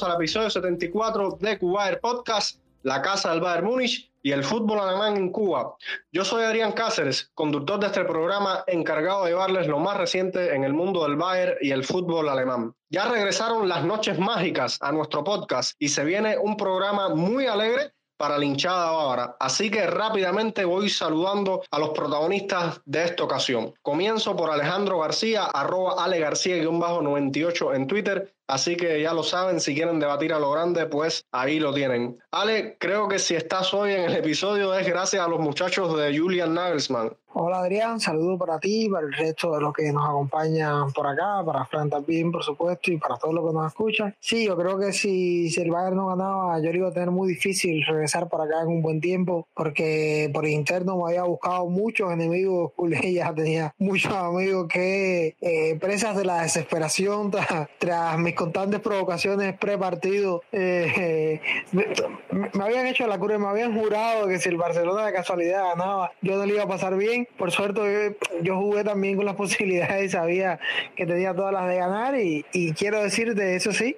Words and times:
Al 0.00 0.14
episodio 0.14 0.48
74 0.48 1.36
de 1.38 1.58
Cuba 1.58 1.90
Podcast, 2.00 2.58
la 2.82 3.02
casa 3.02 3.30
del 3.30 3.42
Bayern 3.42 3.66
Múnich 3.66 4.10
y 4.22 4.32
el 4.32 4.42
fútbol 4.42 4.80
alemán 4.80 5.18
en 5.18 5.30
Cuba. 5.30 5.76
Yo 6.10 6.24
soy 6.24 6.44
Adrián 6.44 6.72
Cáceres, 6.72 7.30
conductor 7.34 7.78
de 7.78 7.88
este 7.88 8.02
programa 8.06 8.64
encargado 8.68 9.24
de 9.24 9.32
llevarles 9.32 9.66
lo 9.66 9.78
más 9.78 9.98
reciente 9.98 10.54
en 10.54 10.64
el 10.64 10.72
mundo 10.72 11.02
del 11.02 11.16
Bayern 11.16 11.56
y 11.60 11.72
el 11.72 11.84
fútbol 11.84 12.30
alemán. 12.30 12.74
Ya 12.88 13.06
regresaron 13.06 13.68
las 13.68 13.84
noches 13.84 14.18
mágicas 14.18 14.78
a 14.80 14.92
nuestro 14.92 15.24
podcast 15.24 15.74
y 15.78 15.90
se 15.90 16.04
viene 16.04 16.38
un 16.38 16.56
programa 16.56 17.10
muy 17.10 17.44
alegre 17.44 17.92
para 18.22 18.38
la 18.38 18.44
hinchada 18.44 18.92
bávara. 18.92 19.36
Así 19.40 19.68
que 19.68 19.84
rápidamente 19.84 20.64
voy 20.64 20.88
saludando 20.88 21.60
a 21.72 21.78
los 21.80 21.90
protagonistas 21.90 22.80
de 22.84 23.02
esta 23.02 23.24
ocasión. 23.24 23.74
Comienzo 23.82 24.36
por 24.36 24.48
Alejandro 24.48 25.00
García, 25.00 25.46
arroba 25.46 26.02
Ale 26.02 26.20
García-98 26.20 27.74
en 27.74 27.86
Twitter. 27.88 28.32
Así 28.52 28.76
que 28.76 29.00
ya 29.00 29.14
lo 29.14 29.22
saben, 29.22 29.60
si 29.60 29.74
quieren 29.74 29.98
debatir 29.98 30.30
a 30.34 30.38
lo 30.38 30.50
grande, 30.50 30.84
pues 30.84 31.24
ahí 31.32 31.58
lo 31.58 31.72
tienen. 31.72 32.18
Ale, 32.32 32.76
creo 32.78 33.08
que 33.08 33.18
si 33.18 33.34
estás 33.34 33.72
hoy 33.72 33.92
en 33.94 34.02
el 34.02 34.14
episodio 34.14 34.74
es 34.74 34.86
gracias 34.86 35.24
a 35.24 35.28
los 35.28 35.40
muchachos 35.40 35.96
de 35.96 36.18
Julian 36.18 36.52
Nagelsmann. 36.52 37.16
Hola 37.34 37.60
Adrián, 37.60 37.98
saludo 37.98 38.36
para 38.36 38.58
ti, 38.58 38.90
para 38.90 39.06
el 39.06 39.12
resto 39.14 39.54
de 39.54 39.60
los 39.62 39.72
que 39.72 39.90
nos 39.90 40.06
acompañan 40.06 40.92
por 40.92 41.06
acá, 41.06 41.42
para 41.42 41.64
Fran 41.64 41.88
también, 41.88 42.30
por 42.30 42.42
supuesto, 42.44 42.92
y 42.92 42.98
para 42.98 43.16
todos 43.16 43.32
los 43.32 43.48
que 43.48 43.54
nos 43.54 43.66
escuchan. 43.68 44.14
Sí, 44.20 44.44
yo 44.44 44.54
creo 44.54 44.78
que 44.78 44.92
si, 44.92 45.48
el 45.56 45.70
Bayern 45.70 45.96
no 45.96 46.08
ganaba, 46.08 46.60
yo 46.60 46.70
iba 46.70 46.88
a 46.88 46.92
tener 46.92 47.10
muy 47.10 47.30
difícil 47.30 47.82
regresar 47.86 48.28
para 48.28 48.44
acá 48.44 48.60
en 48.60 48.68
un 48.68 48.82
buen 48.82 49.00
tiempo, 49.00 49.48
porque 49.54 50.30
por 50.34 50.46
interno 50.46 50.98
me 50.98 51.04
había 51.04 51.22
buscado 51.22 51.66
muchos 51.70 52.12
enemigos, 52.12 52.72
ya 53.02 53.34
tenía 53.34 53.74
muchos 53.78 54.12
amigos 54.12 54.68
que, 54.68 55.34
eh, 55.40 55.78
presas 55.80 56.14
de 56.14 56.26
la 56.26 56.42
desesperación 56.42 57.30
tras, 57.78 58.18
mis 58.18 58.34
constantes 58.34 58.80
provocaciones 58.80 59.56
pre-partido, 59.58 60.42
eh, 60.52 61.40
me, 61.72 62.62
habían 62.62 62.86
hecho 62.86 63.06
la 63.06 63.18
cura, 63.18 63.38
me 63.38 63.46
habían 63.46 63.74
jurado 63.74 64.28
que 64.28 64.38
si 64.38 64.50
el 64.50 64.58
Barcelona 64.58 65.06
de 65.06 65.14
casualidad 65.14 65.64
ganaba, 65.70 66.12
yo 66.20 66.36
no 66.36 66.44
le 66.44 66.52
iba 66.52 66.64
a 66.64 66.68
pasar 66.68 66.94
bien 66.94 67.21
por 67.36 67.50
suerte, 67.50 68.16
yo 68.42 68.56
jugué 68.56 68.84
también 68.84 69.16
con 69.16 69.26
las 69.26 69.36
posibilidades 69.42 70.04
y 70.04 70.08
sabía 70.08 70.60
que 70.96 71.06
tenía 71.06 71.34
todas 71.34 71.52
las 71.52 71.68
de 71.68 71.76
ganar. 71.76 72.14
Y, 72.18 72.44
quiero 72.76 73.02
decirte, 73.02 73.56
eso 73.56 73.72
sí, 73.72 73.96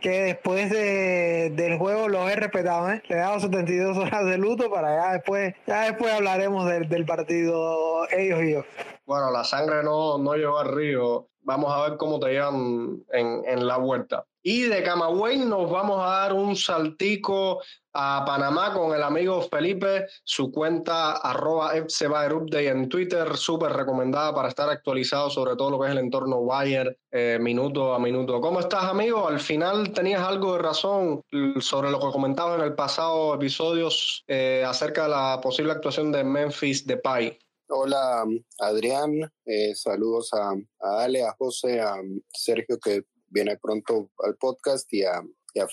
que 0.00 0.22
después 0.22 0.70
del 0.70 1.78
juego 1.78 2.08
los 2.08 2.30
he 2.30 2.36
respetado. 2.36 2.90
¿eh? 2.90 3.02
Le 3.08 3.16
he 3.16 3.18
dado 3.18 3.40
72 3.40 3.96
horas 3.96 4.24
de 4.24 4.38
luto 4.38 4.70
para 4.70 4.94
ya 4.94 5.12
después, 5.12 5.54
ya 5.66 5.82
después 5.82 6.12
hablaremos 6.12 6.66
del, 6.68 7.06
partido 7.06 8.08
ellos 8.10 8.42
y 8.42 8.52
yo. 8.52 8.64
Bueno, 9.04 9.30
la 9.30 9.44
sangre 9.44 9.82
no, 9.82 10.18
no 10.18 10.34
llegó 10.34 10.58
al 10.58 10.74
río. 10.74 11.28
Vamos 11.42 11.72
a 11.72 11.88
ver 11.88 11.96
cómo 11.96 12.18
te 12.18 12.32
llevan 12.32 13.04
en, 13.12 13.42
en 13.46 13.66
la 13.66 13.76
vuelta. 13.76 14.24
Y 14.48 14.62
de 14.62 14.80
Camagüey 14.84 15.38
nos 15.38 15.68
vamos 15.68 16.00
a 16.00 16.20
dar 16.20 16.32
un 16.32 16.54
saltico 16.54 17.60
a 17.92 18.22
Panamá 18.24 18.72
con 18.72 18.94
el 18.94 19.02
amigo 19.02 19.42
Felipe, 19.42 20.06
su 20.22 20.52
cuenta 20.52 21.14
arroba 21.16 21.72
Update 21.74 22.68
en 22.68 22.88
Twitter, 22.88 23.36
súper 23.36 23.72
recomendada 23.72 24.32
para 24.32 24.48
estar 24.48 24.70
actualizado 24.70 25.30
sobre 25.30 25.56
todo 25.56 25.70
lo 25.70 25.80
que 25.80 25.86
es 25.86 25.92
el 25.94 25.98
entorno 25.98 26.36
Wire 26.36 26.96
eh, 27.10 27.38
minuto 27.40 27.92
a 27.92 27.98
minuto. 27.98 28.40
¿Cómo 28.40 28.60
estás, 28.60 28.84
amigo? 28.84 29.26
Al 29.26 29.40
final 29.40 29.92
tenías 29.92 30.22
algo 30.22 30.52
de 30.52 30.62
razón 30.62 31.22
sobre 31.58 31.90
lo 31.90 31.98
que 31.98 32.12
comentabas 32.12 32.60
en 32.60 32.66
el 32.66 32.74
pasado 32.76 33.34
episodios 33.34 34.22
eh, 34.28 34.62
acerca 34.64 35.02
de 35.02 35.08
la 35.08 35.40
posible 35.42 35.72
actuación 35.72 36.12
de 36.12 36.22
Memphis 36.22 36.86
Depay. 36.86 37.36
Hola, 37.68 38.24
Adrián. 38.60 39.28
Eh, 39.44 39.74
saludos 39.74 40.30
a 40.34 40.54
Ale, 41.02 41.24
a 41.24 41.34
José, 41.36 41.80
a 41.80 41.96
Sergio, 42.32 42.78
que 42.78 43.02
viene 43.28 43.58
pronto 43.58 44.10
al 44.24 44.36
podcast 44.36 44.92
y 44.92 45.04
a, 45.04 45.22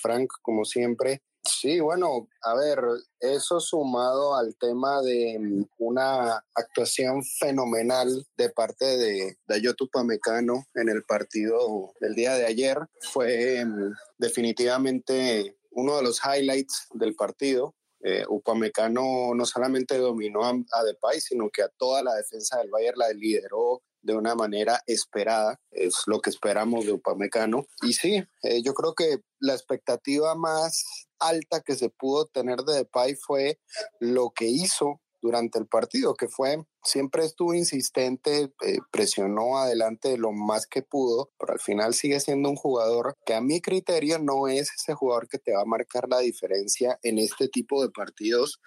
Frank, 0.02 0.32
como 0.42 0.64
siempre. 0.64 1.22
Sí, 1.44 1.82
bueno, 1.82 2.30
a 2.42 2.56
ver, 2.56 2.80
eso 3.20 3.60
sumado 3.60 4.36
al 4.36 4.56
tema 4.56 5.02
de 5.02 5.66
una 5.78 6.42
actuación 6.56 7.22
fenomenal 7.22 8.26
de 8.38 8.50
parte 8.50 8.86
de 8.86 9.38
Dayotu 9.46 9.90
Pamecano 9.90 10.66
en 10.74 10.88
el 10.88 11.04
partido 11.04 11.92
del 12.00 12.16
día 12.16 12.36
de 12.36 12.46
ayer 12.46 12.78
fue 13.12 13.66
mm, 13.66 13.92
definitivamente 14.18 15.58
uno 15.72 15.98
de 15.98 16.04
los 16.04 16.22
highlights 16.24 16.88
del 16.94 17.14
partido. 17.16 17.76
Eh, 18.06 18.26
Upamecano 18.28 19.34
no 19.34 19.46
solamente 19.46 19.98
dominó 19.98 20.44
a, 20.44 20.52
a 20.52 20.84
Depay, 20.84 21.20
sino 21.20 21.50
que 21.50 21.64
a 21.64 21.70
toda 21.70 22.04
la 22.04 22.16
defensa 22.16 22.58
del 22.60 22.70
Bayern 22.70 23.00
la 23.00 23.10
lideró 23.10 23.82
de 24.04 24.16
una 24.16 24.36
manera 24.36 24.82
esperada, 24.86 25.60
es 25.72 26.04
lo 26.06 26.20
que 26.20 26.30
esperamos 26.30 26.86
de 26.86 26.92
Upamecano. 26.92 27.66
Y 27.82 27.94
sí, 27.94 28.24
eh, 28.44 28.62
yo 28.62 28.74
creo 28.74 28.94
que 28.94 29.22
la 29.40 29.54
expectativa 29.54 30.36
más 30.36 31.08
alta 31.20 31.62
que 31.62 31.76
se 31.76 31.90
pudo 31.90 32.28
tener 32.28 32.60
de 32.60 32.76
Depay 32.76 33.16
fue 33.16 33.60
lo 34.00 34.32
que 34.32 34.46
hizo 34.46 35.02
durante 35.22 35.58
el 35.58 35.68
partido, 35.68 36.16
que 36.16 36.28
fue, 36.28 36.66
siempre 36.84 37.24
estuvo 37.24 37.54
insistente, 37.54 38.54
eh, 38.62 38.78
presionó 38.92 39.58
adelante 39.58 40.18
lo 40.18 40.34
más 40.34 40.68
que 40.68 40.82
pudo, 40.82 41.32
pero 41.40 41.54
al 41.54 41.62
final 41.62 41.94
sigue 41.94 42.20
siendo 42.20 42.50
un 42.50 42.58
jugador 42.58 43.16
que 43.26 43.34
a 43.34 43.40
mi 43.40 43.62
criterio 43.62 44.20
no 44.20 44.50
es 44.50 44.70
ese 44.76 44.94
jugador 44.94 45.30
que 45.30 45.40
te 45.40 45.54
va 45.54 45.62
a 45.62 45.66
marcar 45.66 46.10
la 46.10 46.20
diferencia 46.20 47.00
en 47.04 47.20
este 47.20 47.48
tipo 47.48 47.82
de 47.82 47.90
partidos 47.90 48.60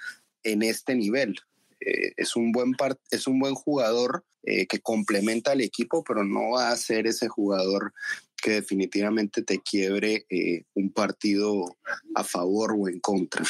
en 0.42 0.62
este 0.62 0.94
nivel. 0.94 1.36
Eh, 1.81 2.12
es, 2.16 2.37
un 2.37 2.53
buen 2.53 2.72
es 3.10 3.26
un 3.26 3.38
buen 3.38 3.54
jugador 3.54 4.25
eh, 4.42 4.66
que 4.66 4.81
complementa 4.81 5.53
al 5.53 5.60
equipo, 5.60 6.04
pero 6.04 6.25
no 6.25 6.53
va 6.53 6.70
a 6.70 6.76
ser 6.76 7.06
ese 7.06 7.28
jugador 7.28 7.92
que 8.41 8.53
definitivamente 8.53 9.42
te 9.42 9.60
quiebre 9.60 10.26
eh, 10.31 10.62
un 10.75 10.92
partido 10.92 11.76
a 12.15 12.22
favor 12.22 12.75
o 12.78 12.88
en 12.88 13.00
contra. 13.00 13.44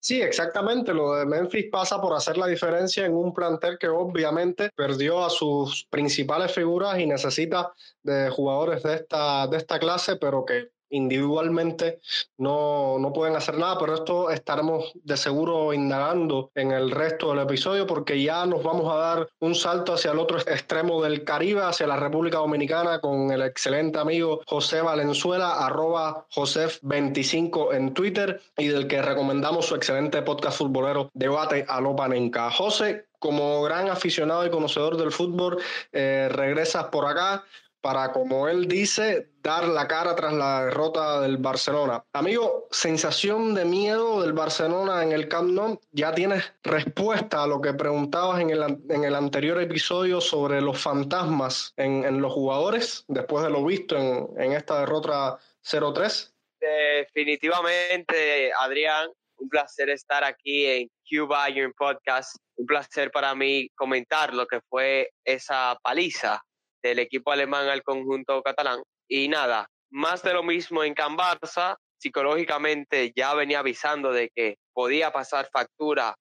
Sí, 0.00 0.22
exactamente. 0.22 0.94
Lo 0.94 1.16
de 1.16 1.26
Memphis 1.26 1.66
pasa 1.70 2.00
por 2.00 2.14
hacer 2.14 2.38
la 2.38 2.46
diferencia 2.46 3.04
en 3.04 3.14
un 3.14 3.34
plantel 3.34 3.78
que 3.78 3.88
obviamente 3.88 4.70
perdió 4.74 5.24
a 5.24 5.28
sus 5.28 5.86
principales 5.90 6.52
figuras 6.52 6.98
y 6.98 7.06
necesita 7.06 7.72
de 8.02 8.30
jugadores 8.30 8.82
de 8.84 8.94
esta, 8.94 9.46
de 9.48 9.56
esta 9.56 9.78
clase, 9.78 10.16
pero 10.16 10.44
que 10.44 10.70
individualmente 10.90 12.00
no, 12.38 12.98
no, 12.98 13.12
pueden 13.12 13.36
hacer 13.36 13.58
nada, 13.58 13.78
pero 13.78 13.94
esto 13.94 14.30
estaremos 14.30 14.92
de 14.94 15.16
seguro 15.16 15.72
indagando 15.72 16.50
en 16.54 16.72
el 16.72 16.90
resto 16.90 17.30
del 17.30 17.40
episodio 17.40 17.86
porque 17.86 18.22
ya 18.22 18.46
nos 18.46 18.62
vamos 18.62 18.92
a 18.92 18.96
dar 18.96 19.28
un 19.40 19.54
salto 19.54 19.94
hacia 19.94 20.12
el 20.12 20.18
otro 20.18 20.38
extremo 20.38 21.02
del 21.02 21.24
Caribe, 21.24 21.62
hacia 21.62 21.86
la 21.86 21.96
República 21.96 22.38
Dominicana 22.38 23.00
con 23.00 23.30
el 23.30 23.42
excelente 23.42 23.98
amigo 23.98 24.40
José 24.46 24.82
Valenzuela, 24.82 25.64
arroba 25.66 26.26
Josef25 26.34 27.74
en 27.74 27.94
Twitter 27.94 28.40
y 28.56 28.68
del 28.68 28.86
que 28.86 29.02
recomendamos 29.02 29.66
su 29.66 29.74
excelente 29.74 30.22
podcast 30.22 30.58
futbolero 30.58 31.10
Debate 31.14 31.64
a 31.68 31.80
Lopanenca. 31.80 32.50
José, 32.50 33.06
como 33.18 33.62
gran 33.62 33.88
aficionado 33.88 34.46
y 34.46 34.50
conocedor 34.50 34.96
del 34.96 35.12
fútbol, 35.12 35.58
eh, 35.92 36.28
regresas 36.30 36.84
por 36.86 37.06
acá 37.06 37.44
para, 37.80 38.12
como 38.12 38.48
él 38.48 38.66
dice, 38.66 39.30
dar 39.42 39.68
la 39.68 39.86
cara 39.86 40.14
tras 40.14 40.32
la 40.32 40.64
derrota 40.66 41.20
del 41.20 41.36
Barcelona. 41.36 42.04
Amigo, 42.12 42.66
sensación 42.70 43.54
de 43.54 43.64
miedo 43.64 44.22
del 44.22 44.32
Barcelona 44.32 45.02
en 45.02 45.12
el 45.12 45.28
Camp 45.28 45.50
Nou. 45.50 45.80
Ya 45.92 46.14
tienes 46.14 46.52
respuesta 46.62 47.44
a 47.44 47.46
lo 47.46 47.60
que 47.60 47.74
preguntabas 47.74 48.40
en 48.40 48.50
el, 48.50 48.62
en 48.88 49.04
el 49.04 49.14
anterior 49.14 49.60
episodio 49.60 50.20
sobre 50.20 50.60
los 50.60 50.80
fantasmas 50.80 51.72
en, 51.76 52.04
en 52.04 52.20
los 52.20 52.32
jugadores, 52.32 53.04
después 53.08 53.44
de 53.44 53.50
lo 53.50 53.64
visto 53.64 53.96
en, 53.96 54.28
en 54.36 54.52
esta 54.52 54.80
derrota 54.80 55.38
0-3. 55.64 56.32
Definitivamente, 56.60 58.52
Adrián, 58.58 59.10
un 59.36 59.48
placer 59.48 59.90
estar 59.90 60.24
aquí 60.24 60.66
en 60.66 60.90
Cuba 61.08 61.48
Iron 61.50 61.72
Podcast. 61.72 62.36
Un 62.56 62.66
placer 62.66 63.10
para 63.12 63.34
mí 63.36 63.68
comentar 63.76 64.34
lo 64.34 64.46
que 64.46 64.60
fue 64.68 65.10
esa 65.24 65.78
paliza 65.82 66.42
del 66.82 66.98
equipo 66.98 67.32
alemán 67.32 67.68
al 67.68 67.82
conjunto 67.82 68.42
catalán. 68.42 68.82
Y 69.08 69.28
nada, 69.28 69.68
más 69.90 70.22
de 70.22 70.32
lo 70.32 70.42
mismo 70.42 70.84
en 70.84 70.94
Can 70.94 71.16
Barça, 71.16 71.76
psicológicamente 71.98 73.12
ya 73.14 73.34
venía 73.34 73.60
avisando 73.60 74.12
de 74.12 74.30
que 74.34 74.56
podía 74.72 75.12
pasar 75.12 75.48
factura 75.52 76.14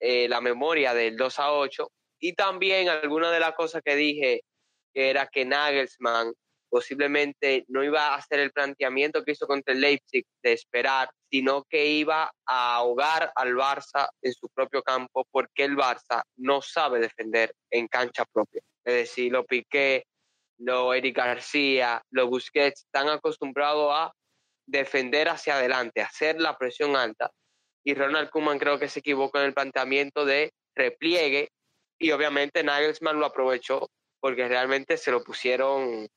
eh, 0.00 0.28
la 0.28 0.40
memoria 0.40 0.94
del 0.94 1.16
2 1.16 1.38
a 1.38 1.52
8 1.52 1.88
y 2.20 2.34
también 2.34 2.88
alguna 2.88 3.30
de 3.30 3.40
las 3.40 3.54
cosas 3.54 3.82
que 3.84 3.94
dije 3.94 4.42
era 4.94 5.26
que 5.26 5.44
Nagelsmann 5.44 6.32
posiblemente 6.68 7.64
no 7.68 7.84
iba 7.84 8.08
a 8.08 8.16
hacer 8.16 8.40
el 8.40 8.50
planteamiento 8.50 9.24
que 9.24 9.32
hizo 9.32 9.46
contra 9.46 9.72
el 9.72 9.80
Leipzig 9.80 10.24
de 10.42 10.52
esperar, 10.52 11.08
sino 11.30 11.64
que 11.64 11.86
iba 11.86 12.30
a 12.46 12.74
ahogar 12.76 13.32
al 13.34 13.54
Barça 13.54 14.08
en 14.22 14.32
su 14.32 14.48
propio 14.48 14.82
campo 14.82 15.26
porque 15.30 15.64
el 15.64 15.76
Barça 15.76 16.22
no 16.36 16.60
sabe 16.62 16.98
defender 16.98 17.54
en 17.70 17.86
cancha 17.88 18.24
propia. 18.32 18.62
Es 18.86 18.94
decir, 18.94 19.32
lo 19.32 19.44
Piqué, 19.44 20.04
lo 20.58 20.94
Eric 20.94 21.16
García, 21.16 22.00
lo 22.10 22.28
Busquets 22.28 22.84
están 22.84 23.08
acostumbrados 23.08 23.90
a 23.92 24.12
defender 24.66 25.28
hacia 25.28 25.56
adelante, 25.56 26.00
hacer 26.00 26.40
la 26.40 26.56
presión 26.56 26.96
alta. 26.96 27.30
Y 27.84 27.94
Ronald 27.94 28.30
Koeman 28.30 28.58
creo 28.58 28.78
que 28.78 28.88
se 28.88 29.00
equivocó 29.00 29.38
en 29.38 29.46
el 29.46 29.54
planteamiento 29.54 30.24
de 30.24 30.52
repliegue 30.74 31.48
y 31.98 32.12
obviamente 32.12 32.62
Nagelsmann 32.62 33.18
lo 33.18 33.26
aprovechó 33.26 33.88
porque 34.20 34.48
realmente 34.48 34.96
se 34.96 35.10
lo 35.10 35.22
pusieron 35.22 36.08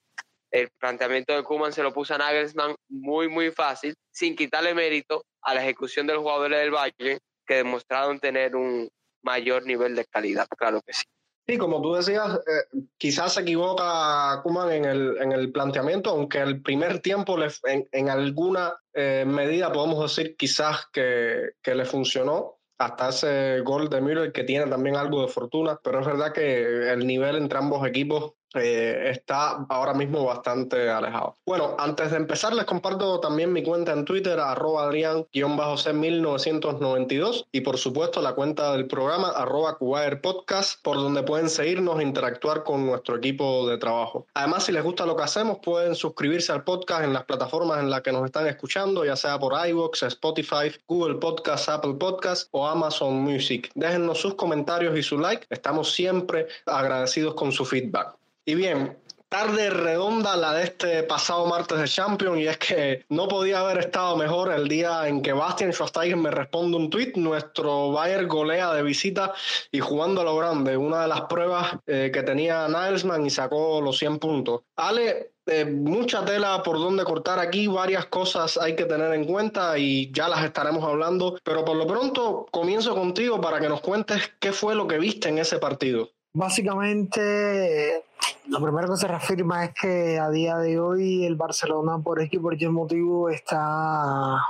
el 0.51 0.69
planteamiento 0.79 1.35
de 1.35 1.43
Kuman 1.43 1.73
se 1.73 1.83
lo 1.83 1.93
puso 1.93 2.15
a 2.15 2.17
Nagelsmann 2.17 2.75
muy, 2.89 3.27
muy 3.27 3.51
fácil, 3.51 3.93
sin 4.11 4.35
quitarle 4.35 4.73
mérito 4.73 5.23
a 5.41 5.53
la 5.53 5.61
ejecución 5.61 6.07
de 6.07 6.13
los 6.13 6.23
jugadores 6.23 6.59
del 6.59 6.71
Bayern, 6.71 7.19
que 7.45 7.55
demostraron 7.55 8.19
tener 8.19 8.55
un 8.55 8.89
mayor 9.23 9.65
nivel 9.65 9.95
de 9.95 10.05
calidad, 10.05 10.47
claro 10.57 10.81
que 10.81 10.93
sí. 10.93 11.03
Sí, 11.49 11.57
como 11.57 11.81
tú 11.81 11.95
decías, 11.95 12.35
eh, 12.35 12.79
quizás 12.95 13.33
se 13.33 13.41
equivoca 13.41 14.39
Kuman 14.43 14.71
en 14.71 14.85
el, 14.85 15.17
en 15.19 15.31
el 15.31 15.51
planteamiento, 15.51 16.11
aunque 16.11 16.37
el 16.37 16.61
primer 16.61 16.99
tiempo 16.99 17.35
le, 17.37 17.47
en, 17.91 18.07
alguna 18.07 18.75
eh, 18.93 19.25
medida 19.25 19.71
podemos 19.71 19.99
decir 20.15 20.35
quizás 20.37 20.85
que, 20.93 21.53
que 21.63 21.73
le 21.73 21.85
funcionó, 21.85 22.59
hasta 22.77 23.09
ese 23.09 23.61
gol 23.61 23.89
de 23.89 23.99
Müller 23.99 24.31
que 24.31 24.43
tiene 24.43 24.67
también 24.67 24.95
algo 24.95 25.23
de 25.23 25.27
fortuna, 25.27 25.79
pero 25.83 26.01
es 26.01 26.05
verdad 26.05 26.33
que 26.33 26.91
el 26.93 27.07
nivel 27.07 27.37
entre 27.37 27.57
ambos 27.57 27.83
equipos 27.87 28.33
eh, 28.55 29.11
está 29.11 29.65
ahora 29.69 29.93
mismo 29.93 30.25
bastante 30.25 30.89
alejado. 30.89 31.37
Bueno, 31.45 31.75
antes 31.77 32.09
de 32.11 32.17
empezar 32.17 32.53
les 32.53 32.65
comparto 32.65 33.19
también 33.19 33.53
mi 33.53 33.61
cuenta 33.63 33.93
en 33.93 34.05
Twitter, 34.05 34.39
arroba 34.39 34.83
adrián-c1992 34.83 37.47
y 37.51 37.61
por 37.61 37.77
supuesto 37.77 38.21
la 38.21 38.33
cuenta 38.33 38.71
del 38.73 38.87
programa, 38.87 39.29
arroba 39.29 39.77
Podcast, 40.21 40.81
por 40.83 40.97
donde 40.97 41.23
pueden 41.23 41.49
seguirnos 41.49 41.99
e 41.99 42.03
interactuar 42.03 42.63
con 42.63 42.85
nuestro 42.85 43.17
equipo 43.17 43.67
de 43.67 43.77
trabajo. 43.77 44.27
Además, 44.33 44.65
si 44.65 44.71
les 44.71 44.83
gusta 44.83 45.05
lo 45.05 45.15
que 45.15 45.23
hacemos, 45.23 45.59
pueden 45.59 45.95
suscribirse 45.95 46.51
al 46.51 46.63
podcast 46.63 47.03
en 47.03 47.13
las 47.13 47.25
plataformas 47.25 47.79
en 47.79 47.89
las 47.89 48.01
que 48.01 48.11
nos 48.11 48.25
están 48.25 48.47
escuchando, 48.47 49.05
ya 49.05 49.15
sea 49.15 49.39
por 49.39 49.53
iVoox, 49.67 50.03
Spotify, 50.03 50.71
Google 50.87 51.15
Podcast, 51.15 51.69
Apple 51.69 51.95
Podcast 51.95 52.47
o 52.51 52.67
Amazon 52.67 53.15
Music. 53.15 53.71
Déjennos 53.75 54.19
sus 54.19 54.35
comentarios 54.35 54.97
y 54.97 55.03
su 55.03 55.17
like. 55.17 55.45
Estamos 55.49 55.93
siempre 55.93 56.47
agradecidos 56.65 57.35
con 57.35 57.51
su 57.51 57.65
feedback. 57.65 58.18
Y 58.45 58.55
bien, 58.55 58.97
tarde 59.29 59.69
redonda 59.69 60.35
la 60.35 60.53
de 60.53 60.63
este 60.63 61.03
pasado 61.03 61.45
martes 61.45 61.77
de 61.77 61.87
Champions 61.87 62.39
y 62.39 62.47
es 62.47 62.57
que 62.57 63.05
no 63.09 63.27
podía 63.27 63.59
haber 63.59 63.77
estado 63.77 64.17
mejor 64.17 64.51
el 64.51 64.67
día 64.67 65.07
en 65.07 65.21
que 65.21 65.33
Bastian 65.33 65.71
Schweinsteiger 65.71 66.17
me 66.17 66.31
responde 66.31 66.77
un 66.77 66.89
tweet, 66.89 67.13
nuestro 67.15 67.91
Bayern 67.91 68.27
golea 68.27 68.73
de 68.73 68.81
visita 68.81 69.31
y 69.71 69.79
jugando 69.79 70.21
a 70.21 70.23
lo 70.23 70.35
grande, 70.35 70.75
una 70.75 71.03
de 71.03 71.07
las 71.07 71.21
pruebas 71.21 71.77
eh, 71.85 72.09
que 72.11 72.23
tenía 72.23 72.67
Nilesman 72.67 73.25
y 73.25 73.29
sacó 73.29 73.79
los 73.81 73.99
100 73.99 74.17
puntos. 74.17 74.61
Ale, 74.75 75.33
eh, 75.45 75.65
mucha 75.65 76.25
tela 76.25 76.63
por 76.63 76.79
donde 76.79 77.03
cortar 77.03 77.37
aquí, 77.37 77.67
varias 77.67 78.07
cosas 78.07 78.57
hay 78.57 78.75
que 78.75 78.85
tener 78.85 79.13
en 79.13 79.25
cuenta 79.25 79.77
y 79.77 80.11
ya 80.11 80.27
las 80.27 80.43
estaremos 80.43 80.83
hablando, 80.83 81.37
pero 81.43 81.63
por 81.63 81.77
lo 81.77 81.85
pronto 81.85 82.47
comienzo 82.51 82.95
contigo 82.95 83.39
para 83.39 83.59
que 83.59 83.69
nos 83.69 83.81
cuentes 83.81 84.31
qué 84.39 84.53
fue 84.53 84.73
lo 84.73 84.87
que 84.87 84.97
viste 84.97 85.29
en 85.29 85.37
ese 85.37 85.59
partido. 85.59 86.09
Básicamente, 86.39 88.01
lo 88.47 88.61
primero 88.61 88.87
que 88.87 88.95
se 88.95 89.09
reafirma 89.09 89.65
es 89.65 89.73
que 89.73 90.17
a 90.17 90.29
día 90.29 90.55
de 90.55 90.79
hoy 90.79 91.25
el 91.25 91.35
Barcelona, 91.35 91.97
por 92.01 92.21
X 92.21 92.39
por 92.39 92.55
Y 92.55 92.65
motivo, 92.69 93.29
está 93.29 94.41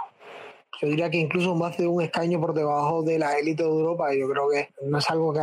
yo 0.82 0.88
diría 0.88 1.10
que 1.10 1.18
incluso 1.18 1.56
más 1.56 1.78
de 1.78 1.88
un 1.88 2.02
escaño 2.02 2.40
por 2.40 2.54
debajo 2.54 3.04
de 3.04 3.20
la 3.20 3.38
élite 3.38 3.64
de 3.64 3.70
Europa. 3.70 4.14
Yo 4.14 4.30
creo 4.30 4.50
que 4.50 4.70
no 4.86 4.98
es 4.98 5.10
algo 5.10 5.34
que 5.34 5.40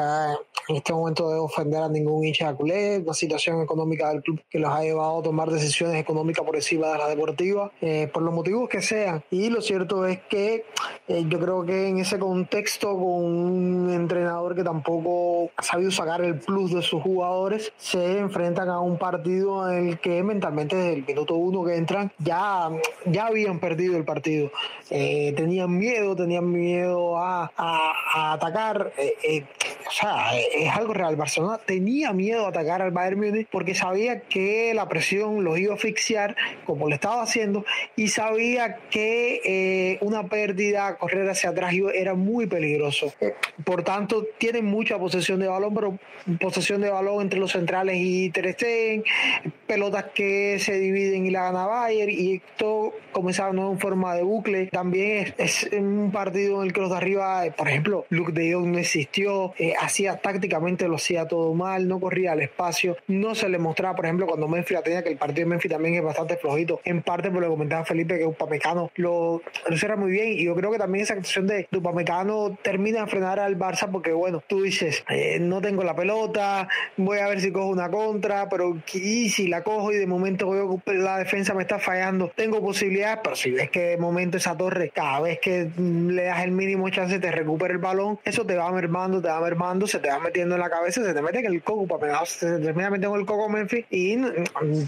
en 0.68 0.76
este 0.76 0.92
momento 0.92 1.28
debe 1.28 1.40
ofender 1.40 1.82
a 1.82 1.88
ningún 1.88 2.24
hincha 2.24 2.50
de 2.50 2.56
culé, 2.56 3.00
la 3.00 3.14
situación 3.14 3.60
económica 3.60 4.08
del 4.08 4.22
club 4.22 4.40
que 4.50 4.58
los 4.58 4.70
ha 4.70 4.82
llevado 4.82 5.20
a 5.20 5.22
tomar 5.22 5.50
decisiones 5.50 6.00
económicas 6.00 6.44
por 6.44 6.56
encima 6.56 6.88
de 6.88 6.98
la 6.98 7.08
deportiva, 7.08 7.70
eh, 7.80 8.08
por 8.12 8.22
los 8.22 8.34
motivos 8.34 8.68
que 8.68 8.82
sean. 8.82 9.22
Y 9.30 9.48
lo 9.50 9.60
cierto 9.60 10.06
es 10.06 10.20
que 10.28 10.64
eh, 11.08 11.24
yo 11.28 11.38
creo 11.38 11.64
que 11.64 11.88
en 11.88 11.98
ese 11.98 12.18
contexto, 12.18 12.94
con 12.94 13.04
un 13.04 13.92
entrenador 13.92 14.56
que 14.56 14.64
tampoco 14.64 15.50
ha 15.56 15.62
sabido 15.62 15.90
sacar 15.90 16.22
el 16.22 16.40
plus 16.40 16.72
de 16.72 16.82
sus 16.82 17.02
jugadores, 17.02 17.72
se 17.76 18.18
enfrentan 18.18 18.68
a 18.68 18.80
un 18.80 18.98
partido 18.98 19.70
en 19.70 19.88
el 19.88 20.00
que 20.00 20.22
mentalmente 20.22 20.76
desde 20.76 20.94
el 20.94 21.06
minuto 21.06 21.34
uno 21.34 21.64
que 21.64 21.76
entran 21.76 22.10
ya, 22.18 22.70
ya 23.04 23.26
habían 23.26 23.60
perdido 23.60 23.96
el 23.96 24.04
partido. 24.04 24.50
Eh, 24.90 25.25
tenían 25.32 25.76
miedo, 25.76 26.16
tenían 26.16 26.50
miedo 26.50 27.18
a, 27.18 27.50
atacar. 28.32 28.92
Eh, 28.98 29.14
eh, 29.22 29.44
o 29.86 29.90
sea, 29.90 30.36
es 30.36 30.70
algo 30.72 30.94
real. 30.94 31.16
Barcelona 31.16 31.58
tenía 31.64 32.12
miedo 32.12 32.46
a 32.46 32.48
atacar 32.48 32.82
al 32.82 32.90
Bayern 32.90 33.20
Múnich 33.20 33.48
porque 33.50 33.74
sabía 33.74 34.20
que 34.20 34.72
la 34.74 34.88
presión 34.88 35.44
los 35.44 35.58
iba 35.58 35.72
a 35.72 35.76
asfixiar, 35.76 36.36
como 36.64 36.88
lo 36.88 36.94
estaba 36.94 37.22
haciendo, 37.22 37.64
y 37.94 38.08
sabía 38.08 38.76
que 38.90 39.40
eh, 39.44 39.98
una 40.00 40.24
pérdida, 40.24 40.96
correr 40.96 41.28
hacia 41.28 41.50
atrás 41.50 41.74
era 41.94 42.14
muy 42.14 42.46
peligroso. 42.46 43.12
Por 43.64 43.82
tanto, 43.82 44.26
tienen 44.38 44.64
mucha 44.64 44.98
posesión 44.98 45.40
de 45.40 45.48
balón, 45.48 45.74
pero 45.74 45.98
posesión 46.40 46.80
de 46.80 46.90
balón 46.90 47.22
entre 47.22 47.38
los 47.38 47.52
centrales 47.52 47.96
y 47.98 48.30
Ter 48.30 48.52
Stegen, 48.54 49.04
pelotas 49.66 50.06
que 50.14 50.58
se 50.58 50.78
dividen 50.78 51.26
y 51.26 51.30
la 51.30 51.44
gana 51.44 51.66
Bayern, 51.66 52.10
y 52.10 52.36
esto 52.36 52.94
comenzaba 53.12 53.50
en 53.50 53.78
forma 53.78 54.14
de 54.14 54.22
bucle. 54.22 54.66
También 54.66 55.15
es, 55.38 55.68
un 55.72 56.10
partido 56.12 56.60
en 56.60 56.68
el 56.68 56.72
que 56.72 56.80
los 56.80 56.90
de 56.90 56.96
arriba, 56.96 57.44
por 57.56 57.68
ejemplo, 57.68 58.06
Luke 58.10 58.32
de 58.32 58.52
Jong 58.52 58.66
no 58.66 58.78
existió, 58.78 59.54
eh, 59.58 59.74
hacía 59.78 60.16
tácticamente 60.16 60.88
lo 60.88 60.96
hacía 60.96 61.26
todo 61.26 61.54
mal, 61.54 61.88
no 61.88 62.00
corría 62.00 62.32
al 62.32 62.42
espacio, 62.42 62.96
no 63.06 63.34
se 63.34 63.48
le 63.48 63.58
mostraba, 63.58 63.96
por 63.96 64.06
ejemplo, 64.06 64.26
cuando 64.26 64.48
Memphis 64.48 64.72
la 64.72 64.82
tenía, 64.82 65.02
que 65.02 65.10
el 65.10 65.16
partido 65.16 65.46
de 65.46 65.50
Memphis 65.50 65.70
también 65.70 65.94
es 65.94 66.02
bastante 66.02 66.36
flojito, 66.36 66.80
en 66.84 67.02
parte 67.02 67.30
por 67.30 67.40
lo 67.40 67.48
que 67.48 67.54
comentaba 67.54 67.84
Felipe, 67.84 68.18
que 68.18 68.26
Upamecano 68.26 68.90
lo, 68.96 69.42
lo 69.68 69.76
cierra 69.76 69.96
muy 69.96 70.10
bien, 70.10 70.32
y 70.32 70.44
yo 70.44 70.54
creo 70.54 70.70
que 70.70 70.78
también 70.78 71.02
esa 71.04 71.14
actuación 71.14 71.46
de 71.46 71.68
Upamecano 71.76 72.58
termina 72.62 73.02
de 73.02 73.06
frenar 73.06 73.40
al 73.40 73.58
Barça, 73.58 73.90
porque 73.90 74.12
bueno, 74.12 74.42
tú 74.46 74.62
dices, 74.62 75.04
eh, 75.08 75.38
no 75.40 75.60
tengo 75.60 75.84
la 75.84 75.94
pelota, 75.94 76.68
voy 76.96 77.18
a 77.18 77.28
ver 77.28 77.40
si 77.40 77.52
cojo 77.52 77.68
una 77.68 77.90
contra, 77.90 78.48
pero 78.48 78.76
y 78.92 79.28
si 79.30 79.48
la 79.48 79.62
cojo 79.62 79.92
y 79.92 79.96
de 79.96 80.06
momento 80.06 80.50
veo 80.50 80.80
que 80.84 80.94
la 80.94 81.18
defensa 81.18 81.54
me 81.54 81.62
está 81.62 81.78
fallando, 81.78 82.32
tengo 82.34 82.60
posibilidades, 82.60 83.20
pero 83.22 83.36
si 83.36 83.50
ves 83.50 83.70
que 83.70 83.80
de 83.80 83.96
momento 83.96 84.36
esa 84.36 84.56
torre 84.56 84.90
cada 85.06 85.20
vez 85.20 85.38
que 85.38 85.70
le 85.78 86.24
das 86.24 86.42
el 86.42 86.50
mínimo 86.50 86.88
chance 86.90 87.20
te 87.20 87.30
recupera 87.30 87.72
el 87.72 87.78
balón, 87.78 88.18
eso 88.24 88.44
te 88.44 88.56
va 88.56 88.72
mermando, 88.72 89.22
te 89.22 89.28
va 89.28 89.40
mermando, 89.40 89.86
se 89.86 90.00
te 90.00 90.08
va 90.08 90.18
metiendo 90.18 90.56
en 90.56 90.60
la 90.60 90.68
cabeza, 90.68 91.04
se 91.04 91.14
te 91.14 91.22
mete 91.22 91.38
en 91.38 91.46
el 91.46 91.62
coco, 91.62 91.86
para 91.86 92.26
se 92.26 92.58
te 92.58 92.58
termina 92.58 92.90
metiendo 92.90 93.14
en 93.14 93.20
el 93.20 93.26
coco 93.26 93.48
Memphis 93.48 93.84
y 93.88 94.18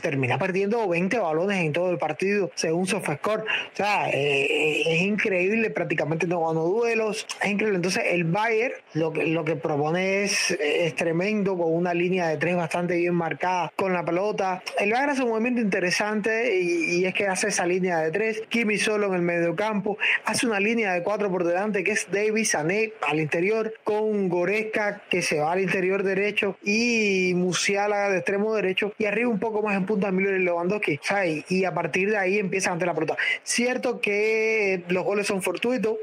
termina 0.03 0.37
perdiendo 0.37 0.89
20 0.89 1.21
balones 1.21 1.59
en 1.59 1.73
todo 1.73 1.93
el 1.93 1.99
partido, 1.99 2.51
según 2.57 2.89
SofaScore. 2.89 3.43
O 3.43 3.77
sea, 3.77 4.11
eh, 4.11 4.83
es 4.87 5.03
increíble, 5.03 5.71
prácticamente 5.71 6.27
no 6.27 6.45
ganó 6.45 6.65
duelos, 6.65 7.25
es 7.41 7.51
increíble. 7.51 7.77
Entonces, 7.77 8.03
el 8.09 8.25
Bayern 8.25 8.75
lo 8.95 9.13
que, 9.13 9.25
lo 9.29 9.45
que 9.45 9.55
propone 9.55 10.25
es, 10.25 10.51
es 10.51 10.97
tremendo, 10.97 11.57
con 11.57 11.73
una 11.73 11.95
línea 11.95 12.27
de 12.27 12.39
tres 12.39 12.57
bastante 12.57 12.97
bien 12.97 13.15
marcada 13.15 13.73
con 13.77 13.93
la 13.93 14.05
pelota. 14.05 14.65
El 14.81 14.91
Bayern 14.91 15.11
hace 15.11 15.23
un 15.23 15.29
movimiento 15.29 15.61
interesante 15.61 16.59
y, 16.59 16.97
y 16.97 17.05
es 17.05 17.15
que 17.15 17.29
hace 17.29 17.49
esa 17.49 17.67
línea 17.67 17.99
de 17.99 18.11
tres, 18.11 18.43
Kimi 18.49 18.79
solo 18.79 19.07
en 19.07 19.15
el 19.15 19.23
medio 19.23 19.55
campo, 19.55 19.97
hace 20.25 20.47
una 20.47 20.61
línea 20.61 20.93
de 20.93 21.03
cuatro 21.03 21.31
por 21.31 21.45
delante 21.45 21.85
que 21.85 21.93
es 21.93 22.11
Davis, 22.11 22.51
Sané 22.51 22.93
al 23.07 23.21
interior, 23.21 23.75
con 23.85 24.29
Goreska 24.29 25.03
que 25.11 25.23
se 25.23 25.41
va 25.41 25.53
al 25.53 25.61
interior 25.61 26.03
derecho 26.03 26.57
y 26.63 27.33
Musiala 27.35 28.11
de 28.11 28.19
extremo 28.19 28.55
derecho 28.55 28.93
y 28.99 29.05
arriba 29.05 29.29
un 29.29 29.39
poco 29.39 29.63
más 29.63 29.77
en 29.77 29.87
punta 29.87 30.11
Miller 30.11 30.41
y 30.41 30.45
Lewandowski. 30.45 31.01
Y 31.49 31.65
a 31.65 31.75
partir 31.75 32.11
de 32.11 32.17
ahí 32.17 32.39
empieza 32.39 32.73
ante 32.73 32.87
la 32.87 32.95
pelota. 32.95 33.17
Cierto 33.43 34.01
que 34.01 34.83
los 34.89 35.05
goles 35.05 35.27
son 35.27 35.43
fortuitos, 35.43 35.97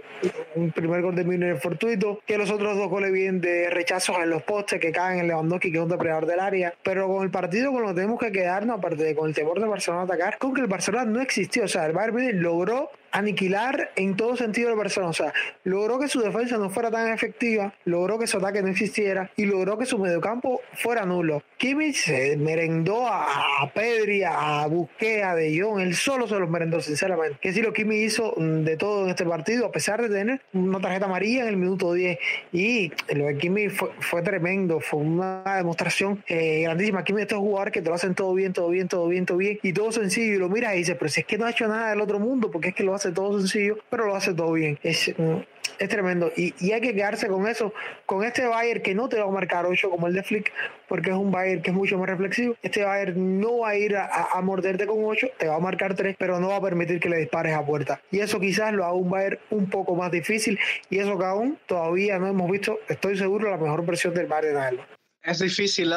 un 0.56 0.72
primer 0.72 1.02
gol 1.02 1.16
de 1.16 1.24
Miller 1.24 1.56
es 1.56 1.62
fortuito, 1.62 2.20
que 2.26 2.38
los 2.38 2.50
otros 2.52 2.78
dos 2.78 2.90
goles 2.90 3.12
vienen 3.12 3.42
de 3.42 3.70
rechazos 3.70 4.18
en 4.22 4.30
los 4.30 4.44
postes 4.44 4.80
que 4.80 4.92
caen 4.92 5.20
en 5.20 5.28
Lewandowski, 5.28 5.72
que 5.72 5.78
es 5.78 5.84
un 5.84 5.90
depredador 5.90 6.26
del 6.26 6.40
área. 6.40 6.74
Pero 6.84 7.08
con 7.08 7.24
el 7.24 7.32
partido 7.32 7.72
con 7.72 7.82
lo 7.82 7.90
que 7.90 7.96
tenemos 7.96 8.20
que 8.20 8.32
quedarnos, 8.32 8.78
aparte 8.78 9.04
de 9.04 9.16
con 9.16 9.30
el 9.30 9.36
temor 9.36 9.60
de 9.60 9.68
Barcelona 9.68 10.04
atacar, 10.04 10.38
con 10.38 10.54
que 10.54 10.62
el 10.62 10.68
Barcelona 10.68 11.06
no 11.06 11.22
existió. 11.22 11.66
O 11.66 11.68
sea, 11.68 11.86
el 11.86 11.94
Bayern 11.94 12.42
logró 12.42 12.90
aniquilar 13.12 13.92
en 13.96 14.16
todo 14.16 14.36
sentido 14.36 14.70
al 14.70 14.76
Barcelona. 14.76 15.12
O 15.12 15.14
sea, 15.14 15.34
logró 15.64 16.00
que 16.00 16.08
su 16.08 16.22
defensa 16.22 16.58
no 16.58 16.70
fuera 16.70 16.92
tan 16.92 17.12
efectiva, 17.12 17.74
logró 17.86 18.20
que 18.20 18.28
su 18.28 18.38
ataque 18.38 18.62
no 18.62 18.70
existiera 18.70 19.32
y 19.36 19.46
logró 19.46 19.78
que 19.78 19.86
su 19.86 19.98
mediocampo 19.98 20.62
fuera 20.74 21.06
nulo. 21.06 21.44
Kimmich 21.58 21.96
se 21.96 22.38
merendó 22.38 23.08
a, 23.08 23.72
Pedri, 23.74 24.24
a 24.24 24.68
Busquets, 24.68 25.24
a 25.24 25.36
De 25.36 25.60
Jong, 25.60 25.80
él 25.80 25.96
solo 25.96 26.28
se 26.28 26.38
los 26.38 26.50
merendó, 26.50 26.82
sinceramente. 26.82 27.38
Que 27.42 27.54
si 27.54 27.62
lo 27.62 27.74
Kimmich 27.74 28.08
hizo 28.08 28.34
mm, 28.38 28.64
de 28.64 28.78
todo 28.78 29.04
en 29.06 29.10
este 29.10 29.26
partido, 29.26 29.66
a 29.66 29.72
pesar 29.72 30.02
de 30.02 30.10
tener 30.10 30.42
una 30.54 30.80
tarjeta 30.80 31.06
amarilla 31.06 31.44
en 31.44 31.48
el 31.48 31.58
minuto 31.58 31.94
10. 31.94 32.18
Y 32.52 32.92
lo 33.14 33.26
de 33.26 33.38
Kimmich 33.38 33.72
fue, 33.72 34.22
tremendo, 34.22 34.80
fue 34.80 35.00
una 35.00 35.44
demostración 35.58 36.24
eh, 36.28 36.62
grandísima. 36.64 37.04
Kimmich 37.04 37.24
estos 37.24 37.40
jugadores 37.40 37.74
que 37.74 37.82
te 37.82 37.90
lo 37.90 37.96
hacen 37.96 38.16
todo 38.16 38.34
bien, 38.34 38.54
todo 38.54 38.70
bien, 38.70 38.88
todo 38.88 39.08
bien, 39.08 39.26
todo 39.26 39.38
bien 39.38 39.60
y 39.62 39.74
todo 39.74 39.92
sencillo. 39.92 40.36
Y 40.36 40.38
lo 40.38 40.50
miras 40.50 40.76
y 40.76 40.80
dices, 40.80 40.96
pero 40.98 41.10
si 41.10 41.22
es 41.22 41.26
que 41.26 41.38
no 41.38 41.46
ha 41.46 41.52
hecho 41.52 41.68
nada 41.68 41.90
del 41.90 42.02
otro 42.02 42.20
mundo, 42.20 42.52
porque 42.52 42.70
es 42.70 42.76
que 42.76 42.84
lo 42.84 42.94
hace 42.94 43.05
todo 43.12 43.40
sencillo, 43.40 43.78
pero 43.90 44.06
lo 44.06 44.16
hace 44.16 44.34
todo 44.34 44.54
bien. 44.54 44.80
Es, 44.84 45.14
mm, 45.18 45.38
es 45.80 45.90
tremendo. 45.90 46.32
Y, 46.36 46.54
y, 46.60 46.72
hay 46.72 46.82
que 46.82 46.94
quedarse 46.94 47.28
con 47.28 47.48
eso, 47.48 47.74
con 48.06 48.24
este 48.24 48.46
Bayern 48.48 48.82
que 48.82 48.96
no 48.96 49.10
te 49.10 49.20
va 49.20 49.26
a 49.26 49.32
marcar 49.32 49.66
8 49.66 49.90
como 49.90 50.08
el 50.08 50.14
de 50.14 50.24
Flick, 50.24 50.52
porque 50.88 51.10
es 51.10 51.16
un 51.16 51.32
Bayern 51.32 51.62
que 51.62 51.72
es 51.72 51.76
mucho 51.76 51.98
más 51.98 52.10
reflexivo. 52.10 52.56
Este 52.62 52.84
Bayern 52.84 53.40
no 53.40 53.60
va 53.60 53.70
a 53.70 53.76
ir 53.76 53.96
a, 53.96 54.30
a, 54.34 54.42
morderte 54.42 54.86
con 54.86 55.04
8, 55.04 55.28
te 55.38 55.48
va 55.48 55.56
a 55.56 55.60
marcar 55.60 55.96
3, 55.96 56.16
pero 56.18 56.40
no 56.40 56.50
va 56.50 56.58
a 56.58 56.62
permitir 56.62 57.00
que 57.00 57.10
le 57.10 57.18
dispares 57.18 57.54
a 57.54 57.66
puerta. 57.66 58.02
Y 58.12 58.20
eso 58.20 58.40
quizás 58.40 58.74
lo 58.74 58.86
haga 58.86 58.94
un 58.94 59.10
Bayern 59.10 59.40
un 59.50 59.70
poco 59.70 59.96
más 59.96 60.12
difícil. 60.12 60.60
Y 60.90 61.00
eso 61.00 61.18
que 61.18 61.26
aún 61.26 61.58
todavía 61.66 62.20
no 62.20 62.28
hemos 62.28 62.50
visto, 62.50 62.80
estoy 62.88 63.18
seguro, 63.18 63.50
la 63.50 63.58
mejor 63.58 63.86
versión 63.86 64.14
del 64.14 64.28
Bayern 64.28 64.72
de 64.72 64.95
es 65.26 65.40
difícil 65.40 65.94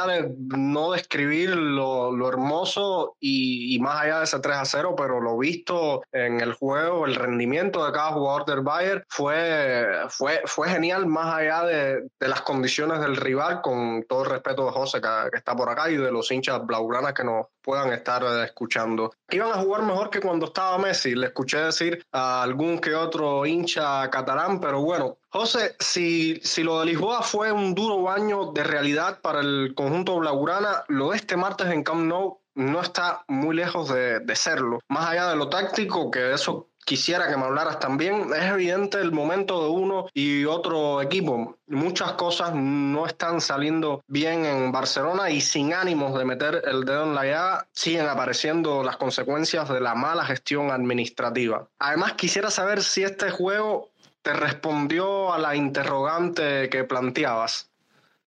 no 0.56 0.92
describir 0.92 1.50
lo, 1.50 2.28
hermoso 2.28 3.16
y, 3.20 3.78
más 3.80 4.02
allá 4.02 4.18
de 4.18 4.24
ese 4.24 4.40
3 4.40 4.56
a 4.56 4.64
0, 4.64 4.94
pero 4.96 5.20
lo 5.20 5.36
visto 5.36 6.02
en 6.12 6.40
el 6.40 6.54
juego, 6.54 7.06
el 7.06 7.14
rendimiento 7.14 7.84
de 7.84 7.92
cada 7.92 8.12
jugador 8.12 8.46
del 8.46 8.60
Bayern 8.62 9.04
fue, 9.08 9.86
fue, 10.08 10.40
fue 10.46 10.68
genial 10.68 11.06
más 11.06 11.34
allá 11.34 11.64
de, 11.64 12.08
de 12.18 12.28
las 12.28 12.40
condiciones 12.42 13.00
del 13.00 13.16
rival, 13.16 13.60
con 13.60 14.04
todo 14.08 14.24
el 14.24 14.30
respeto 14.30 14.64
de 14.64 14.72
José 14.72 15.00
que, 15.00 15.08
que, 15.30 15.38
está 15.38 15.54
por 15.54 15.68
acá 15.68 15.90
y 15.90 15.96
de 15.96 16.10
los 16.10 16.30
hinchas 16.30 16.64
blaugranas 16.64 17.12
que 17.12 17.24
nos 17.24 17.46
puedan 17.62 17.92
estar 17.92 18.22
escuchando. 18.44 19.12
Iban 19.30 19.52
a 19.52 19.62
jugar 19.62 19.82
mejor 19.82 20.10
que 20.10 20.20
cuando 20.20 20.46
estaba 20.46 20.78
Messi, 20.78 21.14
le 21.14 21.26
escuché 21.26 21.58
decir 21.58 22.04
a 22.12 22.42
algún 22.42 22.78
que 22.78 22.94
otro 22.94 23.46
hincha 23.46 24.08
catalán, 24.10 24.60
pero 24.60 24.80
bueno, 24.80 25.18
José, 25.30 25.76
si, 25.78 26.40
si 26.42 26.62
lo 26.62 26.80
de 26.80 26.86
Lisboa 26.86 27.22
fue 27.22 27.52
un 27.52 27.74
duro 27.74 28.02
baño 28.02 28.52
de 28.52 28.64
realidad 28.64 29.20
para 29.20 29.40
el 29.40 29.74
conjunto 29.76 30.16
blaugrana, 30.18 30.84
lo 30.88 31.10
de 31.10 31.16
este 31.16 31.36
martes 31.36 31.68
en 31.68 31.82
Camp 31.82 32.06
Nou 32.06 32.40
no 32.54 32.80
está 32.80 33.24
muy 33.28 33.54
lejos 33.54 33.88
de, 33.88 34.18
de 34.20 34.36
serlo. 34.36 34.80
Más 34.88 35.08
allá 35.08 35.28
de 35.28 35.36
lo 35.36 35.48
táctico, 35.48 36.10
que 36.10 36.32
eso 36.32 36.67
quisiera 36.88 37.28
que 37.28 37.36
me 37.36 37.44
hablaras 37.44 37.78
también. 37.78 38.32
Es 38.34 38.44
evidente 38.44 38.98
el 38.98 39.12
momento 39.12 39.62
de 39.62 39.68
uno 39.68 40.06
y 40.14 40.46
otro 40.46 41.02
equipo. 41.02 41.58
Muchas 41.66 42.12
cosas 42.12 42.54
no 42.54 43.04
están 43.04 43.42
saliendo 43.42 44.02
bien 44.06 44.46
en 44.46 44.72
Barcelona 44.72 45.28
y 45.28 45.42
sin 45.42 45.74
ánimos 45.74 46.18
de 46.18 46.24
meter 46.24 46.62
el 46.64 46.86
dedo 46.86 47.04
en 47.04 47.14
la 47.14 47.26
llaga 47.26 47.68
siguen 47.72 48.06
apareciendo 48.06 48.82
las 48.82 48.96
consecuencias 48.96 49.68
de 49.68 49.82
la 49.82 49.94
mala 49.94 50.24
gestión 50.24 50.70
administrativa. 50.70 51.68
Además, 51.78 52.14
quisiera 52.14 52.50
saber 52.50 52.82
si 52.82 53.02
este 53.04 53.30
juego 53.30 53.90
te 54.22 54.32
respondió 54.32 55.30
a 55.30 55.38
la 55.38 55.54
interrogante 55.54 56.70
que 56.70 56.84
planteabas. 56.84 57.70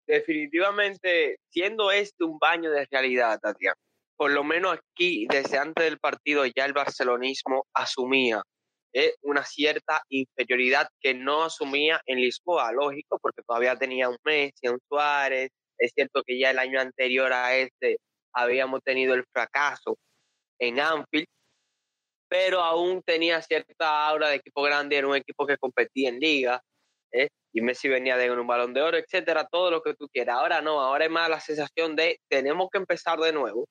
Definitivamente, 0.05 1.39
siendo 1.49 1.89
este 1.89 2.25
un 2.25 2.37
baño 2.37 2.69
de 2.69 2.85
realidad, 2.91 3.39
Tatiana, 3.39 3.75
por 4.21 4.33
lo 4.33 4.43
menos 4.43 4.77
aquí, 4.77 5.25
desde 5.27 5.57
antes 5.57 5.83
del 5.83 5.97
partido, 5.97 6.45
ya 6.45 6.65
el 6.65 6.73
barcelonismo 6.73 7.65
asumía 7.73 8.43
eh, 8.93 9.15
una 9.23 9.43
cierta 9.43 10.03
inferioridad 10.09 10.87
que 10.99 11.15
no 11.15 11.45
asumía 11.45 11.99
en 12.05 12.19
Lisboa, 12.19 12.71
lógico, 12.71 13.17
porque 13.19 13.41
todavía 13.41 13.75
tenía 13.75 14.09
un 14.09 14.17
Messi, 14.23 14.67
un 14.67 14.77
Suárez. 14.87 15.49
Es 15.75 15.93
cierto 15.95 16.21
que 16.21 16.37
ya 16.37 16.51
el 16.51 16.59
año 16.59 16.79
anterior 16.79 17.33
a 17.33 17.55
este 17.57 17.97
habíamos 18.31 18.83
tenido 18.83 19.15
el 19.15 19.25
fracaso 19.33 19.97
en 20.59 20.79
Anfield, 20.79 21.25
pero 22.27 22.59
aún 22.59 23.01
tenía 23.01 23.41
cierta 23.41 24.07
aura 24.07 24.29
de 24.29 24.35
equipo 24.35 24.61
grande, 24.61 24.97
era 24.97 25.07
un 25.07 25.15
equipo 25.15 25.47
que 25.47 25.57
competía 25.57 26.09
en 26.09 26.19
liga, 26.19 26.61
¿eh? 27.11 27.29
y 27.53 27.61
Messi 27.61 27.89
venía 27.89 28.17
de 28.17 28.29
un 28.29 28.45
balón 28.45 28.75
de 28.75 28.83
oro, 28.83 28.97
etcétera, 28.97 29.47
todo 29.51 29.71
lo 29.71 29.81
que 29.81 29.95
tú 29.95 30.07
quieras. 30.13 30.37
Ahora 30.37 30.61
no, 30.61 30.79
ahora 30.79 31.05
es 31.05 31.11
más 31.11 31.27
la 31.27 31.39
sensación 31.39 31.95
de 31.95 32.19
tenemos 32.29 32.69
que 32.71 32.77
empezar 32.77 33.17
de 33.17 33.33
nuevo, 33.33 33.67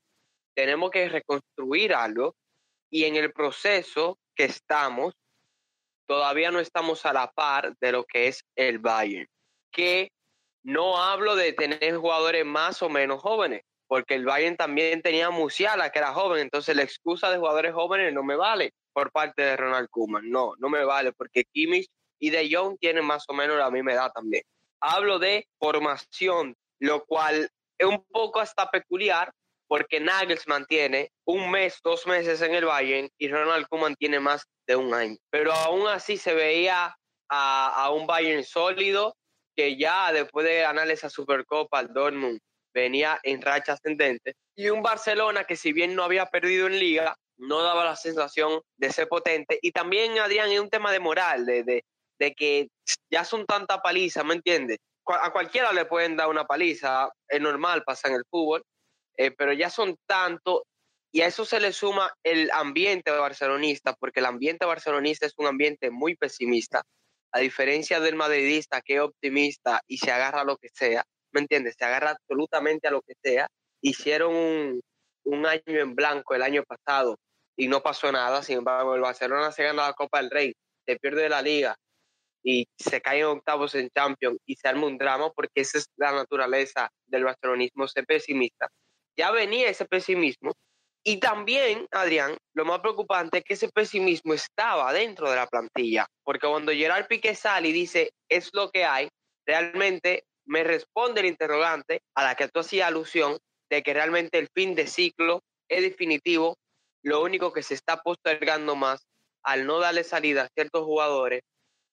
tenemos 0.61 0.91
que 0.91 1.09
reconstruir 1.09 1.95
algo, 1.95 2.37
y 2.91 3.05
en 3.05 3.17
el 3.17 3.33
proceso 3.33 4.19
que 4.37 4.45
estamos, 4.45 5.15
todavía 6.07 6.51
no 6.51 6.61
estamos 6.61 7.07
a 7.07 7.15
la 7.15 7.31
par 7.31 7.75
de 7.81 7.93
lo 7.93 8.05
que 8.05 8.29
es 8.29 8.45
el 8.57 8.79
Bayern, 8.79 9.27
que 9.73 10.11
no 10.63 11.03
hablo 11.03 11.35
de 11.35 11.55
tener 11.55 11.97
jugadores 11.97 12.45
más 12.45 12.83
o 12.83 12.91
menos 12.91 13.23
jóvenes, 13.23 13.63
porque 13.87 14.17
el 14.17 14.27
Bayern 14.27 14.59
también 14.59 15.01
tenía 15.01 15.31
Musiala, 15.31 15.89
que 15.89 16.01
era 16.01 16.13
joven, 16.13 16.43
entonces 16.43 16.77
la 16.77 16.83
excusa 16.83 17.31
de 17.31 17.39
jugadores 17.39 17.73
jóvenes 17.73 18.13
no 18.13 18.23
me 18.23 18.37
vale 18.37 18.75
por 18.93 19.11
parte 19.13 19.41
de 19.41 19.57
Ronald 19.57 19.89
Koeman, 19.89 20.29
no, 20.29 20.53
no 20.59 20.69
me 20.69 20.85
vale, 20.85 21.15
porque 21.15 21.45
Kimmich 21.45 21.89
y 22.19 22.29
De 22.29 22.55
Jong 22.55 22.77
tienen 22.79 23.07
más 23.07 23.25
o 23.29 23.33
menos 23.33 23.57
la 23.57 23.71
misma 23.71 23.95
edad 23.95 24.13
también. 24.13 24.43
Hablo 24.83 25.19
de 25.19 25.47
formación, 25.59 26.55
lo 26.81 27.03
cual 27.07 27.49
es 27.79 27.87
un 27.87 28.05
poco 28.11 28.41
hasta 28.41 28.71
peculiar, 28.71 29.33
porque 29.71 30.01
Nagelsmann 30.01 30.67
tiene 30.67 31.13
un 31.25 31.49
mes, 31.49 31.79
dos 31.85 32.05
meses 32.05 32.43
en 32.43 32.53
el 32.57 32.65
Bayern 32.65 33.09
y 33.17 33.29
Ronald 33.29 33.69
Koeman 33.69 33.95
tiene 33.95 34.19
más 34.19 34.43
de 34.67 34.75
un 34.75 34.93
año. 34.93 35.17
Pero 35.31 35.53
aún 35.53 35.87
así 35.87 36.17
se 36.17 36.35
veía 36.35 36.93
a, 37.29 37.91
un 37.93 38.05
Bayern 38.05 38.43
sólido 38.43 39.15
que 39.55 39.77
ya 39.77 40.13
después 40.13 40.45
de 40.45 40.63
ganar 40.63 40.91
esa 40.91 41.09
Supercopa 41.09 41.79
al 41.79 41.93
Dortmund 41.93 42.41
venía 42.75 43.21
en 43.23 43.41
racha 43.41 43.75
ascendente, 43.75 44.35
y 44.57 44.71
un 44.71 44.83
Barcelona 44.83 45.45
que 45.45 45.55
si 45.55 45.73
bien 45.73 45.95
no 45.95 46.03
había 46.03 46.27
perdido 46.27 46.67
en 46.67 46.79
liga, 46.79 47.15
no 47.39 47.63
daba 47.63 47.85
la 47.85 47.97
sensación 47.97 48.61
de 48.77 48.93
ser 48.93 49.07
potente. 49.09 49.61
Y 49.63 49.71
también, 49.71 50.19
Adrián, 50.19 50.51
es 50.51 50.59
un 50.59 50.71
tema 50.71 50.91
de 50.91 50.99
moral, 50.99 51.47
de 51.47 51.85
que 52.37 52.69
ya 53.09 53.25
son 53.25 53.47
tanta 53.47 53.81
paliza, 53.81 54.25
¿me 54.25 54.35
entiendes? 54.35 54.79
A 55.07 55.33
cualquiera 55.33 55.73
le 55.73 55.85
pueden 55.85 56.17
dar 56.17 56.29
una 56.29 56.45
paliza, 56.45 57.09
es 57.29 57.41
normal, 57.41 57.85
pasa 57.85 58.09
en 58.09 58.15
el 58.15 58.25
fútbol, 58.29 58.63
eh, 59.17 59.31
pero 59.31 59.53
ya 59.53 59.71
son 59.71 59.97
tanto, 60.07 60.65
y 61.13 61.23
a 61.23 61.27
eso 61.27 61.45
se 61.45 61.61
le 61.61 61.73
suma 61.73 62.13
el 62.23 62.51
ambiente 62.53 63.11
barcelonista, 63.11 63.95
porque 63.95 64.21
el 64.21 64.27
ambiente 64.27 64.67
barcelonista 64.67 65.27
es 65.27 65.35
un 65.37 65.47
ambiente 65.47 65.91
muy 65.91 66.17
pesimista, 66.17 66.83
a 67.33 67.41
diferencia 67.41 68.01
del 68.01 68.17
madridista 68.17 68.81
que 68.83 68.97
es 68.97 69.01
optimista 69.01 69.83
y 69.87 69.99
se 69.99 70.11
agarra 70.11 70.43
a 70.43 70.45
lo 70.45 70.57
que 70.57 70.69
sea. 70.73 71.05
¿me 71.33 71.41
entiendes? 71.41 71.77
Se 71.79 71.85
agarra 71.85 72.11
absolutamente 72.11 72.89
a 72.89 72.91
lo 72.91 73.03
que 73.03 73.15
sea. 73.23 73.49
Hicieron 73.81 74.35
un, 74.35 74.81
un 75.25 75.47
año 75.47 75.63
en 75.67 75.95
blanco 75.95 76.35
el 76.35 76.43
año 76.43 76.65
pasado 76.65 77.19
y 77.57 77.69
no 77.69 77.83
pasó 77.83 78.11
nada. 78.13 78.43
Sin 78.43 78.59
embargo, 78.59 78.95
el 78.95 79.01
Barcelona 79.01 79.53
se 79.53 79.65
gana 79.65 79.87
la 79.87 79.93
Copa 79.95 80.21
del 80.21 80.31
Rey, 80.31 80.55
se 80.87 80.97
pierde 80.97 81.29
la 81.29 81.43
Liga 81.43 81.77
y 82.43 82.67
se 82.77 83.01
cae 83.01 83.21
en 83.21 83.27
octavos 83.27 83.75
en 83.75 83.91
Champions 83.91 84.39
y 84.47 84.57
se 84.57 84.69
arma 84.69 84.87
un 84.87 84.99
drama 84.99 85.31
porque 85.31 85.61
esa 85.61 85.79
es 85.79 85.87
la 85.97 86.13
naturaleza 86.13 86.91
del 87.07 87.25
barcelonismo, 87.25 87.87
ser 87.89 88.07
pesimista. 88.07 88.69
Ya 89.21 89.31
venía 89.33 89.69
ese 89.69 89.85
pesimismo 89.85 90.55
y 91.05 91.19
también, 91.21 91.87
Adrián, 91.91 92.39
lo 92.55 92.65
más 92.65 92.81
preocupante 92.81 93.37
es 93.37 93.45
que 93.45 93.53
ese 93.53 93.69
pesimismo 93.69 94.33
estaba 94.33 94.91
dentro 94.95 95.29
de 95.29 95.37
la 95.37 95.47
plantilla, 95.47 96.07
porque 96.25 96.47
cuando 96.47 96.73
Gerard 96.73 97.07
Piqué 97.07 97.35
sale 97.35 97.69
y 97.69 97.73
dice 97.73 98.15
es 98.31 98.49
lo 98.55 98.71
que 98.71 98.87
hay, 98.87 99.11
realmente 99.45 100.25
me 100.47 100.65
responde 100.65 101.21
el 101.21 101.27
interrogante 101.27 102.01
a 102.15 102.25
la 102.25 102.35
que 102.35 102.49
tú 102.49 102.61
hacías 102.61 102.89
alusión 102.89 103.37
de 103.69 103.83
que 103.83 103.93
realmente 103.93 104.39
el 104.39 104.49
fin 104.55 104.75
de 104.75 104.87
ciclo 104.87 105.43
es 105.69 105.83
definitivo, 105.83 106.57
lo 107.03 107.23
único 107.23 107.53
que 107.53 107.63
se 107.63 107.75
está 107.75 107.99
postergando 108.01 108.75
más 108.75 109.07
al 109.43 109.67
no 109.67 109.81
darle 109.81 110.03
salida 110.03 110.45
a 110.45 110.49
ciertos 110.49 110.85
jugadores 110.85 111.43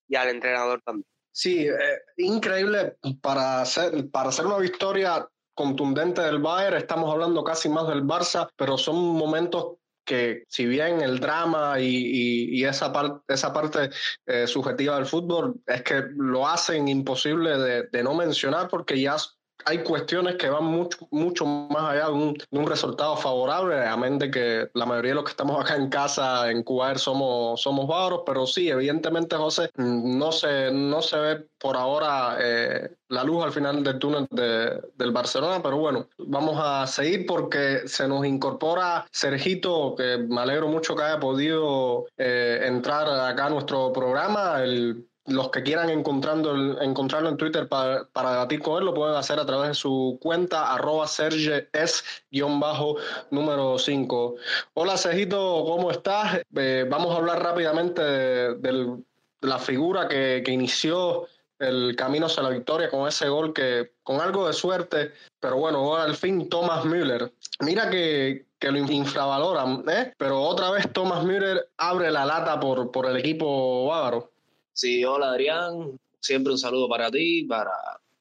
y 0.07 0.15
al 0.15 0.29
entrenador 0.29 0.81
también. 0.81 1.05
Sí, 1.33 1.67
eh, 1.67 1.75
increíble 2.15 2.95
para 3.21 3.63
hacer, 3.63 4.09
para 4.11 4.29
hacer 4.29 4.45
una 4.45 4.59
victoria 4.59 5.27
contundente 5.57 6.21
del 6.21 6.37
Bayern, 6.37 6.77
estamos 6.77 7.11
hablando 7.11 7.43
casi 7.43 7.67
más 7.67 7.87
del 7.87 8.03
Barça, 8.03 8.47
pero 8.55 8.77
son 8.77 8.95
momentos 8.95 9.77
que 10.05 10.43
si 10.47 10.67
bien 10.67 11.01
el 11.01 11.19
drama 11.19 11.79
y, 11.79 12.63
esa, 12.63 12.93
esa 13.27 13.51
parte 13.51 13.89
eh, 14.27 14.45
subjetiva 14.47 14.95
del 14.95 15.07
fútbol 15.07 15.55
es 15.65 15.81
que 15.81 16.03
lo 16.15 16.47
hacen 16.47 16.87
imposible 16.87 17.57
de, 17.91 18.03
no 18.03 18.13
mencionar 18.13 18.69
porque 18.69 19.01
ya 19.01 19.17
hay 19.65 19.83
cuestiones 19.83 20.35
que 20.35 20.49
van 20.49 20.65
mucho, 20.65 21.07
mucho 21.11 21.45
más 21.45 21.91
allá 21.91 22.05
de 22.05 22.11
un, 22.11 22.67
resultado 22.67 23.15
favorable, 23.17 23.85
amén 23.85 24.17
de 24.17 24.29
que 24.29 24.69
la 24.73 24.85
mayoría 24.85 25.11
de 25.11 25.15
los 25.15 25.23
que 25.23 25.31
estamos 25.31 25.59
acá 25.59 25.75
en 25.75 25.89
casa, 25.89 26.49
en 26.51 26.63
Cuba, 26.63 26.97
somos, 26.97 27.61
somos 27.61 27.87
bávaros, 27.87 28.21
pero 28.25 28.45
sí, 28.45 28.69
evidentemente, 28.69 29.35
José, 29.35 29.69
no 29.75 30.31
se, 30.31 30.71
no 30.71 31.01
se 31.01 31.17
ve 31.17 31.47
por 31.59 31.75
ahora 31.75 32.37
eh, 32.39 32.89
la 33.09 33.23
luz 33.23 33.43
al 33.43 33.51
final 33.51 33.83
del 33.83 33.99
túnel 33.99 34.27
de, 34.29 34.81
del 34.95 35.11
Barcelona, 35.11 35.61
pero 35.63 35.77
bueno, 35.77 36.07
vamos 36.17 36.57
a 36.61 36.85
seguir 36.87 37.25
porque 37.25 37.87
se 37.87 38.07
nos 38.07 38.25
incorpora 38.25 39.05
Sergito, 39.11 39.95
que 39.95 40.17
me 40.17 40.41
alegro 40.41 40.67
mucho 40.67 40.95
que 40.95 41.03
haya 41.03 41.19
podido 41.19 42.05
eh, 42.17 42.61
entrar 42.63 43.07
acá 43.07 43.45
a 43.45 43.49
nuestro 43.49 43.91
programa, 43.91 44.61
el 44.63 45.07
los 45.27 45.49
que 45.49 45.61
quieran 45.61 45.89
encontrando, 45.89 46.81
encontrarlo 46.81 47.29
en 47.29 47.37
Twitter 47.37 47.67
para, 47.67 48.05
para, 48.05 48.31
debatir 48.31 48.61
con 48.61 48.79
él 48.79 48.85
lo 48.85 48.93
pueden 48.93 49.15
hacer 49.15 49.39
a 49.39 49.45
través 49.45 49.69
de 49.69 49.73
su 49.75 50.17
cuenta 50.21 50.73
arroba 50.73 51.05
Serge 51.05 51.67
número 53.31 53.77
5. 53.77 54.35
Hola 54.73 54.97
Sergito, 54.97 55.63
¿cómo 55.65 55.91
estás? 55.91 56.41
Eh, 56.55 56.85
vamos 56.89 57.13
a 57.13 57.17
hablar 57.17 57.43
rápidamente 57.43 58.01
de, 58.01 58.97
la 59.41 59.59
figura 59.59 60.07
que, 60.07 60.41
que, 60.45 60.51
inició 60.51 61.27
el 61.59 61.95
camino 61.95 62.27
hacia 62.27 62.43
la 62.43 62.49
victoria 62.49 62.89
con 62.89 63.07
ese 63.07 63.27
gol 63.27 63.53
que 63.53 63.91
con 64.03 64.21
algo 64.21 64.47
de 64.47 64.53
suerte, 64.53 65.11
pero 65.39 65.57
bueno, 65.57 65.95
al 65.95 66.15
fin 66.15 66.47
Thomas 66.47 66.85
Müller. 66.85 67.33
Mira 67.59 67.89
que, 67.89 68.45
que 68.59 68.71
lo 68.71 68.77
infravaloran, 68.77 69.83
¿eh? 69.89 70.13
pero 70.17 70.41
otra 70.41 70.71
vez 70.71 70.91
Thomas 70.93 71.23
Müller 71.25 71.69
abre 71.77 72.11
la 72.11 72.25
lata 72.25 72.59
por, 72.59 72.91
por 72.91 73.05
el 73.07 73.17
equipo 73.17 73.87
bávaro. 73.87 74.31
Sí, 74.79 75.03
hola 75.03 75.31
Adrián, 75.31 75.99
siempre 76.19 76.53
un 76.53 76.59
saludo 76.59 76.87
para 76.87 77.09
ti, 77.09 77.45
para 77.45 77.71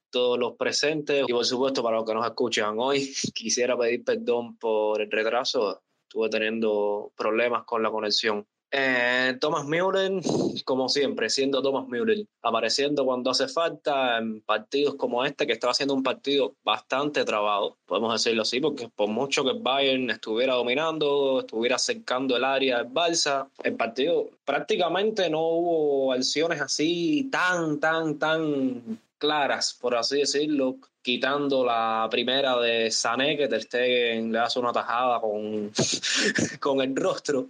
todos 0.09 0.39
los 0.39 0.57
presentes 0.57 1.27
y 1.29 1.31
por 1.31 1.45
supuesto 1.45 1.83
para 1.83 1.99
los 1.99 2.07
que 2.07 2.15
nos 2.15 2.25
escuchan 2.25 2.77
hoy. 2.79 3.13
Quisiera 3.35 3.77
pedir 3.77 4.03
perdón 4.03 4.57
por 4.57 5.03
el 5.03 5.11
retraso, 5.11 5.83
estuve 6.09 6.31
teniendo 6.31 7.13
problemas 7.15 7.65
con 7.67 7.83
la 7.83 7.91
conexión. 7.91 8.47
Eh, 8.71 9.37
Thomas 9.41 9.65
Müller, 9.65 10.21
como 10.65 10.89
siempre, 10.89 11.31
siendo 11.31 11.63
Thomas 11.63 11.87
Müller, 11.89 12.27
apareciendo 12.43 13.05
cuando 13.05 13.31
hace 13.31 13.49
falta 13.49 14.19
en 14.19 14.41
partidos 14.41 14.97
como 14.97 15.25
este, 15.25 15.47
que 15.47 15.53
estaba 15.53 15.71
haciendo 15.71 15.95
un 15.95 16.03
partido 16.03 16.57
bastante 16.65 17.25
trabado, 17.25 17.77
podemos 17.87 18.13
decirlo 18.13 18.43
así, 18.43 18.61
porque 18.61 18.89
por 18.89 19.09
mucho 19.09 19.45
que 19.45 19.53
Bayern 19.53 20.11
estuviera 20.11 20.55
dominando, 20.55 21.41
estuviera 21.41 21.79
cercando 21.79 22.37
el 22.37 22.45
área 22.45 22.79
del 22.79 22.93
Barça, 22.93 23.49
el 23.63 23.77
partido 23.77 24.29
prácticamente 24.45 25.31
no 25.31 25.43
hubo 25.43 26.13
acciones 26.13 26.61
así 26.61 27.29
tan, 27.31 27.79
tan, 27.79 28.19
tan 28.19 29.01
claras, 29.19 29.75
por 29.81 29.95
así 29.95 30.19
decirlo, 30.19 30.77
quitando 31.03 31.65
la 31.65 32.09
primera 32.11 32.59
de 32.59 32.91
Sané, 32.91 33.37
que 33.37 33.49
Ter 33.49 33.63
Stegen 33.63 34.33
le 34.33 34.41
hace 34.41 34.59
una 34.59 34.73
tajada 34.73 35.21
con, 35.21 35.71
con 36.61 36.81
el 36.81 36.97
rostro. 36.97 37.47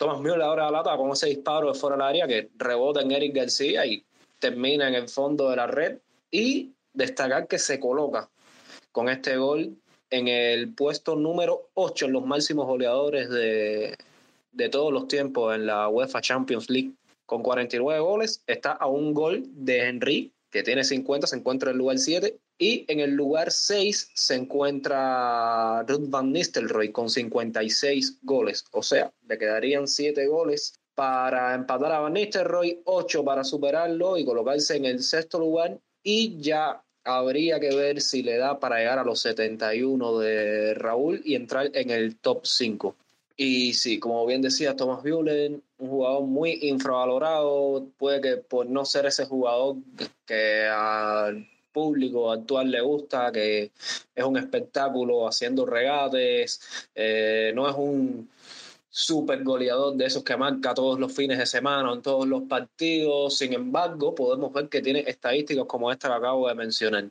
Thomas 0.00 0.18
Müller 0.18 0.40
ahora 0.40 0.70
lata 0.70 0.96
con 0.96 1.10
ese 1.10 1.26
disparo 1.26 1.70
de 1.70 1.78
fuera 1.78 1.94
del 1.94 2.06
área 2.06 2.26
que 2.26 2.48
rebota 2.56 3.02
en 3.02 3.10
Eric 3.10 3.36
García 3.36 3.84
y 3.84 4.02
termina 4.38 4.88
en 4.88 4.94
el 4.94 5.10
fondo 5.10 5.50
de 5.50 5.56
la 5.56 5.66
red. 5.66 5.98
Y 6.30 6.70
destacar 6.94 7.46
que 7.46 7.58
se 7.58 7.78
coloca 7.78 8.30
con 8.92 9.10
este 9.10 9.36
gol 9.36 9.76
en 10.08 10.28
el 10.28 10.72
puesto 10.72 11.16
número 11.16 11.68
8 11.74 12.06
en 12.06 12.12
los 12.14 12.24
máximos 12.24 12.66
goleadores 12.66 13.28
de, 13.28 13.94
de 14.52 14.68
todos 14.70 14.90
los 14.90 15.06
tiempos 15.06 15.54
en 15.54 15.66
la 15.66 15.86
UEFA 15.90 16.22
Champions 16.22 16.70
League. 16.70 16.92
Con 17.26 17.42
49 17.42 18.00
goles, 18.00 18.42
está 18.46 18.72
a 18.72 18.86
un 18.86 19.12
gol 19.12 19.42
de 19.52 19.86
Henry, 19.86 20.32
que 20.50 20.62
tiene 20.62 20.82
50, 20.82 21.26
se 21.26 21.36
encuentra 21.36 21.70
en 21.70 21.74
el 21.74 21.78
lugar 21.78 21.98
7, 21.98 22.38
y 22.60 22.84
en 22.88 23.00
el 23.00 23.12
lugar 23.12 23.50
6 23.50 24.10
se 24.12 24.34
encuentra 24.34 25.82
Ruth 25.84 26.10
Van 26.10 26.30
Nistelrooy 26.30 26.92
con 26.92 27.08
56 27.08 28.18
goles. 28.22 28.66
O 28.72 28.82
sea, 28.82 29.10
le 29.26 29.38
quedarían 29.38 29.88
7 29.88 30.26
goles 30.26 30.74
para 30.94 31.54
empatar 31.54 31.90
a 31.90 32.00
Van 32.00 32.12
Nistelrooy, 32.12 32.82
8 32.84 33.24
para 33.24 33.44
superarlo 33.44 34.18
y 34.18 34.26
colocarse 34.26 34.76
en 34.76 34.84
el 34.84 35.02
sexto 35.02 35.38
lugar. 35.38 35.78
Y 36.02 36.38
ya 36.38 36.82
habría 37.02 37.58
que 37.58 37.74
ver 37.74 38.02
si 38.02 38.22
le 38.22 38.36
da 38.36 38.60
para 38.60 38.76
llegar 38.76 38.98
a 38.98 39.04
los 39.04 39.20
71 39.20 40.18
de 40.18 40.74
Raúl 40.74 41.22
y 41.24 41.36
entrar 41.36 41.70
en 41.72 41.88
el 41.88 42.18
top 42.18 42.44
5. 42.44 42.94
Y 43.38 43.72
sí, 43.72 43.98
como 43.98 44.26
bien 44.26 44.42
decía 44.42 44.76
Thomas 44.76 45.02
Müller, 45.02 45.52
un 45.78 45.88
jugador 45.88 46.24
muy 46.24 46.58
infravalorado, 46.60 47.88
puede 47.96 48.20
que 48.20 48.36
por 48.36 48.66
no 48.66 48.84
ser 48.84 49.06
ese 49.06 49.24
jugador 49.24 49.76
que 50.26 50.66
al 50.66 51.48
público 51.72 52.30
actual 52.30 52.70
le 52.70 52.80
gusta, 52.80 53.30
que 53.32 53.72
es 54.14 54.24
un 54.24 54.36
espectáculo 54.36 55.26
haciendo 55.28 55.66
regates, 55.66 56.88
eh, 56.94 57.52
no 57.54 57.68
es 57.68 57.74
un 57.76 58.28
super 58.88 59.42
goleador 59.44 59.94
de 59.94 60.06
esos 60.06 60.24
que 60.24 60.36
marca 60.36 60.74
todos 60.74 60.98
los 60.98 61.12
fines 61.14 61.38
de 61.38 61.46
semana 61.46 61.92
en 61.92 62.02
todos 62.02 62.26
los 62.26 62.42
partidos, 62.42 63.36
sin 63.36 63.52
embargo 63.52 64.14
podemos 64.14 64.52
ver 64.52 64.68
que 64.68 64.82
tiene 64.82 65.04
estadísticas 65.06 65.64
como 65.66 65.90
esta 65.92 66.08
que 66.08 66.14
acabo 66.14 66.48
de 66.48 66.54
mencionar. 66.54 67.04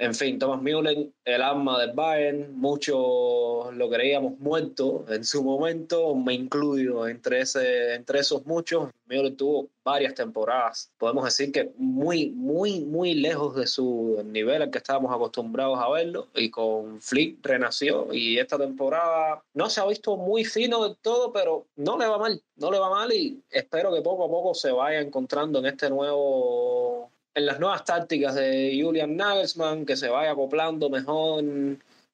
En 0.00 0.14
fin, 0.14 0.38
Thomas 0.38 0.62
Müller, 0.62 1.10
el 1.24 1.42
alma 1.42 1.80
del 1.80 1.92
Bayern, 1.92 2.56
muchos 2.56 3.74
lo 3.74 3.90
creíamos 3.90 4.38
muerto 4.38 5.04
en 5.08 5.24
su 5.24 5.42
momento, 5.42 6.14
me 6.14 6.34
incluyo 6.34 7.08
entre, 7.08 7.40
ese, 7.40 7.94
entre 7.94 8.20
esos 8.20 8.46
muchos. 8.46 8.90
Müller 9.06 9.34
tuvo 9.36 9.68
varias 9.82 10.14
temporadas, 10.14 10.92
podemos 10.98 11.24
decir 11.24 11.50
que 11.50 11.72
muy, 11.78 12.30
muy, 12.30 12.80
muy 12.84 13.14
lejos 13.14 13.56
de 13.56 13.66
su 13.66 14.22
nivel 14.24 14.62
al 14.62 14.70
que 14.70 14.78
estábamos 14.78 15.12
acostumbrados 15.12 15.80
a 15.80 15.90
verlo, 15.90 16.28
y 16.32 16.48
con 16.48 17.00
Flick 17.00 17.44
renació, 17.44 18.12
y 18.12 18.38
esta 18.38 18.56
temporada 18.56 19.42
no 19.54 19.68
se 19.68 19.80
ha 19.80 19.86
visto 19.86 20.16
muy 20.16 20.44
fino 20.44 20.84
del 20.84 20.96
todo, 20.98 21.32
pero 21.32 21.66
no 21.74 21.98
le 21.98 22.06
va 22.06 22.18
mal, 22.18 22.40
no 22.54 22.70
le 22.70 22.78
va 22.78 22.88
mal, 22.88 23.12
y 23.12 23.42
espero 23.50 23.92
que 23.92 24.02
poco 24.02 24.26
a 24.26 24.28
poco 24.28 24.54
se 24.54 24.70
vaya 24.70 25.00
encontrando 25.00 25.58
en 25.58 25.66
este 25.66 25.90
nuevo 25.90 27.10
en 27.38 27.46
las 27.46 27.60
nuevas 27.60 27.84
tácticas 27.84 28.34
de 28.34 28.78
Julian 28.82 29.16
Nagelsmann, 29.16 29.86
que 29.86 29.96
se 29.96 30.08
vaya 30.08 30.32
acoplando 30.32 30.90
mejor 30.90 31.44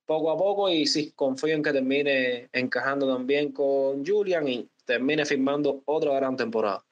poco 0.07 0.31
a 0.31 0.37
poco 0.37 0.69
y 0.69 0.87
sí, 0.87 1.13
confío 1.17 1.55
en 1.55 1.63
que 1.63 1.73
termine 1.73 2.49
encajando 2.53 3.11
también 3.13 3.53
con 3.53 4.05
Julian 4.07 4.47
y 4.47 4.69
termine 4.85 5.25
firmando 5.25 5.83
otra 5.87 6.15
gran 6.15 6.37
temporada. 6.37 6.85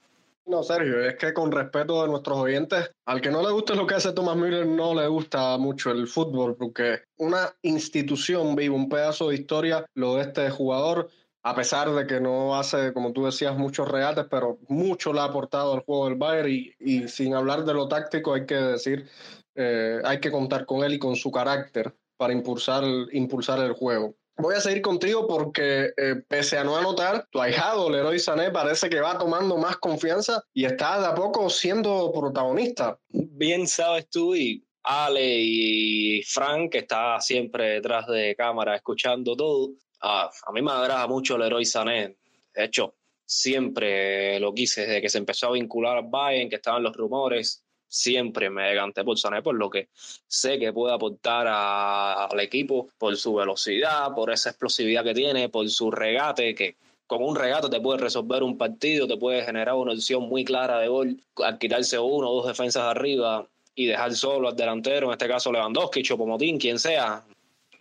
No, 0.44 0.62
Sergio, 0.62 1.04
es 1.04 1.16
que 1.16 1.32
con 1.32 1.52
respeto 1.52 2.02
de 2.02 2.08
nuestros 2.08 2.36
oyentes, 2.36 2.90
al 3.06 3.20
que 3.20 3.30
no 3.30 3.42
le 3.42 3.52
guste 3.52 3.76
lo 3.76 3.86
que 3.86 3.94
hace 3.94 4.12
Thomas 4.12 4.36
Müller, 4.36 4.66
no 4.66 4.92
le 4.92 5.06
gusta 5.06 5.56
mucho 5.56 5.92
el 5.92 6.08
fútbol, 6.08 6.56
porque 6.56 7.02
una 7.18 7.54
institución 7.62 8.56
vive 8.56 8.74
un 8.74 8.88
pedazo 8.88 9.28
de 9.28 9.36
historia, 9.36 9.86
lo 9.94 10.16
de 10.16 10.22
este 10.22 10.50
jugador, 10.50 11.10
a 11.42 11.55
pesar 11.55 11.90
de 11.90 12.07
que 12.07 12.20
no 12.20 12.57
hace, 12.57 12.92
como 12.92 13.12
tú 13.12 13.24
decías, 13.24 13.57
muchos 13.57 13.88
regates, 13.88 14.26
pero 14.31 14.59
mucho 14.68 15.12
le 15.12 15.20
ha 15.20 15.24
aportado 15.24 15.74
al 15.74 15.81
juego 15.81 16.09
del 16.09 16.14
Bayern 16.16 16.48
y, 16.78 17.09
sin 17.09 17.35
hablar 17.35 17.64
de 17.64 17.74
lo 17.74 17.88
táctico 17.88 18.35
hay 18.35 18.46
que 18.46 18.55
decir, 18.55 19.09
eh, 19.55 20.00
hay 20.05 20.20
que 20.20 20.31
contar 20.31 20.66
con 20.66 20.85
él 20.85 20.94
y 20.94 20.98
con 20.98 21.16
su 21.16 21.31
carácter 21.33 21.94
para 22.16 22.33
impulsar, 22.33 22.85
impulsar 23.12 23.59
el 23.59 23.72
juego. 23.72 24.14
Voy 24.38 24.55
a 24.55 24.61
seguir 24.61 24.81
contigo 24.81 25.26
porque 25.26 25.90
eh, 25.96 26.22
pese 26.26 26.57
a 26.57 26.64
no 26.64 26.76
anotar, 26.76 27.26
tu 27.31 27.40
ahijado 27.40 27.90
Leroy 27.90 28.18
Sané 28.18 28.50
parece 28.50 28.88
que 28.88 29.00
va 29.00 29.18
tomando 29.18 29.59
más 29.59 29.76
confianza 29.76 30.42
y 30.55 30.64
está 30.64 31.00
de 31.00 31.07
a 31.07 31.14
poco 31.14 31.50
siendo 31.50 32.11
protagonista. 32.12 32.98
Bien 33.11 33.66
sabes 33.66 34.09
tú 34.09 34.35
y 34.35 34.64
Ale 34.85 35.38
y 35.38 36.22
Frank, 36.22 36.72
que 36.72 36.78
está 36.78 37.20
siempre 37.20 37.74
detrás 37.74 38.07
de 38.07 38.35
cámara 38.35 38.74
escuchando 38.74 39.37
todo, 39.37 39.70
a, 40.02 40.30
a 40.46 40.52
mí 40.52 40.62
me 40.62 40.72
agrada 40.72 41.06
mucho 41.06 41.42
héroe 41.42 41.64
Sané. 41.64 42.16
De 42.54 42.64
hecho, 42.64 42.94
siempre 43.24 44.38
lo 44.40 44.52
quise 44.52 44.82
desde 44.82 45.00
que 45.00 45.08
se 45.08 45.18
empezó 45.18 45.48
a 45.48 45.52
vincular 45.52 45.96
al 45.96 46.08
Bayern, 46.08 46.50
que 46.50 46.56
estaban 46.56 46.82
los 46.82 46.94
rumores. 46.94 47.64
Siempre 47.88 48.48
me 48.48 48.68
decanté 48.68 49.04
por 49.04 49.18
Sané 49.18 49.42
por 49.42 49.54
lo 49.54 49.68
que 49.68 49.88
sé 50.26 50.58
que 50.58 50.72
puede 50.72 50.94
aportar 50.94 51.46
al 51.46 52.40
equipo, 52.40 52.88
por 52.98 53.16
su 53.16 53.34
velocidad, 53.34 54.14
por 54.14 54.30
esa 54.30 54.50
explosividad 54.50 55.04
que 55.04 55.14
tiene, 55.14 55.48
por 55.48 55.68
su 55.68 55.90
regate, 55.90 56.54
que 56.54 56.76
con 57.06 57.22
un 57.22 57.36
regate 57.36 57.68
te 57.68 57.80
puede 57.80 57.98
resolver 57.98 58.42
un 58.42 58.56
partido, 58.56 59.06
te 59.06 59.18
puede 59.18 59.44
generar 59.44 59.74
una 59.74 59.92
opción 59.92 60.22
muy 60.22 60.44
clara 60.44 60.78
de 60.78 60.88
gol, 60.88 61.20
al 61.36 61.58
quitarse 61.58 61.98
uno 61.98 62.30
o 62.30 62.36
dos 62.36 62.46
defensas 62.46 62.84
de 62.84 62.90
arriba 62.90 63.46
y 63.74 63.86
dejar 63.86 64.14
solo 64.14 64.48
al 64.48 64.56
delantero, 64.56 65.08
en 65.08 65.12
este 65.12 65.28
caso 65.28 65.52
Lewandowski, 65.52 66.02
Chopomotín, 66.02 66.58
quien 66.58 66.78
sea. 66.78 67.22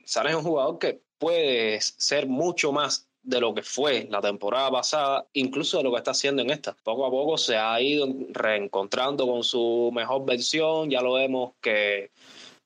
Sané 0.04 0.32
es 0.32 0.36
un 0.36 0.44
jugador 0.44 0.78
que 0.78 1.02
puede 1.22 1.80
ser 1.82 2.26
mucho 2.26 2.72
más 2.72 3.08
de 3.22 3.40
lo 3.40 3.54
que 3.54 3.62
fue 3.62 4.08
la 4.10 4.22
temporada 4.22 4.72
pasada, 4.72 5.28
incluso 5.34 5.78
de 5.78 5.84
lo 5.84 5.92
que 5.92 5.98
está 5.98 6.12
haciendo 6.12 6.42
en 6.42 6.50
esta. 6.50 6.76
Poco 6.84 7.06
a 7.06 7.12
poco 7.12 7.38
se 7.38 7.56
ha 7.56 7.80
ido 7.80 8.08
reencontrando 8.30 9.28
con 9.28 9.44
su 9.44 9.92
mejor 9.94 10.26
versión, 10.26 10.90
ya 10.90 11.00
lo 11.04 11.14
vemos 11.14 11.52
que, 11.62 12.10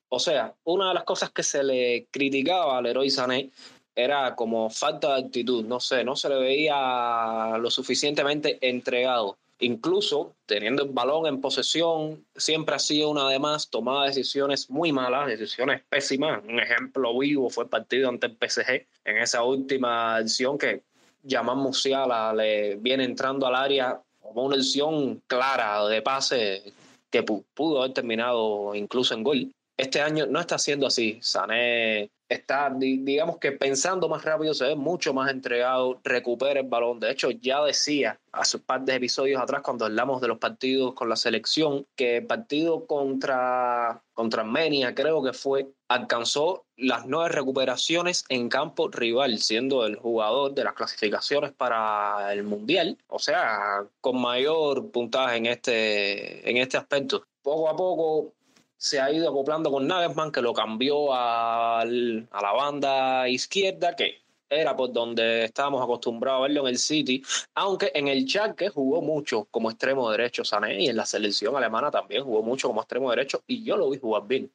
o 0.08 0.20
sea, 0.20 0.56
una 0.64 0.88
de 0.88 0.94
las 0.94 1.04
cosas 1.04 1.32
que 1.32 1.44
se 1.44 1.66
le 1.66 2.08
criticaba 2.10 2.78
al 2.78 2.86
héroe 2.86 3.10
Sané 3.10 3.50
era 3.94 4.34
como 4.38 4.70
falta 4.70 5.16
de 5.16 5.26
actitud, 5.26 5.66
no 5.66 5.82
sé, 5.82 6.06
no 6.06 6.16
se 6.16 6.30
le 6.30 6.36
veía 6.36 7.58
lo 7.60 7.70
suficientemente 7.70 8.58
entregado 8.62 9.38
incluso 9.60 10.36
teniendo 10.46 10.84
el 10.84 10.90
balón 10.90 11.28
en 11.28 11.42
posesión, 11.42 12.26
siempre 12.36 12.76
ha 12.76 12.80
sido 12.80 13.10
una 13.10 13.30
de 13.30 13.40
más, 13.40 13.70
tomaba 13.70 14.06
decisiones 14.06 14.70
muy 14.70 14.92
malas, 14.92 15.28
decisiones 15.28 15.82
pésimas. 15.90 16.44
Un 16.44 16.60
ejemplo 16.60 17.18
vivo 17.18 17.50
fue 17.50 17.66
el 17.66 17.70
partido 17.70 18.10
ante 18.10 18.28
el 18.28 18.38
PSG, 18.38 18.86
en 19.06 19.18
esa 19.18 19.44
última 19.44 20.18
acción 20.18 20.58
que 20.58 20.82
Yaman 21.24 21.58
Musiala 21.58 22.34
le 22.34 22.76
viene 22.76 23.04
entrando 23.04 23.48
al 23.48 23.56
área 23.56 24.00
como 24.22 24.44
una 24.44 24.56
acción 24.56 25.22
clara 25.28 25.86
de 25.88 26.02
pase 26.02 26.64
que 27.10 27.24
pudo 27.24 27.82
haber 27.82 27.94
terminado 27.94 28.76
incluso 28.76 29.14
en 29.14 29.24
gol. 29.24 29.52
Este 29.78 30.02
año 30.02 30.26
no 30.26 30.40
está 30.40 30.58
siendo 30.58 30.88
así. 30.88 31.20
Sané 31.22 32.10
está, 32.30 32.74
digamos 32.76 33.38
que 33.38 33.52
pensando 33.52 34.10
más 34.10 34.24
rápido, 34.24 34.54
se 34.54 34.66
ve 34.66 34.76
mucho 34.76 35.14
más 35.14 35.32
entregado, 35.32 36.00
recupera 36.04 36.60
el 36.60 36.68
balón. 36.68 37.00
De 37.00 37.12
hecho, 37.12 37.32
ya 37.32 37.64
decía 37.64 38.20
hace 38.32 38.58
un 38.58 38.64
par 38.64 38.82
de 38.82 38.96
episodios 38.96 39.42
atrás, 39.42 39.62
cuando 39.62 39.86
hablamos 39.86 40.22
de 40.22 40.28
los 40.28 40.40
partidos 40.40 40.94
con 40.94 41.10
la 41.10 41.16
selección, 41.16 41.86
que 41.96 42.18
el 42.18 42.26
partido 42.26 42.86
contra, 42.86 44.02
contra 44.14 44.42
Armenia, 44.42 44.94
creo 44.94 45.24
que 45.24 45.34
fue, 45.34 45.68
alcanzó 45.88 46.66
las 46.76 47.06
nueve 47.06 47.30
recuperaciones 47.30 48.26
en 48.30 48.50
campo 48.50 48.90
rival, 48.90 49.38
siendo 49.38 49.86
el 49.86 49.96
jugador 49.96 50.54
de 50.54 50.66
las 50.66 50.74
clasificaciones 50.74 51.54
para 51.54 52.34
el 52.34 52.44
Mundial, 52.44 52.98
o 53.08 53.20
sea, 53.20 53.86
con 54.02 54.20
mayor 54.20 54.92
puntaje 54.92 55.38
en 55.38 55.46
este, 55.46 56.50
en 56.50 56.58
este 56.58 56.78
aspecto. 56.78 57.24
Poco 57.42 57.70
a 57.70 57.76
poco 57.76 58.34
se 58.78 59.00
ha 59.00 59.12
ido 59.12 59.30
acoplando 59.30 59.72
con 59.72 59.88
Nagelsmann, 59.88 60.32
que 60.32 60.42
lo 60.42 60.54
cambió 60.54 61.14
a 61.14 61.84
la 61.86 62.52
banda 62.54 63.28
izquierda, 63.30 63.96
que 63.96 64.26
era 64.50 64.76
por 64.76 64.92
donde 64.92 65.46
estábamos 65.46 65.82
acostumbrados 65.82 66.40
a 66.40 66.42
verlo 66.44 66.62
en 66.62 66.68
el 66.68 66.78
City, 66.78 67.24
aunque 67.56 67.92
en 67.94 68.08
el 68.08 68.26
que 68.56 68.70
jugó 68.70 69.02
mucho 69.02 69.46
como 69.52 69.70
extremo 69.70 70.10
derecho 70.12 70.44
Sané 70.44 70.82
y 70.82 70.88
en 70.90 70.96
la 70.96 71.06
selección 71.06 71.56
alemana 71.56 71.90
también 71.92 72.24
jugó 72.24 72.44
mucho 72.44 72.68
como 72.68 72.82
extremo 72.82 73.10
derecho 73.10 73.44
y 73.48 73.64
yo 73.64 73.78
lo 73.78 73.90
vi 73.90 73.98
jugar 73.98 74.28
bien. 74.28 74.52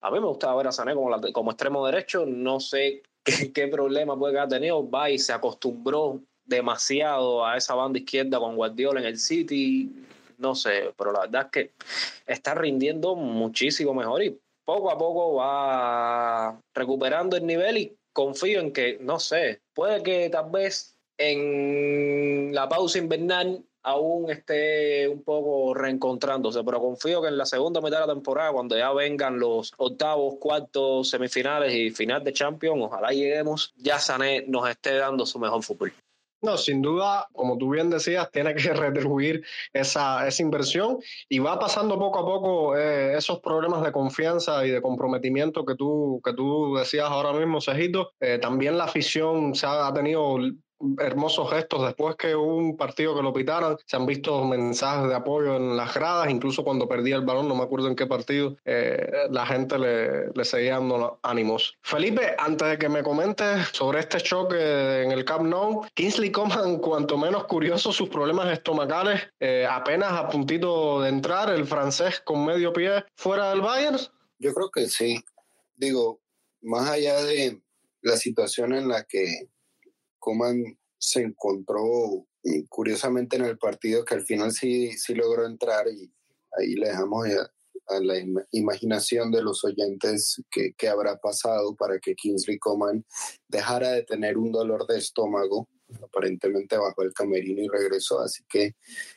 A 0.00 0.10
mí 0.10 0.18
me 0.18 0.26
gustaba 0.26 0.56
ver 0.56 0.66
a 0.68 0.72
Sané 0.72 0.94
como, 0.94 1.10
como 1.32 1.50
extremo 1.52 1.86
derecho, 1.86 2.26
no 2.26 2.58
sé 2.58 3.02
qué, 3.24 3.52
qué 3.52 3.68
problema 3.68 4.18
puede 4.18 4.38
haber 4.38 4.50
tenido, 4.50 4.88
va 4.88 5.10
y 5.10 5.18
se 5.18 5.32
acostumbró 5.32 6.20
demasiado 6.44 7.46
a 7.46 7.56
esa 7.56 7.74
banda 7.74 8.00
izquierda 8.00 8.40
con 8.40 8.56
Guardiola 8.56 9.00
en 9.00 9.06
el 9.06 9.18
City, 9.18 9.90
no 10.38 10.54
sé, 10.54 10.92
pero 10.96 11.12
la 11.12 11.20
verdad 11.20 11.46
es 11.46 11.50
que 11.50 11.70
está 12.26 12.54
rindiendo 12.54 13.14
muchísimo 13.14 13.94
mejor 13.94 14.22
y 14.22 14.38
poco 14.64 14.90
a 14.90 14.98
poco 14.98 15.34
va 15.34 16.60
recuperando 16.74 17.36
el 17.36 17.46
nivel 17.46 17.78
y 17.78 17.96
confío 18.12 18.60
en 18.60 18.72
que, 18.72 18.98
no 19.00 19.18
sé, 19.18 19.60
puede 19.74 20.02
que 20.02 20.30
tal 20.30 20.50
vez 20.50 20.96
en 21.18 22.54
la 22.54 22.68
pausa 22.68 22.98
invernal 22.98 23.64
aún 23.84 24.30
esté 24.30 25.08
un 25.08 25.22
poco 25.22 25.74
reencontrándose, 25.74 26.62
pero 26.62 26.80
confío 26.80 27.20
que 27.20 27.28
en 27.28 27.36
la 27.36 27.46
segunda 27.46 27.80
mitad 27.80 28.00
de 28.00 28.06
la 28.06 28.14
temporada, 28.14 28.52
cuando 28.52 28.76
ya 28.76 28.92
vengan 28.92 29.38
los 29.38 29.72
octavos, 29.76 30.36
cuartos, 30.38 31.10
semifinales 31.10 31.72
y 31.74 31.90
final 31.90 32.22
de 32.22 32.32
Champions, 32.32 32.82
ojalá 32.82 33.10
lleguemos, 33.10 33.72
ya 33.76 33.98
Sané 33.98 34.44
nos 34.46 34.68
esté 34.68 34.96
dando 34.96 35.26
su 35.26 35.38
mejor 35.38 35.62
fútbol. 35.62 35.92
No, 36.42 36.56
sin 36.56 36.82
duda, 36.82 37.28
como 37.32 37.56
tú 37.56 37.70
bien 37.70 37.88
decías, 37.88 38.28
tiene 38.32 38.54
que 38.54 38.72
retribuir 38.74 39.44
esa, 39.72 40.26
esa 40.26 40.42
inversión 40.42 40.98
y 41.28 41.38
va 41.38 41.56
pasando 41.58 41.96
poco 41.98 42.18
a 42.18 42.24
poco 42.24 42.76
eh, 42.76 43.16
esos 43.16 43.38
problemas 43.38 43.82
de 43.84 43.92
confianza 43.92 44.66
y 44.66 44.70
de 44.70 44.82
comprometimiento 44.82 45.64
que 45.64 45.76
tú, 45.76 46.20
que 46.24 46.32
tú 46.32 46.74
decías 46.76 47.08
ahora 47.08 47.32
mismo, 47.32 47.60
Cejito. 47.60 48.12
Eh, 48.18 48.38
también 48.38 48.76
la 48.76 48.84
afición 48.84 49.54
se 49.54 49.66
ha, 49.66 49.86
ha 49.86 49.94
tenido 49.94 50.36
hermosos 50.98 51.50
gestos. 51.50 51.84
Después 51.86 52.16
que 52.16 52.34
hubo 52.34 52.56
un 52.56 52.76
partido 52.76 53.14
que 53.14 53.22
lo 53.22 53.32
pitaran, 53.32 53.76
se 53.86 53.96
han 53.96 54.06
visto 54.06 54.44
mensajes 54.44 55.08
de 55.08 55.14
apoyo 55.14 55.56
en 55.56 55.76
las 55.76 55.94
gradas, 55.94 56.30
incluso 56.30 56.64
cuando 56.64 56.88
perdía 56.88 57.16
el 57.16 57.24
balón, 57.24 57.48
no 57.48 57.54
me 57.54 57.62
acuerdo 57.62 57.88
en 57.88 57.96
qué 57.96 58.06
partido, 58.06 58.56
eh, 58.64 59.10
la 59.30 59.46
gente 59.46 59.78
le, 59.78 60.44
seguía 60.44 60.74
dando 60.74 61.20
ánimos. 61.22 61.76
Felipe, 61.82 62.34
antes 62.38 62.68
de 62.68 62.78
que 62.78 62.88
me 62.88 63.02
comentes 63.02 63.68
sobre 63.72 64.00
este 64.00 64.18
choque 64.20 65.02
en 65.02 65.12
el 65.12 65.24
Camp 65.24 65.44
Nou, 65.44 65.86
Kingsley 65.94 66.30
Coman, 66.30 66.78
cuanto 66.78 67.16
menos 67.16 67.44
curioso 67.44 67.92
sus 67.92 68.08
problemas 68.08 68.52
estomacales, 68.52 69.20
eh, 69.40 69.66
apenas 69.68 70.12
a 70.12 70.28
puntito 70.28 71.00
de 71.00 71.08
entrar, 71.08 71.50
el 71.50 71.66
francés 71.66 72.20
con 72.24 72.44
medio 72.44 72.72
pie 72.72 73.04
fuera 73.16 73.50
del 73.50 73.60
Bayern. 73.60 73.98
Yo 74.38 74.52
creo 74.52 74.70
que 74.70 74.88
sí. 74.88 75.22
Digo, 75.76 76.20
más 76.62 76.90
allá 76.90 77.22
de 77.22 77.60
la 78.02 78.16
situación 78.16 78.72
en 78.74 78.88
la 78.88 79.04
que 79.04 79.48
Coman 80.22 80.78
se 80.98 81.20
encontró 81.20 82.24
eh, 82.44 82.64
curiosamente 82.68 83.36
en 83.36 83.44
el 83.44 83.58
partido 83.58 84.04
que 84.04 84.14
al 84.14 84.22
final 84.22 84.52
sí, 84.52 84.92
sí 84.92 85.14
logró 85.14 85.44
entrar 85.44 85.88
y 85.88 86.12
ahí 86.56 86.74
le 86.74 86.88
dejamos 86.88 87.26
a, 87.26 87.50
la 88.00 88.14
imaginación 88.52 89.32
de 89.32 89.42
los 89.42 89.64
oyentes 89.64 90.40
que, 90.50 90.72
que, 90.74 90.88
habrá 90.88 91.18
pasado 91.18 91.74
para 91.74 91.98
que 91.98 92.14
Kingsley 92.14 92.58
Coman 92.58 93.04
dejara 93.48 93.90
de 93.90 94.04
tener 94.04 94.38
un 94.38 94.52
dolor 94.52 94.86
de 94.86 94.98
estómago, 94.98 95.68
aparentemente 96.02 96.78
bajo 96.78 97.02
el 97.02 97.12
camerino 97.12 97.60
y 97.60 97.68
regresó, 97.68 98.20
así 98.20 98.44
que 98.48 98.76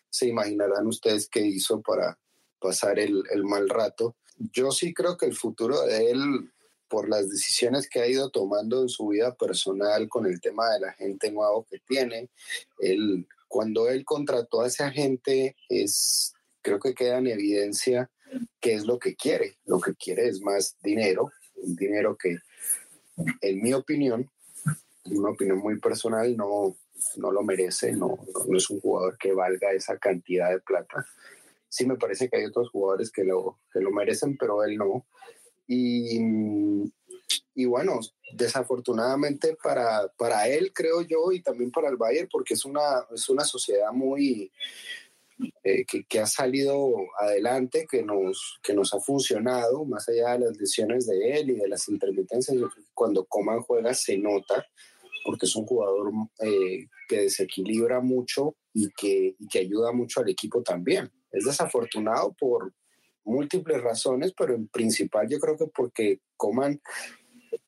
se 0.10 0.28
imaginarán 0.28 0.88
ustedes 0.88 1.30
qué 1.30 1.41
hizo 1.41 1.82
para 1.82 2.20
pasar 2.60 3.00
el, 3.00 3.24
el 3.32 3.46
mal 3.46 3.70
rato. 3.70 4.18
Yo 4.38 4.72
sí 4.72 4.94
creo 4.94 5.15
que 5.15 5.28
el 5.28 5.36
futuro 5.36 5.84
de 5.84 6.12
él 6.12 6.52
por 6.95 7.10
las 7.10 7.29
decisiones 7.29 7.89
que 7.89 7.99
ha 7.99 8.08
ido 8.08 8.29
tomando 8.29 8.81
en 8.81 8.88
su 8.88 9.10
vida 9.10 9.36
personal 9.36 10.08
con 10.08 10.25
el 10.25 10.39
tema 10.39 10.71
de 10.71 10.79
la 10.79 10.93
gente 10.93 11.29
nuevo 11.29 11.67
que 11.69 11.79
tiene. 11.79 12.29
Él, 12.79 13.27
cuando 13.49 13.89
él 13.89 14.05
contrató 14.05 14.62
a 14.62 14.67
ese 14.67 14.84
agente, 14.84 15.58
es, 15.67 16.34
creo 16.62 16.79
que 16.79 16.93
queda 16.93 17.17
en 17.17 17.27
evidencia 17.27 18.10
qué 18.62 18.75
es 18.75 18.86
lo 18.86 18.97
que 18.97 19.13
quiere. 19.13 19.58
Lo 19.65 19.81
que 19.81 19.93
quiere 19.95 20.29
es 20.29 20.39
más 20.39 20.77
dinero, 20.81 21.34
un 21.55 21.75
dinero 21.75 22.15
que, 22.15 22.38
en 23.41 23.62
mi 23.62 23.73
opinión, 23.73 24.31
una 25.03 25.31
opinión 25.31 25.58
muy 25.58 25.77
personal, 25.77 26.38
no, 26.38 26.77
no 27.17 27.29
lo 27.29 27.43
merece, 27.43 27.91
no, 27.91 28.19
no, 28.47 28.58
es 28.58 28.69
un 28.69 28.79
jugador 28.79 29.17
que 29.17 29.34
valga 29.34 29.73
esa 29.73 29.97
cantidad 29.97 30.49
de 30.49 30.62
plata. 30.62 31.05
Sí 31.67 31.86
me 31.86 31.97
parece 31.97 32.29
que 32.29 32.38
hay 32.38 32.45
otros 32.45 32.69
jugadores 32.69 33.12
que 33.12 33.25
lo, 33.25 33.60
que 33.73 33.81
lo 33.81 33.91
merecen, 33.91 34.38
pero 34.38 34.63
él 34.63 34.77
no. 34.77 35.05
Y, 35.67 36.19
y 37.56 37.65
bueno, 37.65 37.99
desafortunadamente 38.34 39.58
para, 39.62 40.08
para 40.17 40.47
él, 40.47 40.71
creo 40.73 41.01
yo, 41.01 41.32
y 41.32 41.41
también 41.41 41.71
para 41.71 41.89
el 41.89 41.97
Bayern, 41.97 42.28
porque 42.32 42.54
es 42.54 42.65
una, 42.65 43.06
es 43.13 43.30
una 43.30 43.43
sociedad 43.43 43.91
muy, 43.91 44.51
eh, 45.63 45.86
que, 45.86 46.06
que, 46.06 46.19
ha 46.19 46.28
salido 46.28 46.93
adelante, 47.19 47.88
que 47.89 48.04
nos, 48.04 48.60
que 48.63 48.73
nos 48.73 48.93
ha 48.93 49.01
funcionado, 49.01 49.84
más 49.84 50.08
allá 50.08 50.34
de 50.34 50.45
las 50.45 50.58
lesiones 50.58 51.08
de 51.08 51.39
él 51.39 51.49
y 51.49 51.56
de 51.56 51.67
las 51.67 51.89
intermitencias. 51.89 52.58
Cuando 52.93 53.25
Coman 53.25 53.62
juega 53.62 53.93
se 53.93 54.17
nota, 54.17 54.65
porque 55.25 55.45
es 55.45 55.56
un 55.56 55.65
jugador 55.65 56.12
eh, 56.39 56.88
que 57.10 57.21
desequilibra 57.21 57.99
mucho 57.99 58.56
y 58.73 58.89
que, 58.91 59.36
y 59.38 59.47
que 59.47 59.60
ayuda 59.60 59.91
mucho 59.91 60.21
al 60.21 60.30
equipo 60.30 60.63
también. 60.63 61.12
Es 61.32 61.43
desafortunado 61.43 62.34
por, 62.39 62.73
múltiples 63.26 63.82
razones, 63.82 64.34
pero 64.38 64.54
en 64.54 64.68
principal 64.68 65.28
yo 65.28 65.40
creo 65.40 65.58
que 65.58 65.68
porque 65.68 66.22
Coman, 66.38 66.82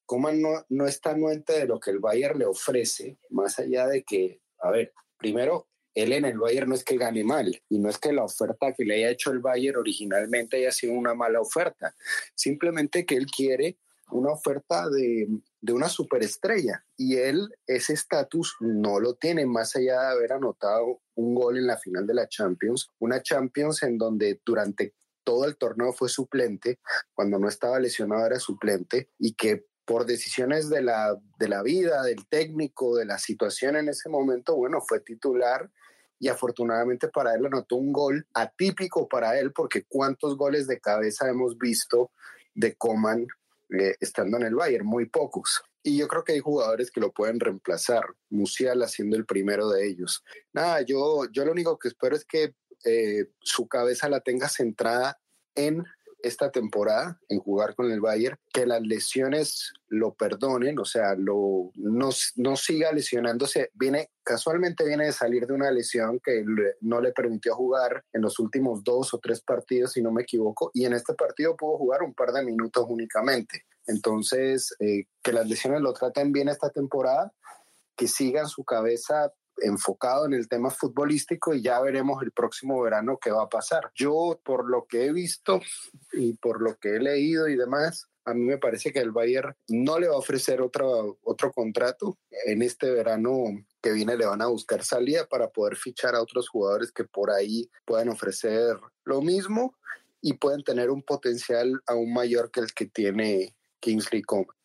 Coman 0.05 0.41
no, 0.41 0.65
no 0.69 0.85
está 0.85 1.11
anuente 1.11 1.53
de 1.53 1.67
lo 1.67 1.79
que 1.79 1.91
el 1.91 1.99
Bayern 1.99 2.39
le 2.39 2.45
ofrece, 2.45 3.17
más 3.29 3.59
allá 3.59 3.87
de 3.87 4.03
que, 4.03 4.41
a 4.59 4.71
ver, 4.71 4.93
primero, 5.17 5.67
él 5.93 6.13
en 6.13 6.25
el 6.25 6.37
Bayern 6.37 6.69
no 6.69 6.75
es 6.75 6.83
que 6.83 6.97
gane 6.97 7.23
mal 7.23 7.59
y 7.69 7.79
no 7.79 7.89
es 7.89 7.97
que 7.97 8.13
la 8.13 8.23
oferta 8.23 8.71
que 8.73 8.85
le 8.85 8.95
haya 8.95 9.09
hecho 9.09 9.31
el 9.31 9.39
Bayern 9.39 9.77
originalmente 9.77 10.57
haya 10.57 10.71
sido 10.71 10.93
una 10.93 11.15
mala 11.15 11.41
oferta, 11.41 11.95
simplemente 12.35 13.05
que 13.05 13.15
él 13.15 13.25
quiere 13.25 13.77
una 14.11 14.31
oferta 14.31 14.89
de, 14.89 15.27
de 15.59 15.73
una 15.73 15.89
superestrella 15.89 16.85
y 16.95 17.17
él 17.17 17.49
ese 17.65 17.93
estatus 17.93 18.55
no 18.59 18.99
lo 18.99 19.15
tiene 19.15 19.45
más 19.45 19.75
allá 19.75 20.01
de 20.01 20.07
haber 20.11 20.33
anotado 20.33 21.01
un 21.15 21.35
gol 21.35 21.57
en 21.57 21.67
la 21.67 21.77
final 21.77 22.05
de 22.05 22.13
la 22.13 22.27
Champions, 22.29 22.89
una 22.99 23.21
Champions 23.21 23.83
en 23.83 23.97
donde 23.97 24.39
durante 24.45 24.93
todo 25.27 25.43
el 25.43 25.57
torneo 25.57 25.91
fue 25.91 26.07
suplente, 26.07 26.79
cuando 27.13 27.37
no 27.37 27.49
estaba 27.49 27.81
lesionado 27.81 28.25
era 28.25 28.39
suplente 28.39 29.09
y 29.19 29.33
que 29.33 29.65
por 29.83 30.05
decisiones 30.05 30.69
de 30.69 30.81
la, 30.81 31.19
de 31.37 31.49
la 31.49 31.61
vida, 31.63 32.01
del 32.03 32.25
técnico, 32.29 32.95
de 32.95 33.03
la 33.03 33.17
situación 33.17 33.75
en 33.75 33.89
ese 33.89 34.07
momento, 34.07 34.55
bueno, 34.55 34.79
fue 34.79 35.01
titular 35.01 35.69
y 36.17 36.29
afortunadamente 36.29 37.09
para 37.09 37.35
él 37.35 37.45
anotó 37.45 37.75
un 37.75 37.91
gol 37.91 38.25
atípico 38.33 39.09
para 39.09 39.37
él 39.37 39.51
porque 39.51 39.83
cuántos 39.83 40.37
goles 40.37 40.65
de 40.65 40.79
cabeza 40.79 41.27
hemos 41.27 41.57
visto 41.57 42.11
de 42.55 42.75
Coman 42.75 43.27
eh, 43.77 43.95
estando 43.99 44.37
en 44.37 44.43
el 44.43 44.55
Bayern, 44.55 44.85
muy 44.85 45.09
pocos. 45.09 45.61
Y 45.83 45.97
yo 45.97 46.07
creo 46.07 46.23
que 46.23 46.31
hay 46.31 46.39
jugadores 46.39 46.89
que 46.89 47.01
lo 47.01 47.11
pueden 47.11 47.41
reemplazar, 47.41 48.05
Musiala 48.29 48.87
siendo 48.87 49.17
el 49.17 49.25
primero 49.25 49.67
de 49.67 49.87
ellos. 49.89 50.23
Nada, 50.53 50.83
yo, 50.83 51.29
yo 51.33 51.43
lo 51.43 51.51
único 51.51 51.77
que 51.77 51.89
espero 51.89 52.15
es 52.15 52.23
que 52.23 52.53
eh, 52.85 53.31
su 53.39 53.67
cabeza 53.67 54.09
la 54.09 54.21
tenga 54.21 54.49
centrada 54.49 55.19
en 55.55 55.83
esta 56.19 56.51
temporada, 56.51 57.19
en 57.29 57.39
jugar 57.39 57.75
con 57.75 57.91
el 57.91 58.01
Bayern, 58.01 58.37
que 58.51 58.65
las 58.65 58.81
lesiones 58.81 59.71
lo 59.87 60.13
perdonen, 60.13 60.79
o 60.79 60.85
sea, 60.85 61.15
lo, 61.15 61.71
no, 61.75 62.09
no 62.35 62.55
siga 62.55 62.91
lesionándose. 62.91 63.69
Viene, 63.73 64.09
casualmente 64.23 64.85
viene 64.85 65.05
de 65.05 65.11
salir 65.11 65.45
de 65.45 65.53
una 65.53 65.71
lesión 65.71 66.19
que 66.19 66.43
no 66.81 67.01
le 67.01 67.11
permitió 67.11 67.55
jugar 67.55 68.03
en 68.13 68.21
los 68.21 68.39
últimos 68.39 68.83
dos 68.83 69.13
o 69.13 69.19
tres 69.19 69.41
partidos, 69.41 69.93
si 69.93 70.01
no 70.01 70.11
me 70.11 70.23
equivoco, 70.23 70.71
y 70.73 70.85
en 70.85 70.93
este 70.93 71.13
partido 71.13 71.55
pudo 71.55 71.77
jugar 71.77 72.01
un 72.03 72.13
par 72.13 72.31
de 72.31 72.43
minutos 72.43 72.85
únicamente. 72.89 73.65
Entonces, 73.85 74.75
eh, 74.79 75.05
que 75.23 75.31
las 75.31 75.47
lesiones 75.47 75.81
lo 75.81 75.93
traten 75.93 76.31
bien 76.31 76.49
esta 76.49 76.69
temporada, 76.69 77.31
que 77.95 78.07
sigan 78.07 78.47
su 78.47 78.63
cabeza 78.63 79.31
enfocado 79.61 80.25
en 80.25 80.33
el 80.33 80.47
tema 80.47 80.69
futbolístico 80.69 81.53
y 81.53 81.61
ya 81.61 81.79
veremos 81.81 82.21
el 82.23 82.31
próximo 82.31 82.81
verano 82.81 83.19
qué 83.21 83.31
va 83.31 83.43
a 83.43 83.49
pasar. 83.49 83.91
Yo, 83.95 84.39
por 84.43 84.69
lo 84.69 84.85
que 84.85 85.05
he 85.05 85.13
visto 85.13 85.61
y 86.13 86.33
por 86.33 86.61
lo 86.61 86.77
que 86.77 86.95
he 86.95 86.99
leído 86.99 87.47
y 87.47 87.55
demás, 87.55 88.07
a 88.25 88.33
mí 88.33 88.41
me 88.41 88.57
parece 88.57 88.91
que 88.91 88.99
el 88.99 89.11
Bayern 89.11 89.55
no 89.69 89.99
le 89.99 90.09
va 90.09 90.15
a 90.15 90.19
ofrecer 90.19 90.61
otro, 90.61 91.17
otro 91.23 91.51
contrato. 91.51 92.17
En 92.45 92.61
este 92.61 92.91
verano 92.91 93.45
que 93.81 93.93
viene 93.93 94.17
le 94.17 94.25
van 94.25 94.41
a 94.41 94.47
buscar 94.47 94.83
salida 94.83 95.25
para 95.27 95.49
poder 95.49 95.77
fichar 95.77 96.13
a 96.13 96.21
otros 96.21 96.49
jugadores 96.49 96.91
que 96.91 97.05
por 97.05 97.31
ahí 97.31 97.69
puedan 97.85 98.09
ofrecer 98.09 98.77
lo 99.05 99.21
mismo 99.21 99.75
y 100.21 100.33
pueden 100.33 100.63
tener 100.63 100.89
un 100.89 101.03
potencial 101.03 101.81
aún 101.85 102.13
mayor 102.13 102.51
que 102.51 102.59
el 102.59 102.73
que 102.73 102.87
tiene 102.87 103.55
Kingsley 103.79 104.23
Coman 104.23 104.56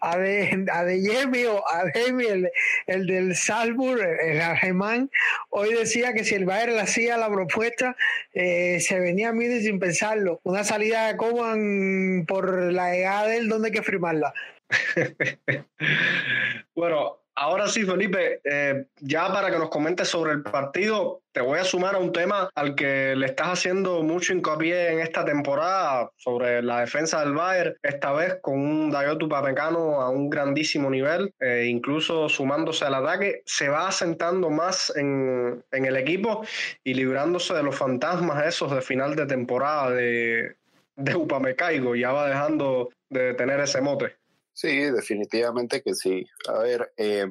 a 0.00 0.18
de, 0.18 0.66
a 0.72 0.84
de 0.84 1.48
o 1.48 1.64
a 1.68 1.82
el, 1.94 2.50
el, 2.86 3.06
del 3.06 3.34
Salzburg, 3.34 4.00
el 4.00 4.40
alemán, 4.40 5.10
hoy 5.50 5.74
decía 5.74 6.12
que 6.12 6.24
si 6.24 6.34
el 6.34 6.44
Bayern 6.44 6.74
le 6.74 6.80
hacía 6.80 7.16
la 7.16 7.30
propuesta, 7.30 7.96
eh, 8.32 8.80
se 8.80 9.00
venía 9.00 9.30
a 9.30 9.32
mí 9.32 9.46
sin 9.60 9.78
pensarlo. 9.78 10.40
Una 10.44 10.64
salida 10.64 11.08
de 11.08 11.16
Coman 11.16 12.24
por 12.26 12.72
la 12.72 12.96
edad 12.96 13.26
de 13.26 13.38
él, 13.38 13.48
¿dónde 13.48 13.68
hay 13.68 13.72
que 13.72 13.82
firmarla? 13.82 14.34
bueno, 16.74 17.18
Ahora 17.38 17.68
sí, 17.68 17.84
Felipe, 17.84 18.40
eh, 18.44 18.86
ya 18.98 19.30
para 19.30 19.50
que 19.50 19.58
nos 19.58 19.68
comentes 19.68 20.08
sobre 20.08 20.32
el 20.32 20.42
partido, 20.42 21.20
te 21.32 21.42
voy 21.42 21.58
a 21.58 21.64
sumar 21.64 21.94
a 21.94 21.98
un 21.98 22.10
tema 22.10 22.48
al 22.54 22.74
que 22.74 23.14
le 23.14 23.26
estás 23.26 23.48
haciendo 23.48 24.02
mucho 24.02 24.32
hincapié 24.32 24.92
en 24.92 25.00
esta 25.00 25.22
temporada 25.22 26.10
sobre 26.16 26.62
la 26.62 26.80
defensa 26.80 27.20
del 27.20 27.34
Bayern, 27.34 27.74
esta 27.82 28.12
vez 28.12 28.38
con 28.40 28.58
un 28.58 28.90
Dayot 28.90 29.22
Upamecano 29.22 30.00
a 30.00 30.08
un 30.08 30.30
grandísimo 30.30 30.88
nivel, 30.88 31.30
eh, 31.38 31.66
incluso 31.68 32.30
sumándose 32.30 32.86
al 32.86 32.94
ataque, 32.94 33.42
se 33.44 33.68
va 33.68 33.88
asentando 33.88 34.48
más 34.48 34.90
en, 34.96 35.62
en 35.72 35.84
el 35.84 35.96
equipo 35.98 36.42
y 36.84 36.94
librándose 36.94 37.52
de 37.52 37.62
los 37.62 37.76
fantasmas 37.76 38.46
esos 38.46 38.74
de 38.74 38.80
final 38.80 39.14
de 39.14 39.26
temporada 39.26 39.90
de, 39.90 40.56
de 40.96 41.14
Upamecaigo, 41.14 41.94
ya 41.96 42.12
va 42.12 42.30
dejando 42.30 42.88
de 43.10 43.34
tener 43.34 43.60
ese 43.60 43.82
mote. 43.82 44.16
Sí, 44.56 44.68
definitivamente 44.90 45.82
que 45.82 45.92
sí. 45.94 46.24
A 46.48 46.60
ver, 46.60 46.90
eh, 46.96 47.26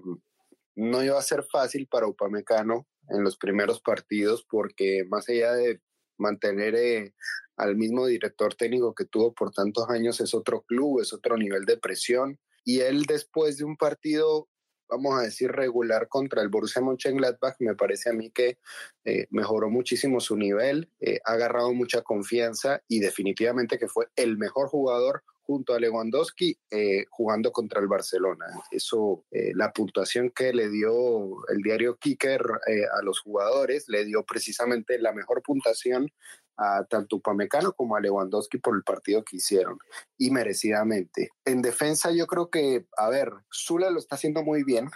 no 0.75 1.03
iba 1.03 1.17
a 1.17 1.23
ser 1.23 1.43
fácil 1.43 1.87
para 1.87 2.05
Upamecano 2.05 2.85
en 3.09 3.23
los 3.23 3.35
primeros 3.35 3.81
partidos 3.81 4.45
porque 4.47 5.03
más 5.09 5.27
allá 5.27 5.53
de 5.53 5.81
mantener 6.19 6.75
eh, 6.75 7.15
al 7.57 7.77
mismo 7.77 8.05
director 8.05 8.53
técnico 8.53 8.93
que 8.93 9.05
tuvo 9.05 9.33
por 9.33 9.51
tantos 9.51 9.89
años 9.89 10.21
es 10.21 10.35
otro 10.35 10.61
club, 10.67 11.01
es 11.01 11.13
otro 11.13 11.35
nivel 11.35 11.65
de 11.65 11.77
presión 11.77 12.39
y 12.63 12.81
él 12.81 13.05
después 13.07 13.57
de 13.57 13.65
un 13.65 13.75
partido 13.75 14.47
vamos 14.87 15.19
a 15.19 15.23
decir 15.23 15.51
regular 15.51 16.07
contra 16.07 16.43
el 16.43 16.49
Borussia 16.49 16.83
Mönchengladbach 16.83 17.55
me 17.57 17.73
parece 17.73 18.11
a 18.11 18.13
mí 18.13 18.29
que 18.29 18.59
eh, 19.03 19.25
mejoró 19.31 19.71
muchísimo 19.71 20.19
su 20.19 20.37
nivel, 20.37 20.91
ha 21.25 21.31
agarrado 21.31 21.73
mucha 21.73 22.03
confianza 22.03 22.83
y 22.87 22.99
definitivamente 22.99 23.79
que 23.79 23.87
fue 23.87 24.09
el 24.15 24.37
mejor 24.37 24.67
jugador 24.67 25.23
junto 25.45 25.73
a 25.73 25.79
Lewandowski 25.79 26.57
eh, 26.71 27.05
jugando 27.09 27.51
contra 27.51 27.79
el 27.79 27.87
Barcelona. 27.87 28.45
Eso, 28.71 29.25
eh, 29.31 29.51
la 29.55 29.71
puntuación 29.71 30.31
que 30.31 30.53
le 30.53 30.69
dio 30.69 31.47
el 31.49 31.61
diario 31.61 31.97
Kicker 31.97 32.41
eh, 32.67 32.85
a 32.97 33.03
los 33.03 33.19
jugadores, 33.19 33.85
le 33.87 34.05
dio 34.05 34.23
precisamente 34.23 34.99
la 34.99 35.13
mejor 35.13 35.41
puntuación 35.43 36.09
a 36.57 36.85
tanto 36.85 37.17
Upamecano 37.17 37.73
como 37.73 37.95
a 37.95 37.99
Lewandowski 37.99 38.59
por 38.59 38.75
el 38.75 38.83
partido 38.83 39.23
que 39.23 39.37
hicieron 39.37 39.77
y 40.17 40.31
merecidamente. 40.31 41.29
En 41.43 41.61
defensa 41.61 42.11
yo 42.11 42.27
creo 42.27 42.49
que, 42.49 42.85
a 42.97 43.09
ver, 43.09 43.31
Zula 43.53 43.89
lo 43.89 43.99
está 43.99 44.15
haciendo 44.15 44.41
muy 44.41 44.63
bien. 44.63 44.89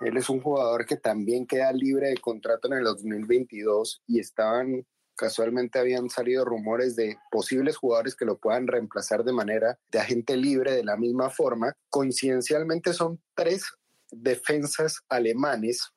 Él 0.00 0.16
es 0.16 0.28
un 0.28 0.40
jugador 0.40 0.84
que 0.84 0.96
también 0.96 1.46
queda 1.46 1.72
libre 1.72 2.08
de 2.08 2.18
contrato 2.18 2.68
en 2.68 2.74
el 2.74 2.84
2022 2.84 4.02
y 4.06 4.20
estaban 4.20 4.84
casualmente 5.16 5.78
habían 5.78 6.08
salido 6.10 6.44
rumores 6.44 6.96
de 6.96 7.16
posibles 7.30 7.76
jugadores 7.76 8.14
que 8.14 8.24
lo 8.24 8.38
puedan 8.38 8.66
reemplazar 8.66 9.24
de 9.24 9.32
manera 9.32 9.78
de 9.90 9.98
agente 9.98 10.36
libre 10.36 10.72
de 10.72 10.84
la 10.84 10.96
misma 10.96 11.30
forma. 11.30 11.72
Coincidencialmente 11.90 12.92
son 12.92 13.20
tres 13.34 13.64
defensas 14.10 15.00
alemanes 15.08 15.92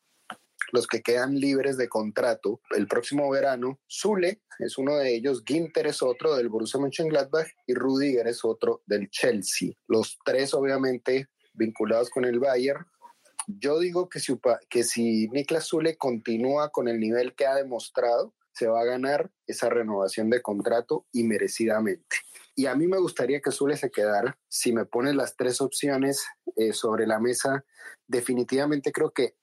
los 0.71 0.87
que 0.87 1.01
quedan 1.01 1.35
libres 1.35 1.77
de 1.77 1.89
contrato 1.89 2.61
el 2.75 2.87
próximo 2.87 3.29
verano. 3.29 3.79
Zule 3.89 4.41
es 4.59 4.77
uno 4.77 4.97
de 4.97 5.15
ellos, 5.15 5.43
Ginter 5.45 5.87
es 5.87 6.01
otro 6.01 6.35
del 6.35 6.49
Borussia 6.49 6.79
Mönchengladbach 6.79 7.47
y 7.65 7.73
Rudiger 7.73 8.27
es 8.27 8.43
otro 8.43 8.81
del 8.85 9.09
Chelsea. 9.09 9.71
Los 9.87 10.17
tres 10.23 10.53
obviamente 10.53 11.27
vinculados 11.53 12.09
con 12.09 12.25
el 12.25 12.39
Bayern. 12.39 12.85
Yo 13.47 13.79
digo 13.79 14.09
que 14.09 14.19
si, 14.19 14.39
que 14.69 14.83
si 14.83 15.27
Niklas 15.29 15.67
Zule 15.67 15.97
continúa 15.97 16.69
con 16.69 16.87
el 16.87 16.99
nivel 16.99 17.33
que 17.35 17.47
ha 17.47 17.55
demostrado, 17.55 18.35
se 18.59 18.67
va 18.67 18.81
a 18.81 18.85
ganar 18.85 19.31
esa 19.47 19.69
renovación 19.69 20.29
de 20.29 20.41
contrato 20.41 21.07
y 21.13 21.23
merecidamente. 21.23 22.17
Y 22.55 22.65
a 22.65 22.75
mí 22.75 22.87
me 22.87 22.97
gustaría 22.97 23.39
que 23.39 23.51
Zule 23.51 23.77
se 23.77 23.89
quedara. 23.89 24.37
Si 24.49 24.73
me 24.73 24.85
pones 24.85 25.15
las 25.15 25.37
tres 25.37 25.61
opciones 25.61 26.25
eh, 26.57 26.73
sobre 26.73 27.07
la 27.07 27.21
mesa, 27.21 27.63
definitivamente 28.05 28.91
creo 28.91 29.11
que 29.11 29.37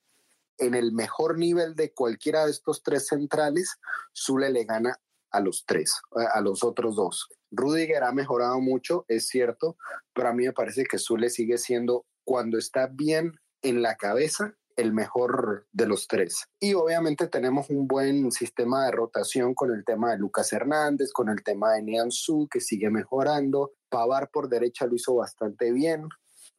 en 0.59 0.75
el 0.75 0.91
mejor 0.91 1.39
nivel 1.39 1.75
de 1.75 1.93
cualquiera 1.93 2.45
de 2.45 2.51
estos 2.51 2.83
tres 2.83 3.07
centrales, 3.07 3.79
Zule 4.15 4.51
le 4.51 4.65
gana 4.65 4.99
a 5.31 5.39
los 5.39 5.65
tres, 5.65 5.99
a 6.11 6.39
los 6.41 6.63
otros 6.63 6.95
dos. 6.95 7.27
Rudiger 7.49 8.03
ha 8.03 8.11
mejorado 8.11 8.61
mucho, 8.61 9.03
es 9.07 9.27
cierto, 9.27 9.77
pero 10.13 10.29
a 10.29 10.33
mí 10.33 10.45
me 10.45 10.53
parece 10.53 10.83
que 10.83 10.99
Zule 10.99 11.31
sigue 11.31 11.57
siendo, 11.57 12.05
cuando 12.23 12.59
está 12.59 12.85
bien 12.85 13.33
en 13.63 13.81
la 13.81 13.95
cabeza, 13.95 14.55
el 14.77 14.93
mejor 14.93 15.67
de 15.71 15.87
los 15.87 16.07
tres. 16.07 16.45
Y 16.59 16.75
obviamente 16.75 17.27
tenemos 17.27 17.69
un 17.69 17.87
buen 17.87 18.31
sistema 18.31 18.85
de 18.85 18.91
rotación 18.91 19.53
con 19.53 19.73
el 19.73 19.83
tema 19.83 20.11
de 20.11 20.19
Lucas 20.19 20.53
Hernández, 20.53 21.11
con 21.11 21.29
el 21.29 21.43
tema 21.43 21.73
de 21.73 21.83
Nianzú, 21.83 22.47
que 22.49 22.61
sigue 22.61 22.89
mejorando. 22.89 23.71
Pavar 23.89 24.29
por 24.31 24.47
derecha 24.47 24.85
lo 24.85 24.95
hizo 24.95 25.15
bastante 25.15 25.71
bien. 25.71 26.07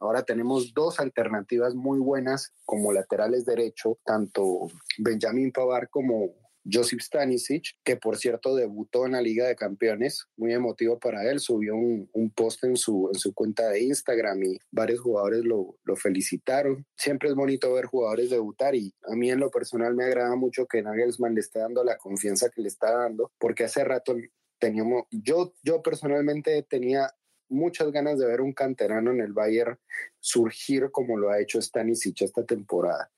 Ahora 0.01 0.23
tenemos 0.23 0.75
dos 0.75 1.01
alternativas 1.01 1.75
muy 1.75 1.99
buenas 1.99 2.53
como 2.65 2.93
laterales 2.93 3.45
derecho, 3.45 3.99
tanto 4.05 4.69
Benjamín 4.99 5.51
Pavar 5.53 5.89
como 5.89 6.35
Josip 6.71 7.01
Stanisic, 7.01 7.77
que 7.85 7.97
por 7.97 8.17
cierto 8.17 8.55
debutó 8.55 9.07
en 9.07 9.13
la 9.13 9.23
Liga 9.23 9.47
de 9.47 9.57
Campeones, 9.57 10.27
muy 10.37 10.53
emotivo 10.53 10.99
para 10.99 11.31
él, 11.31 11.41
subió 11.41 11.77
un, 11.77 12.09
post 12.35 12.65
en 12.65 12.77
su, 12.77 13.11
en 13.13 13.19
su 13.19 13.33
cuenta 13.33 13.69
de 13.69 13.81
Instagram 13.81 14.43
y 14.45 14.59
varios 14.71 15.01
jugadores 15.01 15.45
lo, 15.45 15.79
lo, 15.85 15.97
felicitaron. 15.97 16.87
Siempre 16.97 17.31
es 17.31 17.35
bonito 17.35 17.73
ver 17.73 17.87
jugadores 17.87 18.31
debutar 18.31 18.75
y 18.75 18.95
a 19.11 19.17
mí 19.17 19.31
en 19.31 19.41
lo 19.41 19.51
personal 19.51 19.95
me 19.95 20.05
agrada 20.05 20.37
mucho 20.37 20.67
que 20.67 20.83
Nagelsmann 20.83 21.35
le 21.35 21.41
esté 21.41 21.59
dando 21.61 21.83
la 21.83 21.97
confianza 21.97 22.51
que 22.51 22.63
le 22.63 22.69
está 22.69 22.93
dando, 22.93 23.33
porque 23.39 23.65
hace 23.65 23.83
rato 23.85 24.15
teníamos, 24.59 25.05
yo, 25.11 25.55
yo 25.63 25.83
personalmente 25.83 26.63
tenía 26.63 27.13
muchas 27.49 27.91
ganas 27.91 28.19
de 28.19 28.27
ver 28.27 28.41
un 28.41 28.53
canterano 28.53 29.11
en 29.11 29.21
el 29.21 29.33
Bayern 29.33 29.79
surgir 30.21 30.91
como 30.91 31.17
lo 31.17 31.31
ha 31.31 31.41
hecho 31.41 31.61
Stanisic 31.61 32.23
esta 32.23 32.45
temporada 32.45 33.11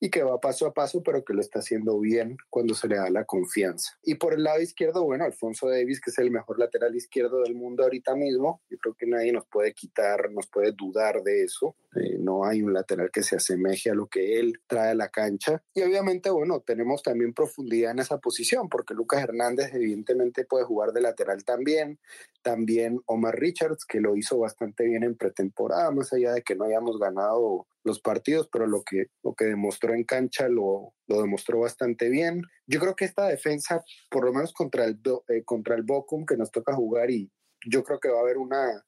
y 0.00 0.10
que 0.10 0.22
va 0.22 0.40
paso 0.40 0.66
a 0.66 0.72
paso, 0.72 1.02
pero 1.02 1.24
que 1.24 1.34
lo 1.34 1.40
está 1.40 1.58
haciendo 1.58 1.98
bien 1.98 2.36
cuando 2.50 2.74
se 2.74 2.88
le 2.88 2.96
da 2.96 3.10
la 3.10 3.24
confianza. 3.24 3.98
Y 4.02 4.14
por 4.14 4.34
el 4.34 4.44
lado 4.44 4.60
izquierdo, 4.60 5.04
bueno, 5.04 5.24
Alfonso 5.24 5.68
Davis, 5.68 6.00
que 6.00 6.10
es 6.10 6.18
el 6.18 6.30
mejor 6.30 6.58
lateral 6.58 6.94
izquierdo 6.94 7.42
del 7.42 7.54
mundo 7.54 7.82
ahorita 7.82 8.14
mismo, 8.14 8.62
yo 8.70 8.78
creo 8.78 8.94
que 8.94 9.06
nadie 9.06 9.32
nos 9.32 9.46
puede 9.46 9.74
quitar, 9.74 10.30
nos 10.30 10.46
puede 10.46 10.72
dudar 10.72 11.22
de 11.22 11.44
eso. 11.44 11.76
Eh, 11.96 12.18
no 12.18 12.44
hay 12.44 12.62
un 12.62 12.72
lateral 12.72 13.10
que 13.10 13.22
se 13.22 13.36
asemeje 13.36 13.90
a 13.90 13.94
lo 13.94 14.06
que 14.06 14.38
él 14.38 14.60
trae 14.66 14.90
a 14.90 14.94
la 14.94 15.08
cancha. 15.08 15.62
Y 15.74 15.82
obviamente, 15.82 16.30
bueno, 16.30 16.60
tenemos 16.60 17.02
también 17.02 17.34
profundidad 17.34 17.90
en 17.90 17.98
esa 17.98 18.18
posición, 18.18 18.68
porque 18.68 18.94
Lucas 18.94 19.22
Hernández 19.22 19.74
evidentemente 19.74 20.44
puede 20.44 20.64
jugar 20.64 20.92
de 20.92 21.00
lateral 21.00 21.44
también. 21.44 21.98
También 22.42 23.00
Omar 23.06 23.38
Richards, 23.38 23.84
que 23.84 24.00
lo 24.00 24.16
hizo 24.16 24.38
bastante 24.38 24.84
bien 24.84 25.02
en 25.02 25.16
pretemporada, 25.16 25.90
más 25.90 26.12
allá 26.12 26.32
de 26.32 26.42
que 26.48 26.56
no 26.56 26.64
hayamos 26.64 26.98
ganado 26.98 27.66
los 27.84 28.00
partidos, 28.00 28.48
pero 28.50 28.66
lo 28.66 28.82
que, 28.82 29.08
lo 29.22 29.34
que 29.34 29.44
demostró 29.44 29.92
en 29.92 30.04
cancha 30.04 30.48
lo, 30.48 30.94
lo 31.06 31.20
demostró 31.20 31.60
bastante 31.60 32.08
bien. 32.08 32.40
Yo 32.66 32.80
creo 32.80 32.96
que 32.96 33.04
esta 33.04 33.26
defensa, 33.26 33.84
por 34.10 34.24
lo 34.24 34.32
menos 34.32 34.54
contra 34.54 34.86
el, 34.86 34.98
eh, 35.28 35.44
contra 35.44 35.74
el 35.74 35.82
Bochum, 35.82 36.24
que 36.24 36.38
nos 36.38 36.50
toca 36.50 36.74
jugar, 36.74 37.10
y 37.10 37.30
yo 37.66 37.84
creo 37.84 38.00
que 38.00 38.08
va 38.08 38.16
a 38.16 38.22
haber 38.22 38.38
una, 38.38 38.82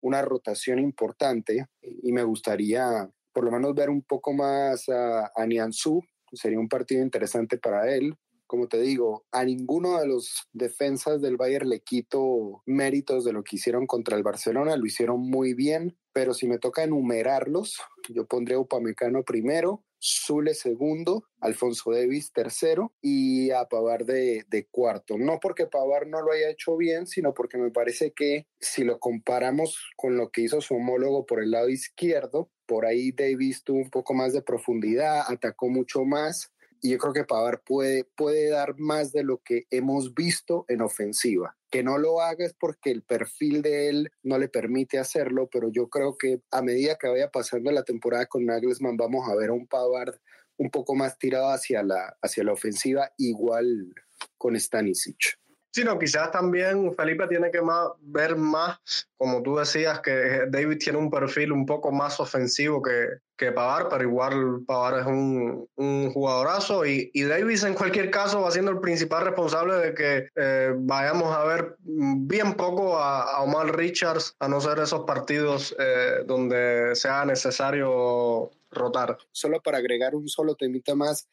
una 0.00 0.22
rotación 0.22 0.78
importante 0.78 1.66
y 1.80 2.12
me 2.12 2.22
gustaría 2.22 3.10
por 3.32 3.44
lo 3.44 3.50
menos 3.50 3.74
ver 3.74 3.90
un 3.90 4.02
poco 4.02 4.32
más 4.32 4.88
a, 4.88 5.32
a 5.34 5.46
Nianzú, 5.46 6.02
sería 6.32 6.60
un 6.60 6.68
partido 6.68 7.02
interesante 7.02 7.58
para 7.58 7.92
él. 7.92 8.14
Como 8.46 8.68
te 8.68 8.80
digo, 8.80 9.24
a 9.32 9.44
ninguno 9.44 9.98
de 9.98 10.06
los 10.06 10.46
defensas 10.52 11.22
del 11.22 11.38
Bayern 11.38 11.68
le 11.70 11.80
quito 11.80 12.62
méritos 12.66 13.24
de 13.24 13.32
lo 13.32 13.42
que 13.42 13.56
hicieron 13.56 13.86
contra 13.86 14.16
el 14.16 14.22
Barcelona, 14.22 14.76
lo 14.76 14.84
hicieron 14.84 15.20
muy 15.20 15.54
bien, 15.54 15.96
pero 16.12 16.34
si 16.34 16.46
me 16.46 16.58
toca 16.58 16.84
enumerarlos, 16.84 17.80
yo 18.08 18.26
pondré 18.26 18.56
Upamecano 18.56 19.22
primero, 19.22 19.84
Zule 20.02 20.54
segundo, 20.54 21.28
Alfonso 21.40 21.92
Davis 21.92 22.32
tercero 22.32 22.92
y 23.00 23.52
a 23.52 23.66
Pavar 23.66 24.04
de, 24.04 24.44
de, 24.48 24.66
cuarto. 24.66 25.16
No 25.16 25.38
porque 25.40 25.66
Pavar 25.66 26.08
no 26.08 26.20
lo 26.22 26.32
haya 26.32 26.50
hecho 26.50 26.76
bien, 26.76 27.06
sino 27.06 27.32
porque 27.34 27.56
me 27.56 27.70
parece 27.70 28.12
que 28.12 28.48
si 28.58 28.82
lo 28.82 28.98
comparamos 28.98 29.78
con 29.96 30.16
lo 30.16 30.30
que 30.30 30.42
hizo 30.42 30.60
su 30.60 30.74
homólogo 30.74 31.24
por 31.24 31.40
el 31.40 31.52
lado 31.52 31.68
izquierdo, 31.68 32.50
por 32.66 32.84
ahí 32.84 33.12
Davis 33.12 33.62
tuvo 33.62 33.78
un 33.78 33.90
poco 33.90 34.12
más 34.14 34.32
de 34.32 34.42
profundidad, 34.42 35.22
atacó 35.28 35.68
mucho 35.68 36.04
más 36.04 36.52
y 36.82 36.90
yo 36.90 36.98
creo 36.98 37.12
que 37.12 37.24
Pavar 37.24 37.62
puede, 37.64 38.04
puede 38.16 38.50
dar 38.50 38.76
más 38.76 39.12
de 39.12 39.22
lo 39.22 39.38
que 39.38 39.66
hemos 39.70 40.14
visto 40.14 40.64
en 40.68 40.82
ofensiva. 40.82 41.56
Que 41.70 41.84
no 41.84 41.96
lo 41.96 42.20
haga 42.20 42.44
es 42.44 42.54
porque 42.54 42.90
el 42.90 43.02
perfil 43.02 43.62
de 43.62 43.88
él 43.88 44.12
no 44.24 44.36
le 44.36 44.48
permite 44.48 44.98
hacerlo, 44.98 45.48
pero 45.50 45.70
yo 45.70 45.88
creo 45.88 46.18
que 46.18 46.40
a 46.50 46.60
medida 46.60 46.96
que 46.96 47.08
vaya 47.08 47.30
pasando 47.30 47.70
la 47.70 47.84
temporada 47.84 48.26
con 48.26 48.44
Nagelsmann 48.44 48.96
vamos 48.96 49.28
a 49.30 49.36
ver 49.36 49.50
a 49.50 49.52
un 49.52 49.68
Pavard 49.68 50.16
un 50.56 50.70
poco 50.70 50.96
más 50.96 51.16
tirado 51.18 51.50
hacia 51.50 51.84
la, 51.84 52.16
hacia 52.20 52.44
la 52.44 52.52
ofensiva, 52.52 53.12
igual 53.16 53.94
con 54.36 54.58
Stanisic. 54.58 55.38
Sí, 55.70 55.84
no, 55.84 55.98
quizás 55.98 56.30
también 56.30 56.92
Felipe 56.94 57.26
tiene 57.28 57.50
que 57.50 57.60
ver 58.02 58.36
más, 58.36 58.78
como 59.16 59.42
tú 59.42 59.56
decías, 59.56 60.00
que 60.00 60.46
David 60.48 60.76
tiene 60.78 60.98
un 60.98 61.10
perfil 61.10 61.50
un 61.52 61.64
poco 61.64 61.90
más 61.90 62.20
ofensivo 62.20 62.82
que, 62.82 63.06
que 63.42 63.50
Pavar, 63.50 63.88
pero 63.88 64.04
igual 64.04 64.62
Pavar 64.64 65.00
es 65.00 65.06
un, 65.06 65.68
un 65.74 66.12
jugadorazo 66.12 66.86
y, 66.86 67.10
y, 67.12 67.24
Davis 67.24 67.64
en 67.64 67.74
cualquier 67.74 68.08
caso 68.08 68.40
va 68.40 68.52
siendo 68.52 68.70
el 68.70 68.78
principal 68.78 69.24
responsable 69.24 69.74
de 69.74 69.94
que 69.94 70.28
eh, 70.36 70.72
vayamos 70.76 71.34
a 71.34 71.42
ver 71.44 71.76
bien 71.80 72.54
poco 72.54 72.98
a, 72.98 73.42
Omar 73.42 73.76
Richards, 73.76 74.36
a 74.38 74.46
no 74.46 74.60
ser 74.60 74.78
esos 74.78 75.04
partidos 75.06 75.74
eh, 75.76 76.22
donde 76.24 76.94
sea 76.94 77.24
necesario 77.24 78.50
rotar. 78.70 79.18
Solo 79.32 79.60
para 79.60 79.78
agregar 79.78 80.14
un 80.14 80.28
solo 80.28 80.54
temita 80.54 80.94
más, 80.94 81.28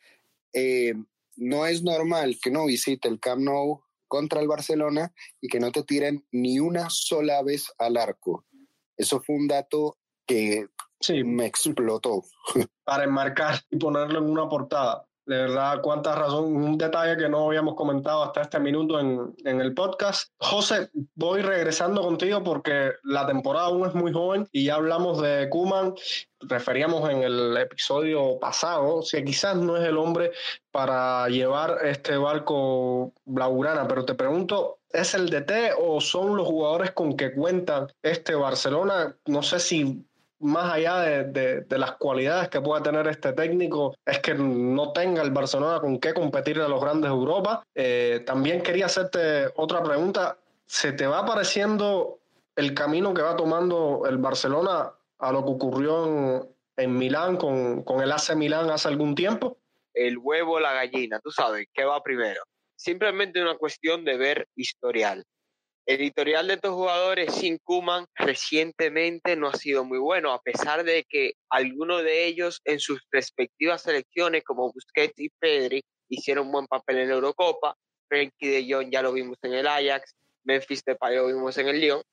eh, 0.54 0.96
no 1.36 1.68
es 1.68 1.84
normal 1.84 2.40
que 2.42 2.50
no 2.50 2.66
visite 2.66 3.08
el 3.08 3.20
Camp 3.20 3.42
Nou 3.42 3.84
contra 4.08 4.42
el 4.42 4.48
Barcelona 4.48 5.14
y 5.40 5.48
que 5.48 5.60
no 5.60 5.72
te 5.72 5.84
tiren 5.84 6.26
ni 6.32 6.60
una 6.60 6.90
sola 6.90 7.44
vez 7.44 7.72
al 7.78 7.98
arco. 7.98 8.46
Eso 8.98 9.22
fue 9.22 9.36
un 9.36 9.48
dato 9.48 9.98
que 10.26 10.68
sí. 11.00 11.24
me 11.24 11.46
explotó. 11.46 12.24
Para 12.84 13.04
enmarcar 13.04 13.60
y 13.70 13.78
ponerlo 13.78 14.20
en 14.20 14.30
una 14.30 14.48
portada. 14.48 15.06
De 15.30 15.38
verdad, 15.38 15.80
cuánta 15.84 16.16
razón. 16.16 16.56
Un 16.56 16.76
detalle 16.76 17.16
que 17.16 17.30
no 17.30 17.46
habíamos 17.46 17.76
comentado 17.76 18.24
hasta 18.24 18.42
este 18.42 18.60
minuto 18.60 19.00
en, 19.00 19.32
en, 19.46 19.62
el 19.62 19.76
podcast. 19.76 20.32
José, 20.40 20.90
voy 21.14 21.44
regresando 21.44 22.02
contigo 22.02 22.44
porque 22.44 22.94
la 23.04 23.28
temporada 23.28 23.68
aún 23.68 23.88
es 23.88 23.94
muy 23.94 24.12
joven 24.12 24.48
y 24.52 24.66
ya 24.66 24.76
hablamos 24.76 25.22
de 25.22 25.48
Kuman. 25.52 25.94
Referíamos 26.40 27.08
en 27.12 27.22
el 27.22 27.56
episodio 27.58 28.40
pasado, 28.40 29.04
si 29.04 29.24
quizás 29.24 29.56
no 29.56 29.78
es 29.78 29.84
el 29.84 30.00
hombre 30.00 30.32
para 30.72 31.28
llevar 31.28 31.78
este 31.86 32.18
barco 32.18 33.14
blaugrana, 33.26 33.88
pero 33.88 34.06
te 34.06 34.16
pregunto, 34.16 34.80
¿es 34.90 35.14
el 35.14 35.30
DT 35.30 35.76
o 35.80 36.02
son 36.02 36.38
los 36.38 36.48
jugadores 36.48 36.92
con 36.92 37.16
que 37.16 37.36
cuentan 37.36 37.88
este 38.02 38.34
Barcelona? 38.34 39.16
No 39.28 39.44
sé 39.44 39.60
si 39.60 40.09
más 40.40 40.74
allá 40.74 41.00
de, 41.00 41.66
las 41.78 41.94
cualidades 41.94 42.50
que 42.50 42.62
pueda 42.62 42.82
tener 42.82 43.08
este 43.08 43.34
técnico, 43.34 43.96
es 44.06 44.20
que 44.20 44.34
no 44.34 44.94
tenga 44.94 45.22
el 45.22 45.32
Barcelona 45.32 45.80
con 45.80 46.00
qué 46.00 46.14
competir 46.14 46.60
a 46.62 46.68
los 46.68 46.82
grandes 46.82 47.10
de 47.10 47.16
Europa. 47.16 47.64
Eh, 47.76 48.24
también 48.26 48.62
quería 48.62 48.86
hacerte 48.86 49.52
otra 49.56 49.84
pregunta. 49.84 50.38
¿Se 50.66 50.94
te 50.94 51.08
va 51.08 51.26
pareciendo 51.26 52.20
el 52.56 52.74
camino 52.74 53.14
que 53.14 53.22
va 53.22 53.36
tomando 53.36 54.04
el 54.08 54.18
Barcelona 54.18 54.94
a 55.20 55.32
lo 55.32 55.44
que 55.44 55.52
ocurrió 55.52 56.06
en, 56.06 56.50
en 56.78 56.98
Milán 56.98 57.38
con, 57.38 57.84
con 57.84 58.02
el 58.02 58.12
AC 58.12 58.36
Milán 58.36 58.70
hace 58.70 58.88
algún 58.88 59.16
tiempo? 59.16 59.58
El 59.94 60.18
huevo 60.18 60.60
la 60.60 60.74
gallina, 60.74 61.20
tú 61.20 61.32
sabes, 61.32 61.68
¿qué 61.74 61.84
va 61.84 62.02
primero? 62.02 62.42
Simplemente 62.76 63.42
una 63.42 63.58
cuestión 63.58 64.06
de 64.06 64.18
ver 64.18 64.48
historial. 64.56 65.26
Editorial 65.92 66.48
de 66.48 66.54
estos 66.54 66.76
jugadores 66.76 67.34
sin 67.34 67.58
Kuman 67.58 68.06
recientemente 68.14 69.36
no 69.36 69.48
ha 69.48 69.56
sido 69.56 69.84
muy 69.84 69.98
bueno, 69.98 70.32
a 70.32 70.40
pesar 70.40 70.84
de 70.84 71.04
que 71.10 71.34
algunos 71.50 72.04
de 72.04 72.28
ellos 72.28 72.62
en 72.66 72.80
sus 72.80 73.02
respectivas 73.12 73.82
selecciones, 73.82 74.44
como 74.44 74.72
Busquets 74.72 75.20
y 75.20 75.30
Pedri, 75.30 75.84
hicieron 76.08 76.52
buen 76.52 76.68
papel 76.68 77.00
en 77.00 77.08
la 77.08 77.16
Eurocopa. 77.16 77.76
Frenkie 78.08 78.50
de 78.50 78.72
Jong 78.72 78.92
ya 78.92 79.02
lo 79.02 79.14
vimos 79.14 79.40
en 79.42 79.56
el 79.56 79.66
Ajax, 79.66 80.14
Memphis 80.44 80.84
Depay 80.86 81.16
lo 81.16 81.26
vimos 81.26 81.58
en 81.58 81.70
el 81.70 81.80
Lyon, 81.82 82.04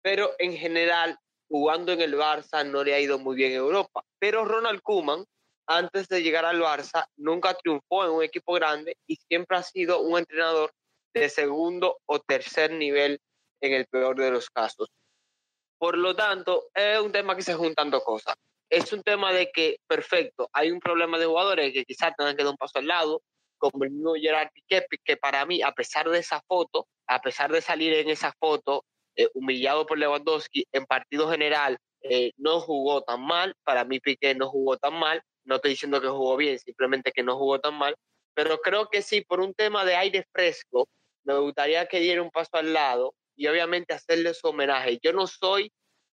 pero 0.00 0.30
en 0.38 0.56
general 0.56 1.18
jugando 1.50 1.92
en 1.92 2.00
el 2.00 2.14
Barça 2.14 2.64
no 2.66 2.82
le 2.82 2.94
ha 2.94 3.00
ido 3.00 3.18
muy 3.18 3.36
bien 3.36 3.50
en 3.50 3.58
Europa. 3.58 4.04
Pero 4.18 4.46
Ronald 4.46 4.80
Koeman, 4.80 5.26
antes 5.66 6.08
de 6.08 6.22
llegar 6.22 6.46
al 6.46 6.62
Barça, 6.62 7.04
nunca 7.18 7.52
triunfó 7.52 8.06
en 8.06 8.10
un 8.10 8.22
equipo 8.22 8.54
grande 8.54 8.96
y 9.06 9.16
siempre 9.16 9.58
ha 9.58 9.62
sido 9.62 10.00
un 10.00 10.18
entrenador 10.18 10.72
de 11.14 11.28
segundo 11.28 11.98
o 12.06 12.20
tercer 12.20 12.72
nivel 12.72 13.20
en 13.60 13.72
el 13.72 13.86
peor 13.86 14.16
de 14.16 14.30
los 14.30 14.50
casos. 14.50 14.88
Por 15.78 15.96
lo 15.96 16.14
tanto, 16.14 16.68
es 16.74 16.98
un 17.00 17.12
tema 17.12 17.36
que 17.36 17.42
se 17.42 17.54
juntan 17.54 17.90
dos 17.90 18.04
cosas. 18.04 18.34
Es 18.70 18.92
un 18.92 19.02
tema 19.02 19.32
de 19.32 19.50
que, 19.50 19.78
perfecto, 19.86 20.48
hay 20.52 20.70
un 20.70 20.80
problema 20.80 21.18
de 21.18 21.26
jugadores 21.26 21.72
que 21.72 21.84
quizás 21.84 22.12
tengan 22.16 22.36
que 22.36 22.42
dar 22.42 22.52
un 22.52 22.56
paso 22.56 22.78
al 22.78 22.86
lado, 22.86 23.22
como 23.58 23.84
el 23.84 23.90
mismo 23.90 24.14
Gerard 24.14 24.50
Piqué, 24.52 24.84
que 25.04 25.16
para 25.16 25.44
mí, 25.46 25.62
a 25.62 25.72
pesar 25.72 26.08
de 26.08 26.18
esa 26.18 26.40
foto, 26.46 26.86
a 27.06 27.20
pesar 27.20 27.50
de 27.50 27.60
salir 27.60 27.92
en 27.94 28.10
esa 28.10 28.32
foto 28.38 28.84
eh, 29.16 29.28
humillado 29.34 29.86
por 29.86 29.98
Lewandowski, 29.98 30.66
en 30.72 30.84
partido 30.86 31.30
general 31.30 31.78
eh, 32.02 32.32
no 32.36 32.60
jugó 32.60 33.02
tan 33.02 33.20
mal. 33.20 33.54
Para 33.64 33.84
mí 33.84 34.00
Piqué 34.00 34.34
no 34.34 34.48
jugó 34.48 34.76
tan 34.76 34.94
mal. 34.94 35.22
No 35.44 35.56
estoy 35.56 35.72
diciendo 35.72 36.00
que 36.00 36.08
jugó 36.08 36.36
bien, 36.36 36.58
simplemente 36.58 37.12
que 37.12 37.22
no 37.22 37.36
jugó 37.36 37.58
tan 37.58 37.74
mal. 37.74 37.96
Pero 38.34 38.58
creo 38.58 38.88
que 38.88 39.02
sí, 39.02 39.22
por 39.22 39.40
un 39.40 39.54
tema 39.54 39.84
de 39.84 39.96
aire 39.96 40.24
fresco, 40.32 40.88
me 41.24 41.38
gustaría 41.38 41.86
que 41.86 42.00
diera 42.00 42.22
un 42.22 42.30
paso 42.30 42.50
al 42.52 42.72
lado 42.72 43.14
y 43.36 43.46
obviamente 43.46 43.94
hacerle 43.94 44.34
su 44.34 44.48
homenaje. 44.48 44.98
Yo 45.02 45.12
no 45.12 45.26
soy 45.26 45.72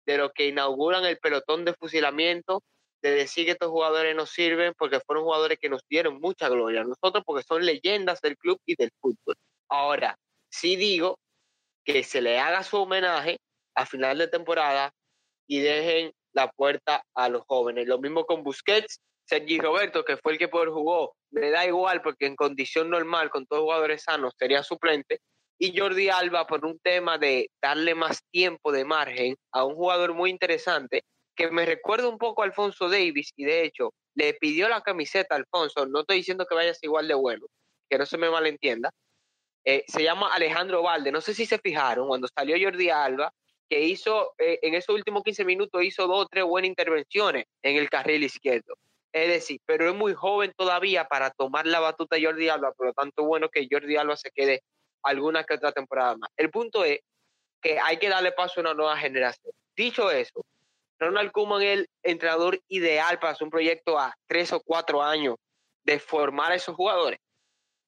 de 0.06 0.18
los 0.18 0.32
que 0.32 0.48
inauguran 0.48 1.04
el 1.04 1.18
pelotón 1.18 1.64
de 1.64 1.74
fusilamiento, 1.74 2.62
de 3.02 3.10
decir 3.12 3.44
que 3.46 3.52
estos 3.52 3.70
jugadores 3.70 4.14
no 4.14 4.26
sirven 4.26 4.74
porque 4.76 5.00
fueron 5.00 5.24
jugadores 5.24 5.58
que 5.60 5.68
nos 5.68 5.82
dieron 5.88 6.20
mucha 6.20 6.48
gloria. 6.48 6.84
Nosotros 6.84 7.22
porque 7.26 7.44
son 7.44 7.64
leyendas 7.64 8.20
del 8.20 8.36
club 8.36 8.60
y 8.66 8.76
del 8.76 8.90
fútbol. 9.00 9.36
Ahora, 9.68 10.16
sí 10.50 10.76
digo 10.76 11.18
que 11.84 12.04
se 12.04 12.20
le 12.20 12.38
haga 12.38 12.62
su 12.62 12.76
homenaje 12.76 13.38
a 13.74 13.86
final 13.86 14.18
de 14.18 14.28
temporada 14.28 14.92
y 15.46 15.60
dejen 15.60 16.12
la 16.32 16.50
puerta 16.50 17.04
a 17.14 17.28
los 17.28 17.42
jóvenes. 17.46 17.86
Lo 17.86 17.98
mismo 17.98 18.24
con 18.24 18.42
Busquets, 18.42 19.00
Sergi 19.24 19.58
Roberto, 19.58 20.04
que 20.04 20.16
fue 20.16 20.32
el 20.32 20.38
que 20.38 20.48
por 20.48 20.70
jugó, 20.70 21.14
me 21.30 21.50
da 21.50 21.66
igual 21.66 22.02
porque 22.02 22.26
en 22.26 22.36
condición 22.36 22.90
normal, 22.90 23.30
con 23.30 23.46
todos 23.46 23.62
jugadores 23.62 24.02
sanos, 24.02 24.34
sería 24.38 24.62
suplente. 24.62 25.20
Y 25.58 25.78
Jordi 25.78 26.08
Alba 26.08 26.46
por 26.46 26.66
un 26.66 26.78
tema 26.80 27.18
de 27.18 27.48
darle 27.62 27.94
más 27.94 28.20
tiempo 28.30 28.72
de 28.72 28.84
margen 28.84 29.36
a 29.52 29.64
un 29.64 29.74
jugador 29.74 30.12
muy 30.12 30.30
interesante 30.30 31.04
que 31.36 31.50
me 31.50 31.64
recuerda 31.64 32.08
un 32.08 32.18
poco 32.18 32.42
a 32.42 32.46
Alfonso 32.46 32.88
Davis 32.88 33.32
y 33.36 33.44
de 33.44 33.64
hecho 33.64 33.94
le 34.14 34.34
pidió 34.34 34.68
la 34.68 34.82
camiseta 34.82 35.34
a 35.34 35.38
Alfonso. 35.38 35.86
No 35.86 36.00
estoy 36.00 36.18
diciendo 36.18 36.46
que 36.46 36.54
vayas 36.54 36.82
igual 36.82 37.08
de 37.08 37.14
bueno, 37.14 37.46
que 37.88 37.98
no 37.98 38.06
se 38.06 38.18
me 38.18 38.28
malentienda. 38.28 38.90
Eh, 39.64 39.84
se 39.86 40.02
llama 40.02 40.32
Alejandro 40.34 40.82
Valde. 40.82 41.12
No 41.12 41.20
sé 41.20 41.34
si 41.34 41.46
se 41.46 41.58
fijaron 41.58 42.08
cuando 42.08 42.28
salió 42.36 42.56
Jordi 42.60 42.90
Alba, 42.90 43.32
que 43.68 43.80
hizo 43.84 44.32
eh, 44.38 44.58
en 44.62 44.74
esos 44.74 44.94
últimos 44.94 45.22
15 45.22 45.44
minutos 45.44 45.82
hizo 45.82 46.06
dos 46.06 46.24
o 46.24 46.26
tres 46.26 46.44
buenas 46.44 46.68
intervenciones 46.68 47.44
en 47.62 47.76
el 47.76 47.88
carril 47.88 48.24
izquierdo. 48.24 48.74
Es 49.12 49.28
decir, 49.28 49.60
pero 49.66 49.88
es 49.88 49.94
muy 49.94 50.14
joven 50.14 50.52
todavía 50.56 51.06
para 51.06 51.30
tomar 51.30 51.66
la 51.66 51.80
batuta 51.80 52.16
Jordi 52.20 52.48
Alba, 52.48 52.72
por 52.72 52.86
lo 52.86 52.92
tanto, 52.94 53.24
bueno 53.24 53.48
que 53.50 53.68
Jordi 53.70 53.96
Alba 53.96 54.16
se 54.16 54.30
quede 54.30 54.62
alguna 55.02 55.44
que 55.44 55.54
otra 55.54 55.72
temporada 55.72 56.16
más. 56.16 56.30
El 56.36 56.50
punto 56.50 56.84
es 56.84 57.00
que 57.60 57.78
hay 57.78 57.98
que 57.98 58.08
darle 58.08 58.32
paso 58.32 58.60
a 58.60 58.62
una 58.62 58.74
nueva 58.74 58.96
generación. 58.96 59.52
Dicho 59.76 60.10
eso, 60.10 60.44
Ronald 60.98 61.32
Koeman 61.32 61.62
es 61.62 61.78
el 61.78 61.88
entrenador 62.02 62.60
ideal 62.68 63.18
para 63.18 63.32
hacer 63.32 63.44
un 63.44 63.50
proyecto 63.50 63.98
a 63.98 64.14
tres 64.26 64.52
o 64.52 64.60
cuatro 64.60 65.02
años 65.02 65.36
de 65.84 65.98
formar 65.98 66.52
a 66.52 66.54
esos 66.54 66.74
jugadores 66.74 67.18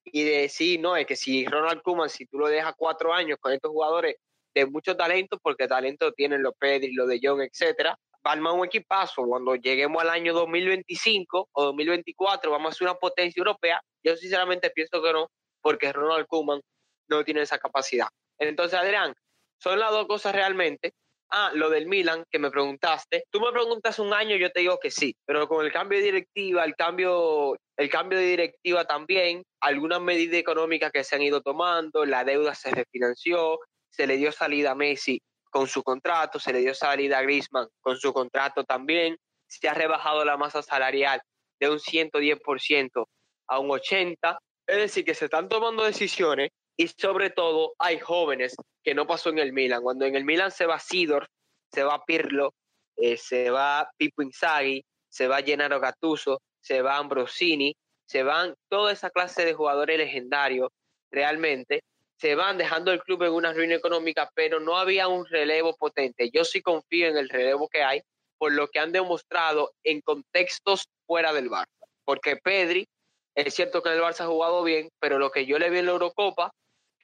y 0.03 0.23
de 0.23 0.41
decir, 0.41 0.79
no, 0.79 0.95
es 0.95 1.07
que 1.07 1.15
si 1.15 1.45
Ronald 1.45 1.81
Koeman, 1.81 2.09
si 2.09 2.25
tú 2.25 2.37
lo 2.37 2.47
dejas 2.47 2.73
cuatro 2.77 3.13
años 3.13 3.37
con 3.39 3.51
estos 3.53 3.71
jugadores 3.71 4.15
de 4.53 4.65
mucho 4.65 4.95
talento, 4.95 5.39
porque 5.41 5.67
talento 5.67 6.11
tienen 6.13 6.43
los 6.43 6.53
Pedri, 6.57 6.93
los 6.93 7.07
de 7.07 7.19
Jong, 7.21 7.41
etcétera, 7.41 7.97
armar 8.33 8.53
un 8.53 8.65
equipazo. 8.65 9.23
Cuando 9.23 9.55
lleguemos 9.55 10.01
al 10.01 10.09
año 10.09 10.33
2025 10.33 11.49
o 11.51 11.63
2024, 11.65 12.51
vamos 12.51 12.71
a 12.71 12.77
ser 12.77 12.87
una 12.87 12.95
potencia 12.95 13.39
europea. 13.39 13.81
Yo 14.03 14.15
sinceramente 14.15 14.69
pienso 14.71 15.01
que 15.01 15.13
no, 15.13 15.27
porque 15.61 15.91
Ronald 15.93 16.27
Koeman 16.27 16.61
no 17.09 17.23
tiene 17.23 17.41
esa 17.41 17.57
capacidad. 17.57 18.07
Entonces, 18.39 18.79
Adrián, 18.79 19.13
son 19.61 19.79
las 19.79 19.91
dos 19.91 20.07
cosas 20.07 20.33
realmente. 20.33 20.93
Ah, 21.31 21.51
lo 21.53 21.69
del 21.69 21.87
Milan 21.87 22.23
que 22.29 22.37
me 22.37 22.51
preguntaste. 22.51 23.23
Tú 23.31 23.39
me 23.39 23.51
preguntas 23.51 23.97
un 23.99 24.13
año, 24.13 24.35
yo 24.35 24.51
te 24.51 24.59
digo 24.59 24.77
que 24.79 24.91
sí, 24.91 25.15
pero 25.25 25.47
con 25.47 25.65
el 25.65 25.71
cambio 25.71 25.97
de 25.97 26.05
directiva, 26.05 26.63
el 26.63 26.75
cambio, 26.75 27.57
el 27.77 27.89
cambio 27.89 28.19
de 28.19 28.25
directiva 28.25 28.85
también, 28.85 29.43
algunas 29.59 30.01
medidas 30.01 30.39
económicas 30.39 30.91
que 30.91 31.03
se 31.03 31.15
han 31.15 31.23
ido 31.23 31.41
tomando, 31.41 32.05
la 32.05 32.23
deuda 32.23 32.53
se 32.53 32.69
refinanció, 32.69 33.59
se 33.89 34.05
le 34.05 34.17
dio 34.17 34.31
salida 34.31 34.71
a 34.71 34.75
Messi 34.75 35.19
con 35.55 35.67
su 35.69 35.83
contrato, 35.83 36.37
se 36.37 36.51
le 36.51 36.59
dio 36.59 36.73
salida 36.73 37.19
a 37.19 37.21
Griezmann 37.21 37.69
con 37.79 37.95
su 37.95 38.11
contrato 38.11 38.65
también, 38.65 39.15
se 39.47 39.69
ha 39.69 39.73
rebajado 39.73 40.25
la 40.25 40.35
masa 40.35 40.61
salarial 40.61 41.21
de 41.61 41.69
un 41.69 41.79
110% 41.79 43.05
a 43.47 43.59
un 43.59 43.69
80%, 43.69 44.37
es 44.67 44.75
decir, 44.75 45.05
que 45.05 45.13
se 45.13 45.25
están 45.25 45.47
tomando 45.47 45.85
decisiones 45.85 46.49
y 46.75 46.89
sobre 46.89 47.29
todo 47.29 47.73
hay 47.79 47.99
jóvenes 47.99 48.57
que 48.83 48.93
no 48.93 49.07
pasó 49.07 49.29
en 49.29 49.39
el 49.39 49.53
Milan. 49.53 49.81
Cuando 49.81 50.03
en 50.03 50.17
el 50.17 50.25
Milan 50.25 50.51
se 50.51 50.65
va 50.65 50.77
Sidor, 50.77 51.29
se 51.71 51.83
va 51.83 52.03
Pirlo, 52.03 52.53
eh, 52.97 53.15
se 53.15 53.49
va 53.49 53.89
Pipo 53.95 54.23
Inzaghi, 54.23 54.83
se 55.07 55.29
va 55.29 55.41
Gennaro 55.41 55.79
Gattuso, 55.79 56.41
se 56.59 56.81
va 56.81 56.97
Ambrosini, 56.97 57.73
se 58.05 58.23
van 58.23 58.55
toda 58.69 58.91
esa 58.91 59.09
clase 59.09 59.45
de 59.45 59.53
jugadores 59.53 59.97
legendarios 59.99 60.67
realmente, 61.09 61.81
se 62.17 62.35
van 62.35 62.57
dejando 62.57 62.91
el 62.91 63.01
club 63.01 63.23
en 63.23 63.33
una 63.33 63.53
ruina 63.53 63.75
económica, 63.75 64.29
pero 64.33 64.59
no 64.59 64.77
había 64.77 65.07
un 65.07 65.25
relevo 65.25 65.75
potente. 65.75 66.29
Yo 66.31 66.45
sí 66.45 66.61
confío 66.61 67.07
en 67.07 67.17
el 67.17 67.29
relevo 67.29 67.67
que 67.67 67.83
hay, 67.83 68.01
por 68.37 68.53
lo 68.53 68.67
que 68.67 68.79
han 68.79 68.91
demostrado 68.91 69.73
en 69.83 70.01
contextos 70.01 70.87
fuera 71.05 71.33
del 71.33 71.49
Barça. 71.49 71.67
Porque 72.03 72.37
Pedri, 72.37 72.87
es 73.35 73.53
cierto 73.53 73.81
que 73.81 73.89
el 73.89 74.01
Barça 74.01 74.21
ha 74.21 74.27
jugado 74.27 74.63
bien, 74.63 74.89
pero 74.99 75.19
lo 75.19 75.31
que 75.31 75.45
yo 75.45 75.59
le 75.59 75.69
vi 75.69 75.79
en 75.79 75.87
la 75.87 75.91
Eurocopa 75.91 76.51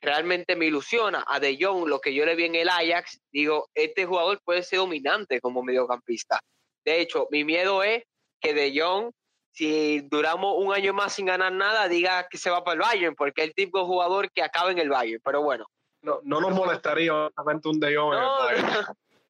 realmente 0.01 0.55
me 0.55 0.65
ilusiona. 0.65 1.23
A 1.27 1.39
De 1.39 1.57
Jong, 1.59 1.87
lo 1.87 1.99
que 1.99 2.13
yo 2.13 2.25
le 2.25 2.35
vi 2.35 2.45
en 2.45 2.55
el 2.55 2.69
Ajax, 2.69 3.19
digo, 3.31 3.69
este 3.73 4.05
jugador 4.05 4.41
puede 4.43 4.63
ser 4.63 4.79
dominante 4.79 5.39
como 5.41 5.61
mediocampista. 5.61 6.39
De 6.85 7.01
hecho, 7.01 7.27
mi 7.31 7.43
miedo 7.43 7.83
es 7.83 8.03
que 8.39 8.53
De 8.53 8.73
Jong, 8.79 9.11
si 9.51 10.01
duramos 10.01 10.55
un 10.57 10.73
año 10.73 10.93
más 10.93 11.13
sin 11.13 11.25
ganar 11.25 11.51
nada, 11.51 11.87
diga 11.87 12.27
que 12.29 12.37
se 12.37 12.49
va 12.49 12.63
para 12.63 12.75
el 12.75 12.81
Bayern, 12.81 13.15
porque 13.15 13.41
es 13.41 13.47
el 13.49 13.53
tipo 13.53 13.79
de 13.79 13.85
jugador 13.85 14.31
que 14.31 14.41
acaba 14.41 14.71
en 14.71 14.79
el 14.79 14.89
Bayern. 14.89 15.21
Pero 15.23 15.41
bueno. 15.41 15.65
No, 16.01 16.19
no 16.23 16.41
nos 16.41 16.51
molestaría 16.51 17.13
obviamente 17.13 17.69
un 17.69 17.79
De 17.79 17.95
Jong. 17.95 18.13
No, 18.13 18.49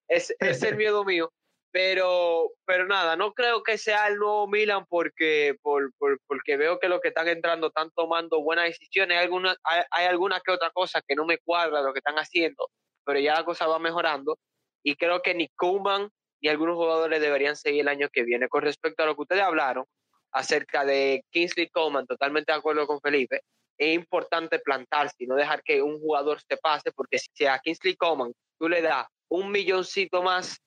es, 0.08 0.34
es 0.40 0.64
el 0.64 0.78
miedo 0.78 1.04
mío. 1.06 1.32
Pero, 1.74 2.52
pero 2.66 2.86
nada, 2.86 3.16
no 3.16 3.34
creo 3.34 3.64
que 3.64 3.78
sea 3.78 4.10
el 4.10 4.18
nuevo 4.18 4.46
Milan 4.46 4.86
porque, 4.90 5.56
por, 5.62 5.94
porque 6.28 6.58
veo 6.58 6.80
que 6.80 6.90
los 6.90 7.00
que 7.00 7.08
están 7.08 7.30
entrando 7.30 7.68
están 7.68 7.90
tomando 7.96 8.42
buenas 8.42 8.66
decisiones. 8.66 9.18
Hay 9.18 9.24
alguna, 9.24 9.56
hay, 9.64 10.06
alguna 10.06 10.42
que 10.42 10.52
otra 10.52 10.70
cosa 10.72 11.02
que 11.02 11.16
no 11.16 11.26
me 11.26 11.38
cuadra 11.38 11.82
lo 11.82 11.94
que 11.94 12.00
están 12.00 12.18
haciendo, 12.18 12.68
pero 13.06 13.20
ya 13.20 13.36
la 13.36 13.46
cosa 13.46 13.68
va 13.68 13.80
mejorando. 13.80 14.38
Y 14.84 14.96
creo 14.96 15.22
que 15.22 15.34
ni 15.34 15.48
Kuman 15.56 16.10
ni 16.42 16.50
algunos 16.50 16.76
jugadores 16.76 17.22
deberían 17.22 17.56
seguir 17.56 17.82
el 17.82 17.88
año 17.88 18.10
que 18.12 18.24
viene. 18.24 18.50
Con 18.50 18.64
respecto 18.64 19.04
a 19.04 19.06
lo 19.06 19.16
que 19.16 19.22
ustedes 19.22 19.44
hablaron 19.44 19.86
acerca 20.32 20.86
de 20.86 21.24
Kingsley 21.32 21.70
Coman, 21.70 22.06
totalmente 22.06 22.52
de 22.52 22.58
acuerdo 22.58 22.88
con 22.88 23.02
Felipe, 23.02 23.42
es 23.78 23.96
importante 23.96 24.60
plantarse 24.60 25.16
y 25.20 25.28
no 25.28 25.36
dejar 25.36 25.64
que 25.64 25.82
un 25.82 26.00
jugador 26.00 26.40
se 26.48 26.58
pase, 26.58 26.92
porque 26.92 27.18
si 27.20 27.46
a 27.46 27.60
Kingsley 27.60 27.96
Coman 27.96 28.32
tú 28.60 28.70
le 28.70 28.82
das 28.82 29.08
un 29.30 29.52
milloncito 29.52 30.22
más 30.22 30.58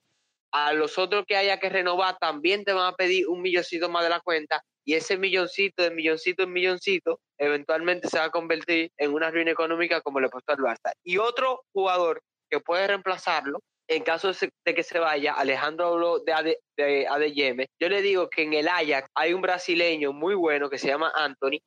a 0.52 0.72
los 0.72 0.98
otros 0.98 1.24
que 1.26 1.36
haya 1.36 1.58
que 1.58 1.68
renovar 1.68 2.16
también 2.18 2.64
te 2.64 2.72
van 2.72 2.92
a 2.92 2.96
pedir 2.96 3.28
un 3.28 3.42
milloncito 3.42 3.88
más 3.88 4.04
de 4.04 4.10
la 4.10 4.20
cuenta 4.20 4.62
y 4.84 4.94
ese 4.94 5.16
milloncito 5.16 5.82
de 5.82 5.90
milloncito 5.90 6.44
en 6.44 6.52
milloncito 6.52 7.20
eventualmente 7.38 8.08
se 8.08 8.18
va 8.18 8.24
a 8.24 8.30
convertir 8.30 8.90
en 8.96 9.12
una 9.12 9.30
ruina 9.30 9.50
económica 9.50 10.00
como 10.00 10.20
le 10.20 10.28
pasó 10.28 10.44
al 10.48 10.58
Barça. 10.58 10.92
Y 11.02 11.18
otro 11.18 11.62
jugador 11.72 12.22
que 12.50 12.60
puede 12.60 12.86
reemplazarlo 12.86 13.60
en 13.88 14.02
caso 14.02 14.32
de 14.32 14.74
que 14.74 14.82
se 14.82 14.98
vaya, 14.98 15.34
Alejandro 15.34 16.20
de, 16.20 16.58
de 16.76 17.06
ADM, 17.06 17.66
yo 17.80 17.88
le 17.88 18.02
digo 18.02 18.30
que 18.30 18.42
en 18.42 18.54
el 18.54 18.68
Ajax 18.68 19.08
hay 19.14 19.34
un 19.34 19.42
brasileño 19.42 20.12
muy 20.12 20.34
bueno 20.34 20.70
que 20.70 20.78
se 20.78 20.88
llama 20.88 21.12
Anthony, 21.14 21.58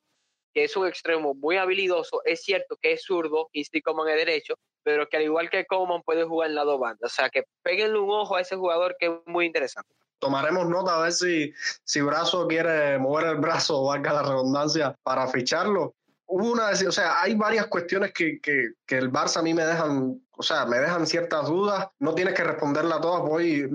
que 0.53 0.63
es 0.63 0.75
un 0.75 0.87
extremo 0.87 1.35
muy 1.35 1.57
habilidoso. 1.57 2.21
Es 2.25 2.41
cierto 2.41 2.77
que 2.81 2.93
es 2.93 3.03
zurdo 3.03 3.49
y 3.51 3.65
sí 3.65 3.81
Coman 3.81 4.09
es 4.09 4.15
derecho, 4.15 4.55
pero 4.83 5.07
que 5.07 5.17
al 5.17 5.23
igual 5.23 5.49
que 5.49 5.65
Coman 5.65 6.01
puede 6.01 6.23
jugar 6.23 6.49
en 6.49 6.55
la 6.55 6.63
dos 6.63 6.79
bandas. 6.79 7.11
O 7.11 7.13
sea, 7.13 7.29
que 7.29 7.43
peguenle 7.61 7.99
un 7.99 8.09
ojo 8.09 8.35
a 8.35 8.41
ese 8.41 8.55
jugador 8.55 8.95
que 8.99 9.05
es 9.05 9.11
muy 9.25 9.45
interesante. 9.45 9.89
Tomaremos 10.19 10.67
nota 10.67 10.95
a 10.95 11.01
ver 11.03 11.11
si, 11.11 11.53
si 11.83 12.01
Brazo 12.01 12.47
quiere 12.47 12.97
mover 12.97 13.27
el 13.27 13.35
brazo, 13.35 13.83
valga 13.83 14.13
la 14.13 14.23
redundancia, 14.23 14.95
para 15.03 15.27
ficharlo. 15.27 15.93
Hubo 16.25 16.51
una, 16.51 16.69
o 16.69 16.91
sea, 16.91 17.21
hay 17.21 17.35
varias 17.35 17.67
cuestiones 17.67 18.11
que, 18.11 18.39
que, 18.41 18.71
que 18.85 18.97
el 18.97 19.11
Barça 19.11 19.37
a 19.37 19.41
mí 19.43 19.53
me 19.53 19.63
dejan, 19.63 20.26
o 20.37 20.43
sea, 20.43 20.65
me 20.65 20.77
dejan 20.77 21.07
ciertas 21.07 21.47
dudas. 21.47 21.89
No 21.99 22.13
tienes 22.13 22.33
que 22.33 22.43
responderla 22.43 23.01
todas. 23.01 23.21
Voy 23.21 23.67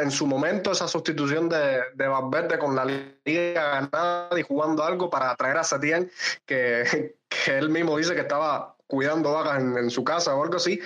en 0.00 0.10
su 0.10 0.26
momento 0.26 0.72
esa 0.72 0.88
sustitución 0.88 1.48
de, 1.48 1.80
de 1.94 2.08
Valverde 2.08 2.58
con 2.58 2.74
la 2.74 2.84
liga 2.84 3.88
ganada 3.90 4.38
y 4.38 4.42
jugando 4.42 4.84
algo 4.84 5.08
para 5.08 5.30
atraer 5.30 5.56
a 5.56 5.64
Setién, 5.64 6.10
que, 6.44 7.16
que 7.28 7.58
él 7.58 7.70
mismo 7.70 7.96
dice 7.96 8.14
que 8.14 8.22
estaba 8.22 8.76
cuidando 8.86 9.32
vacas 9.32 9.62
en, 9.62 9.90
su 9.90 10.02
casa 10.02 10.34
o 10.34 10.42
algo 10.42 10.56
así. 10.56 10.80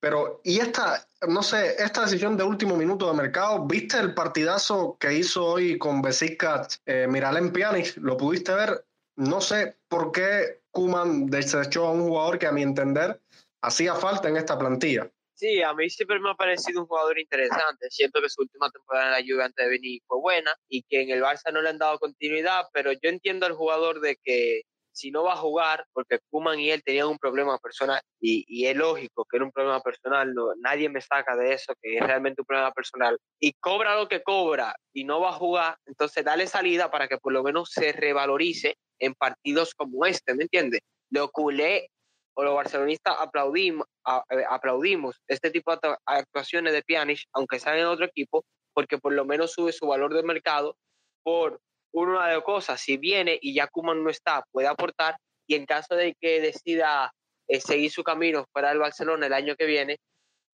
Pero, 0.00 0.40
y 0.44 0.60
esta, 0.60 1.06
no 1.26 1.42
sé, 1.42 1.82
esta 1.82 2.02
decisión 2.02 2.36
de 2.36 2.44
último 2.44 2.76
minuto 2.76 3.10
de 3.10 3.16
mercado, 3.16 3.64
¿viste 3.64 3.98
el 3.98 4.12
partidazo 4.12 4.98
que 5.00 5.14
hizo 5.14 5.46
hoy 5.46 5.78
con 5.78 6.02
Besiktas 6.02 6.82
eh, 6.84 7.06
Miralem 7.08 7.52
Pjanic? 7.52 7.96
¿Lo 7.96 8.16
pudiste 8.16 8.52
ver? 8.52 8.84
No 9.16 9.40
sé 9.40 9.78
por 9.88 10.12
qué 10.12 10.62
Kuman 10.72 11.26
desechó 11.26 11.86
a 11.86 11.92
un 11.92 12.02
jugador 12.02 12.38
que 12.38 12.48
a 12.48 12.52
mi 12.52 12.62
entender 12.62 13.20
hacía 13.64 13.94
falta 13.94 14.28
en 14.28 14.36
esta 14.36 14.58
plantilla. 14.58 15.10
Sí, 15.34 15.62
a 15.62 15.74
mí 15.74 15.90
siempre 15.90 16.20
me 16.20 16.30
ha 16.30 16.34
parecido 16.34 16.82
un 16.82 16.86
jugador 16.86 17.18
interesante. 17.18 17.90
Siento 17.90 18.20
que 18.20 18.28
su 18.28 18.42
última 18.42 18.70
temporada 18.70 19.06
en 19.06 19.12
la 19.12 19.34
Juve 19.34 19.44
antes 19.44 19.64
de 19.64 19.70
venir 19.70 20.00
fue 20.06 20.20
buena 20.20 20.54
y 20.68 20.82
que 20.82 21.02
en 21.02 21.10
el 21.10 21.22
Barça 21.22 21.52
no 21.52 21.60
le 21.60 21.70
han 21.70 21.78
dado 21.78 21.98
continuidad, 21.98 22.66
pero 22.72 22.92
yo 22.92 23.08
entiendo 23.08 23.46
al 23.46 23.54
jugador 23.54 24.00
de 24.00 24.16
que 24.22 24.62
si 24.92 25.10
no 25.10 25.24
va 25.24 25.32
a 25.32 25.36
jugar, 25.36 25.84
porque 25.92 26.20
Kuman 26.30 26.60
y 26.60 26.70
él 26.70 26.82
tenían 26.84 27.08
un 27.08 27.18
problema 27.18 27.58
personal, 27.58 28.00
y, 28.20 28.44
y, 28.46 28.66
es 28.66 28.76
lógico 28.76 29.26
que 29.28 29.38
era 29.38 29.44
un 29.44 29.50
problema 29.50 29.80
personal, 29.80 30.32
no, 30.32 30.54
nadie 30.56 30.88
me 30.88 31.00
saca 31.00 31.34
de 31.34 31.52
eso, 31.52 31.74
que 31.82 31.96
es 31.96 32.00
realmente 32.00 32.42
un 32.42 32.46
problema 32.46 32.70
personal, 32.70 33.18
y 33.40 33.54
cobra 33.54 33.96
lo 33.96 34.06
que 34.06 34.22
cobra 34.22 34.72
y 34.92 35.02
no 35.02 35.20
va 35.20 35.30
a 35.30 35.32
jugar, 35.32 35.76
entonces 35.86 36.24
dale 36.24 36.46
salida 36.46 36.92
para 36.92 37.08
que 37.08 37.18
por 37.18 37.32
lo 37.32 37.42
menos 37.42 37.70
se 37.72 37.90
revalorice 37.90 38.76
en 39.00 39.14
partidos 39.14 39.74
como 39.74 40.06
este, 40.06 40.32
¿me 40.34 40.44
entiendes? 40.44 40.80
Lo 41.10 41.28
culé 41.30 41.88
o 42.34 42.44
los 42.44 42.54
barcelonistas 42.54 43.16
aplaudimos, 43.18 43.86
eh, 44.30 44.44
aplaudimos 44.48 45.20
este 45.28 45.50
tipo 45.50 45.74
de 45.74 45.96
actuaciones 46.04 46.72
de 46.72 46.82
Pjanic, 46.82 47.20
aunque 47.32 47.58
sea 47.58 47.78
en 47.78 47.86
otro 47.86 48.06
equipo, 48.06 48.44
porque 48.72 48.98
por 48.98 49.12
lo 49.12 49.24
menos 49.24 49.52
sube 49.52 49.72
su 49.72 49.86
valor 49.86 50.12
de 50.12 50.22
mercado 50.22 50.76
por 51.22 51.60
una 51.92 52.28
de 52.28 52.42
cosas, 52.42 52.80
si 52.80 52.96
viene 52.96 53.38
y 53.40 53.54
ya 53.54 53.68
Kuman 53.68 54.02
no 54.02 54.10
está, 54.10 54.44
puede 54.50 54.66
aportar, 54.66 55.16
y 55.46 55.54
en 55.54 55.64
caso 55.64 55.94
de 55.94 56.14
que 56.20 56.40
decida 56.40 57.12
eh, 57.46 57.60
seguir 57.60 57.90
su 57.90 58.02
camino 58.02 58.46
fuera 58.52 58.70
del 58.70 58.78
Barcelona 58.78 59.26
el 59.26 59.32
año 59.32 59.54
que 59.54 59.66
viene, 59.66 59.98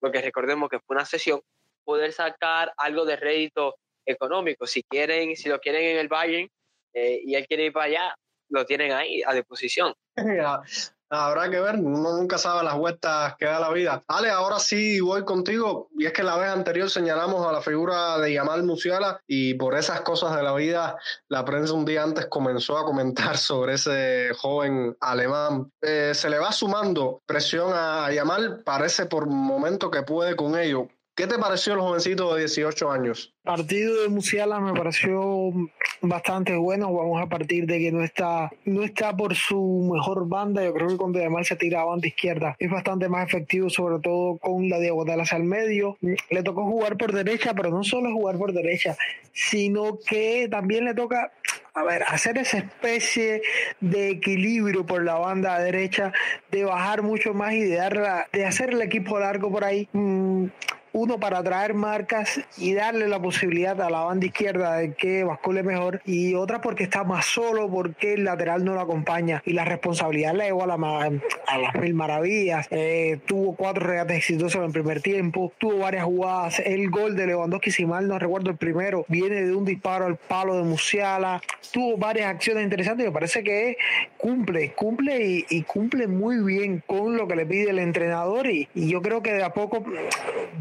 porque 0.01 0.21
recordemos 0.21 0.69
que 0.69 0.81
fue 0.81 0.97
una 0.97 1.07
sesión, 1.07 1.41
poder 1.85 2.13
sacar 2.13 2.73
algo 2.77 3.05
de 3.05 3.17
rédito 3.17 3.77
económico. 4.07 4.67
Si 4.67 4.83
quieren, 4.83 5.35
si 5.37 5.49
lo 5.49 5.61
quieren 5.61 5.83
en 5.83 5.99
el 5.99 6.09
Bayern 6.09 6.49
eh, 6.93 7.21
y 7.25 7.35
él 7.35 7.47
quiere 7.47 7.67
ir 7.67 7.73
para 7.73 7.87
allá, 7.87 8.15
lo 8.51 8.67
tienen 8.67 8.93
ahí 8.93 9.23
a 9.25 9.33
disposición. 9.33 9.95
Habrá 11.13 11.51
que 11.51 11.59
ver, 11.59 11.75
uno 11.75 12.17
nunca 12.17 12.39
sabe 12.39 12.63
las 12.63 12.77
vueltas 12.77 13.35
que 13.37 13.45
da 13.45 13.59
la 13.59 13.71
vida. 13.71 14.05
Ale, 14.07 14.31
ahora 14.31 14.61
sí 14.61 15.01
voy 15.01 15.25
contigo. 15.25 15.89
Y 15.99 16.07
es 16.07 16.13
que 16.13 16.23
la 16.23 16.37
vez 16.37 16.51
anterior 16.51 16.89
señalamos 16.89 17.45
a 17.45 17.51
la 17.53 17.61
figura 17.61 18.17
de 18.19 18.33
Yamal 18.33 18.63
Musiala 18.63 19.21
y 19.27 19.55
por 19.55 19.77
esas 19.77 20.03
cosas 20.03 20.37
de 20.37 20.45
la 20.45 20.55
vida, 20.55 20.97
la 21.29 21.45
prensa 21.45 21.73
un 21.73 21.85
día 21.85 22.05
antes 22.05 22.27
comenzó 22.27 22.79
a 22.79 22.85
comentar 22.85 23.37
sobre 23.37 23.75
ese 23.75 24.31
joven 24.39 24.97
alemán. 25.01 25.73
Eh, 25.83 26.13
se 26.15 26.31
le 26.31 26.39
va 26.39 26.53
sumando 26.53 27.23
presión 27.27 27.73
a 27.75 28.13
Yamal, 28.13 28.63
parece 28.65 29.07
por 29.07 29.27
momento 29.27 29.91
que 29.91 30.03
puede 30.03 30.37
con 30.37 30.57
ello. 30.57 30.87
¿Qué 31.15 31.27
te 31.27 31.39
pareció 31.39 31.75
el 31.75 31.81
jovencito 31.81 32.35
de 32.35 32.41
18 32.41 32.91
años? 32.91 33.35
Partido 33.43 34.03
de 34.03 34.09
Musiala 34.09 34.59
me 34.61 34.73
pareció 34.73 35.53
bastante 36.01 36.57
bueno. 36.57 36.93
Vamos 36.93 37.21
a 37.21 37.29
partir 37.29 37.67
de 37.67 37.79
que 37.79 37.93
no 37.93 38.03
está, 38.03 38.51
no 38.65 38.83
está 38.85 39.15
por 39.15 39.35
su 39.35 39.91
mejor 39.93 40.29
banda. 40.29 40.65
Yo 40.65 40.73
creo 40.73 40.89
que 40.89 40.97
cuando 40.97 41.19
además 41.19 41.49
se 41.49 41.57
tira 41.57 41.83
a 41.83 41.85
banda 41.85 42.07
izquierda 42.07 42.57
es 42.59 42.71
bastante 42.71 43.09
más 43.09 43.29
efectivo, 43.29 43.69
sobre 43.69 44.01
todo 44.01 44.39
con 44.39 44.69
la 44.69 44.79
diagonal 44.79 45.21
hacia 45.21 45.37
el 45.37 45.45
medio. 45.45 45.99
Le 46.01 46.43
tocó 46.43 46.65
jugar 46.65 46.97
por 46.97 47.13
derecha, 47.13 47.53
pero 47.55 47.71
no 47.71 47.85
solo 47.85 48.13
jugar 48.13 48.39
por 48.39 48.53
derecha, 48.53 48.97
sino 49.33 49.99
que 49.99 50.49
también 50.51 50.85
le 50.85 50.95
toca 50.95 51.33
a 51.75 51.85
ver, 51.85 52.03
hacer 52.05 52.39
esa 52.39 52.59
especie 52.59 53.43
de 53.81 54.11
equilibrio 54.11 54.85
por 54.85 55.05
la 55.05 55.15
banda 55.15 55.59
derecha, 55.59 56.13
de 56.51 56.65
bajar 56.65 57.03
mucho 57.03 57.33
más 57.33 57.53
y 57.53 57.61
de, 57.61 57.77
dar 57.77 58.29
de 58.33 58.45
hacer 58.45 58.71
el 58.71 58.83
equipo 58.83 59.19
largo 59.19 59.51
por 59.51 59.65
ahí. 59.65 59.89
Mm, 59.93 60.47
uno 60.93 61.19
para 61.19 61.43
traer 61.43 61.75
marcas 61.75 62.41
y 62.57 62.75
darle 62.75 63.09
la 63.09 63.21
posibilidad 63.21 63.81
a 63.81 63.91
la 63.91 64.01
banda 64.01 64.27
izquierda 64.27 64.77
de 64.77 64.95
que 64.95 65.25
bascule 65.25 65.63
mejor 65.63 66.01
y 66.05 66.35
otra 66.35 66.61
porque 66.61 66.85
está 66.85 67.05
más 67.05 67.27
solo 67.27 67.71
porque 67.71 68.15
el 68.15 68.25
lateral 68.25 68.65
no 68.65 68.75
lo 68.75 68.81
acompaña 68.81 69.43
y 69.45 69.53
la 69.53 69.65
responsabilidad 69.65 70.35
le 70.35 70.45
llevó 70.45 70.65
a, 70.65 71.11
a 71.47 71.59
las 71.59 71.75
mil 71.77 71.95
maravillas. 71.95 72.67
Eh, 72.71 73.21
tuvo 73.27 73.55
cuatro 73.55 73.87
regates 73.87 74.17
exitosos 74.17 74.57
en 74.57 74.65
el 74.65 74.73
primer 74.73 75.01
tiempo 75.01 75.53
tuvo 75.59 75.79
varias 75.79 76.05
jugadas. 76.05 76.61
El 76.61 76.91
gol 76.91 77.17
de 77.17 77.27
Lewandowski 77.27 77.71
si 77.71 77.87
mal 77.87 78.09
no 78.09 78.19
recuerdo 78.19 78.51
el 78.51 78.57
primero 78.57 79.05
viene 79.09 79.43
de 79.43 79.55
un 79.55 79.65
disparo 79.65 80.07
al 80.07 80.17
palo 80.17 80.57
de 80.57 80.65
Musiala. 80.65 81.41
Tuvo 81.73 81.97
varias 81.97 82.27
acciones 82.27 82.65
interesantes 82.65 83.07
me 83.07 83.13
parece 83.13 83.43
que 83.43 83.77
cumple 84.17 84.73
cumple 84.73 85.47
y, 85.49 85.63
cumple 85.63 86.07
muy 86.07 86.43
bien 86.43 86.83
con 86.87 87.17
lo 87.17 87.29
que 87.29 87.37
le 87.37 87.47
pide 87.47 87.71
el 87.71 87.79
entrenador 87.79 88.47
y, 88.47 88.69
y 88.75 88.89
yo 88.91 89.03
creo 89.03 89.23
que 89.23 89.33
de 89.33 89.45
a 89.45 89.53
poco 89.53 89.85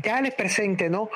ya 0.03 0.18
es 0.26 0.34
presente, 0.36 0.89
¿no? 0.89 1.09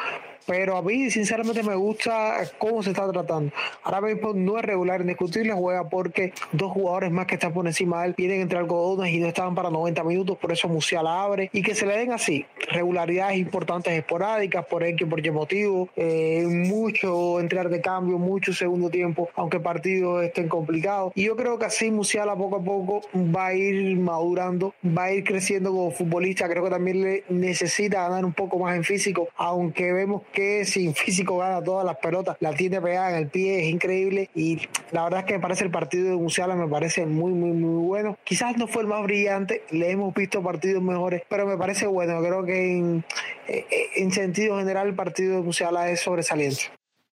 Pero 0.46 0.78
a 0.78 0.82
mí 0.82 1.10
sinceramente 1.10 1.64
me 1.64 1.76
gusta 1.76 2.38
cómo 2.58 2.84
se 2.84 2.91
está 2.91 3.12
tratando. 3.12 3.52
Ahora 3.84 4.02
mismo 4.02 4.34
no 4.34 4.58
es 4.58 4.66
regular 4.66 5.02
indiscutible, 5.02 5.54
juega 5.54 5.89
porque 5.89 6.34
dos 6.52 6.72
jugadores 6.72 7.12
más 7.12 7.26
que 7.26 7.36
están 7.36 7.54
por 7.54 7.66
encima 7.68 8.02
de 8.02 8.10
él 8.10 8.16
vienen 8.18 8.41
entre 8.41 8.60
algodones 8.60 9.14
y 9.14 9.20
no 9.20 9.28
estaban 9.28 9.56
para 9.56 9.70
90 9.70 10.04
minutos, 10.04 10.38
por 10.38 10.52
eso 10.52 10.68
Musiala 10.68 11.24
abre 11.24 11.50
y 11.54 11.62
que 11.62 11.76
se 11.76 11.86
le 11.86 11.98
den 11.98 12.12
así 12.12 12.46
regularidades 12.72 13.38
importantes 13.38 13.94
esporádicas 13.94 14.66
por 14.66 14.84
X 14.84 15.08
por 15.08 15.22
qué 15.22 15.32
motivo, 15.32 15.89
eh, 15.96 16.46
mucho 16.48 17.39
entrar 17.39 17.70
de 17.70 17.82
cambio, 17.82 18.18
mucho 18.18 18.54
segundo 18.54 18.89
tiempo, 18.89 19.30
aunque 19.36 19.60
partidos 19.60 20.24
estén 20.24 20.48
complicados. 20.48 21.12
Y 21.16 21.26
yo 21.26 21.36
creo 21.36 21.60
que 21.60 21.66
así 21.66 21.91
Musiala 21.91 22.36
poco 22.36 22.58
a 22.58 22.64
poco 22.64 23.02
va 23.16 23.48
a 23.48 23.54
ir 23.54 23.98
madurando, 23.98 24.74
va 24.86 25.06
a 25.06 25.14
ir 25.14 25.24
creciendo 25.24 25.72
como 25.72 25.91
futbolista. 25.91 26.50
Creo 26.50 26.64
que 26.64 26.70
también 26.70 27.02
le 27.02 27.24
necesita 27.30 28.08
ganar 28.08 28.26
un 28.26 28.34
poco 28.34 28.60
más 28.60 28.76
en 28.76 28.84
físico, 28.84 29.30
aunque 29.36 29.94
vemos 29.94 30.24
que 30.34 30.66
sin 30.66 30.94
físico 30.94 31.38
gana 31.38 31.64
todas 31.64 31.86
las 31.86 31.98
pelotas, 31.98 32.36
la 32.42 32.54
tiene 32.54 32.82
pegada 32.82 33.12
en 33.12 33.24
el 33.24 33.30
pie, 33.30 33.62
es 33.62 33.74
increíble 33.74 34.30
y 34.36 34.60
la 34.92 35.06
verdad 35.06 35.22
es 35.22 35.26
que 35.26 35.34
me 35.36 35.40
parece 35.40 35.64
el 35.64 35.72
partido 35.72 36.10
de 36.10 36.18
Musiala 36.18 36.56
me 36.56 36.68
parece 36.68 37.06
muy, 37.06 37.32
muy, 37.32 37.52
muy 37.52 37.86
bueno. 37.86 38.18
Quizás 38.26 38.58
no 38.58 38.68
fue 38.68 38.82
el 38.82 38.90
más 38.90 39.04
brillante, 39.04 39.64
le 39.72 39.92
hemos 39.92 40.14
visto 40.14 40.44
partidos 40.44 40.84
mejores, 40.84 41.24
pero 41.30 41.46
me 41.46 41.58
parece 41.58 41.88
bueno. 41.88 42.20
Creo 42.20 42.44
que 42.44 42.78
en, 42.78 43.06
eh, 43.48 43.66
en 43.96 44.12
sentido 44.12 44.58
general 44.58 44.88
el 44.88 44.96
partido 44.96 45.38
de 45.38 45.42
Musiala 45.42 45.90
es 45.90 46.02
sobresaliente. 46.02 46.72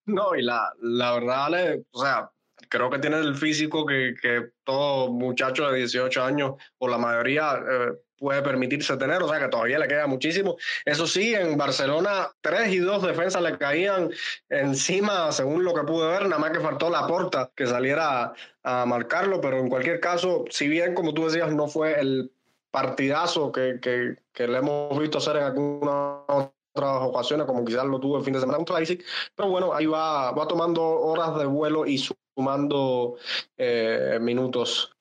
No, 0.06 0.34
y 0.34 0.42
la, 0.42 0.72
la 0.80 1.12
verdad, 1.12 1.76
o 1.90 2.02
sea, 2.02 2.30
creo 2.68 2.90
que 2.90 2.98
tiene 2.98 3.18
el 3.18 3.34
físico 3.34 3.84
que, 3.84 4.14
que 4.20 4.50
todo 4.64 5.12
muchacho 5.12 5.70
de 5.70 5.78
18 5.78 6.22
años, 6.22 6.54
o 6.78 6.88
la 6.88 6.98
mayoría, 6.98 7.54
eh, 7.56 7.92
puede 8.18 8.42
permitirse 8.42 8.96
tener, 8.96 9.22
o 9.22 9.28
sea 9.28 9.38
que 9.38 9.48
todavía 9.48 9.78
le 9.78 9.88
queda 9.88 10.06
muchísimo. 10.06 10.56
Eso 10.84 11.06
sí, 11.06 11.34
en 11.34 11.56
Barcelona 11.56 12.30
tres 12.40 12.72
y 12.72 12.78
dos 12.78 13.02
defensas 13.02 13.42
le 13.42 13.56
caían 13.56 14.10
encima, 14.48 15.32
según 15.32 15.64
lo 15.64 15.74
que 15.74 15.82
pude 15.82 16.08
ver, 16.08 16.22
nada 16.22 16.38
más 16.38 16.50
que 16.50 16.60
faltó 16.60 16.90
la 16.90 17.06
porta 17.06 17.50
que 17.54 17.66
saliera 17.66 18.32
a, 18.62 18.86
marcarlo, 18.86 19.40
pero 19.40 19.58
en 19.58 19.68
cualquier 19.68 20.00
caso, 20.00 20.44
si 20.50 20.68
bien, 20.68 20.94
como 20.94 21.14
tú 21.14 21.24
decías, 21.24 21.52
no 21.52 21.68
fue 21.68 21.98
el 22.00 22.32
partidazo 22.70 23.50
que, 23.50 23.78
que, 23.80 24.46
le 24.46 24.58
hemos 24.58 24.98
visto 24.98 25.18
hacer 25.18 25.36
en 25.36 25.42
algunas 25.44 26.22
otras 26.28 27.02
ocasiones, 27.02 27.46
como 27.46 27.64
quizás 27.64 27.84
lo 27.86 27.98
tuvo 27.98 28.18
el 28.18 28.24
fin 28.24 28.34
de 28.34 28.40
semana 28.40 28.58
contra 28.58 28.76
Leipzig, 28.76 29.02
pero 29.34 29.48
bueno, 29.48 29.72
ahí 29.74 29.86
va, 29.86 30.32
va 30.32 30.46
tomando 30.46 30.82
horas 30.82 31.36
de 31.38 31.46
vuelo 31.46 31.86
y 31.86 31.98
sumando 31.98 33.16
eh, 33.56 34.18
minutos. 34.20 34.97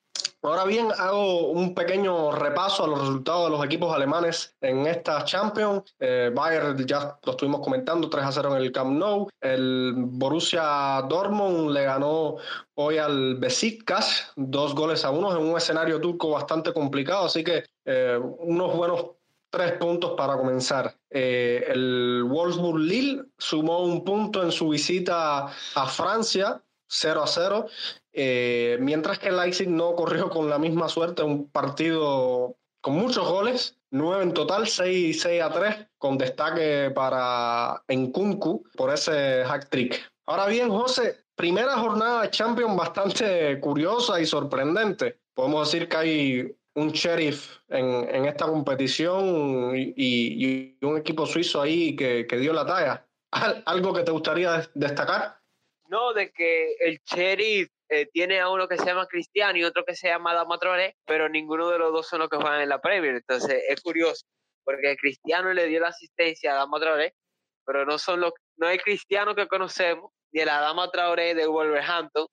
Ahora 0.48 0.64
bien, 0.64 0.88
hago 0.98 1.52
un 1.52 1.76
pequeño 1.76 2.32
repaso 2.32 2.86
a 2.86 2.88
los 2.88 3.00
resultados 3.02 3.52
de 3.52 3.58
los 3.58 3.66
equipos 3.66 3.94
alemanes 3.94 4.56
en 4.62 4.88
esta 4.88 5.26
Champions. 5.26 5.94
Eh, 6.00 6.32
Bayern 6.34 6.88
ya 6.88 7.20
lo 7.26 7.32
estuvimos 7.34 7.60
comentando, 7.60 8.10
3 8.10 8.24
a 8.24 8.32
0 8.32 8.56
en 8.56 8.64
el 8.64 8.72
Camp 8.72 8.92
Nou. 8.92 9.28
El 9.42 9.94
Borussia 9.98 11.02
Dortmund 11.02 11.72
le 11.72 11.84
ganó 11.84 12.38
hoy 12.76 12.98
al 12.98 13.36
Besiktas, 13.36 14.32
dos 14.38 14.74
goles 14.74 15.04
a 15.04 15.10
uno 15.10 15.38
en 15.38 15.46
un 15.46 15.58
escenario 15.58 16.00
turco 16.00 16.30
bastante 16.30 16.72
complicado, 16.72 17.26
así 17.26 17.44
que 17.44 17.66
eh, 17.84 18.18
unos 18.40 18.74
buenos 18.74 19.06
tres 19.50 19.74
puntos 19.74 20.14
para 20.16 20.38
comenzar. 20.38 20.96
Eh, 21.10 21.66
el 21.68 22.24
Wolfsburg 22.24 22.80
Lille 22.80 23.24
sumó 23.38 23.84
un 23.84 24.06
punto 24.06 24.42
en 24.44 24.54
su 24.54 24.70
visita 24.70 25.48
a 25.76 25.88
Francia 25.88 26.64
0 26.88 27.24
a 27.24 27.28
0, 27.28 27.66
eh, 28.20 28.80
mientras 28.80 29.20
que 29.20 29.28
el 29.28 29.38
Leipzig 29.38 29.70
no 29.70 29.96
corrió 29.96 30.28
con 30.28 30.50
la 30.50 30.58
misma 30.58 30.90
suerte, 30.90 31.22
un 31.22 31.52
partido 31.52 32.58
con 32.82 32.96
muchos 32.96 33.30
goles, 33.30 33.78
9 33.92 34.24
en 34.24 34.34
total, 34.34 34.68
6, 34.68 35.22
6 35.22 35.44
a 35.44 35.52
3, 35.52 35.76
con 36.00 36.18
destaque 36.18 36.90
para 36.96 37.84
Enkunku 37.88 38.64
por 38.76 38.92
ese 38.92 39.44
hack 39.46 39.70
trick. 39.70 40.02
Ahora 40.26 40.48
bien, 40.48 40.70
José, 40.70 41.26
primera 41.36 41.78
jornada 41.78 42.24
de 42.24 42.32
Champions 42.32 42.76
bastante 42.76 43.60
curiosa 43.60 44.20
y 44.20 44.26
sorprendente. 44.26 45.20
Podemos 45.36 45.72
decir 45.72 45.88
que 45.88 45.98
hay 45.98 46.56
un 46.74 46.92
sheriff 46.94 47.60
en, 47.70 48.10
en 48.10 48.26
esta 48.26 48.48
competición 48.48 49.76
y, 49.76 49.94
y, 49.96 50.78
un 50.82 50.98
equipo 50.98 51.28
suizo 51.28 51.62
ahí 51.62 51.96
que, 51.96 52.26
que 52.26 52.38
dio 52.38 52.52
la 52.52 52.66
talla. 52.66 53.08
¿Algo 53.66 53.94
que 53.94 54.02
te 54.02 54.12
gustaría 54.12 54.68
destacar? 54.74 55.38
No, 55.88 56.14
de 56.14 56.32
que 56.32 56.74
el 56.80 57.00
sheriff 57.06 57.70
eh, 57.90 58.08
tiene 58.12 58.40
a 58.40 58.50
uno 58.50 58.68
que 58.68 58.78
se 58.78 58.86
llama 58.86 59.08
Cristiano 59.08 59.58
y 59.58 59.64
otro 59.64 59.86
que 59.86 59.96
se 59.96 60.10
llama 60.10 60.32
Adama 60.32 60.60
pero 61.06 61.30
ninguno 61.30 61.70
de 61.70 61.80
los 61.80 61.94
dos 61.94 62.08
son 62.08 62.20
los 62.20 62.30
que 62.30 62.38
juegan 62.38 62.62
en 62.62 62.70
la 62.70 62.82
Premier. 62.82 63.16
Entonces 63.16 63.64
es 63.68 63.82
curioso, 63.82 64.26
porque 64.64 64.98
Cristiano 64.98 65.54
le 65.54 65.68
dio 65.68 65.80
la 65.80 65.90
asistencia 65.90 66.52
a 66.52 66.56
Adama 66.56 66.80
Traoré, 66.80 67.14
pero 67.66 67.86
no 67.86 67.98
son 67.98 68.20
los, 68.20 68.34
no 68.58 68.68
hay 68.68 68.78
Cristiano 68.78 69.36
que 69.36 69.48
conocemos, 69.48 70.12
ni 70.32 70.42
el 70.42 70.50
Adama 70.50 70.90
Traoré 70.92 71.34
de 71.34 71.48
Wolverhampton 71.48 72.28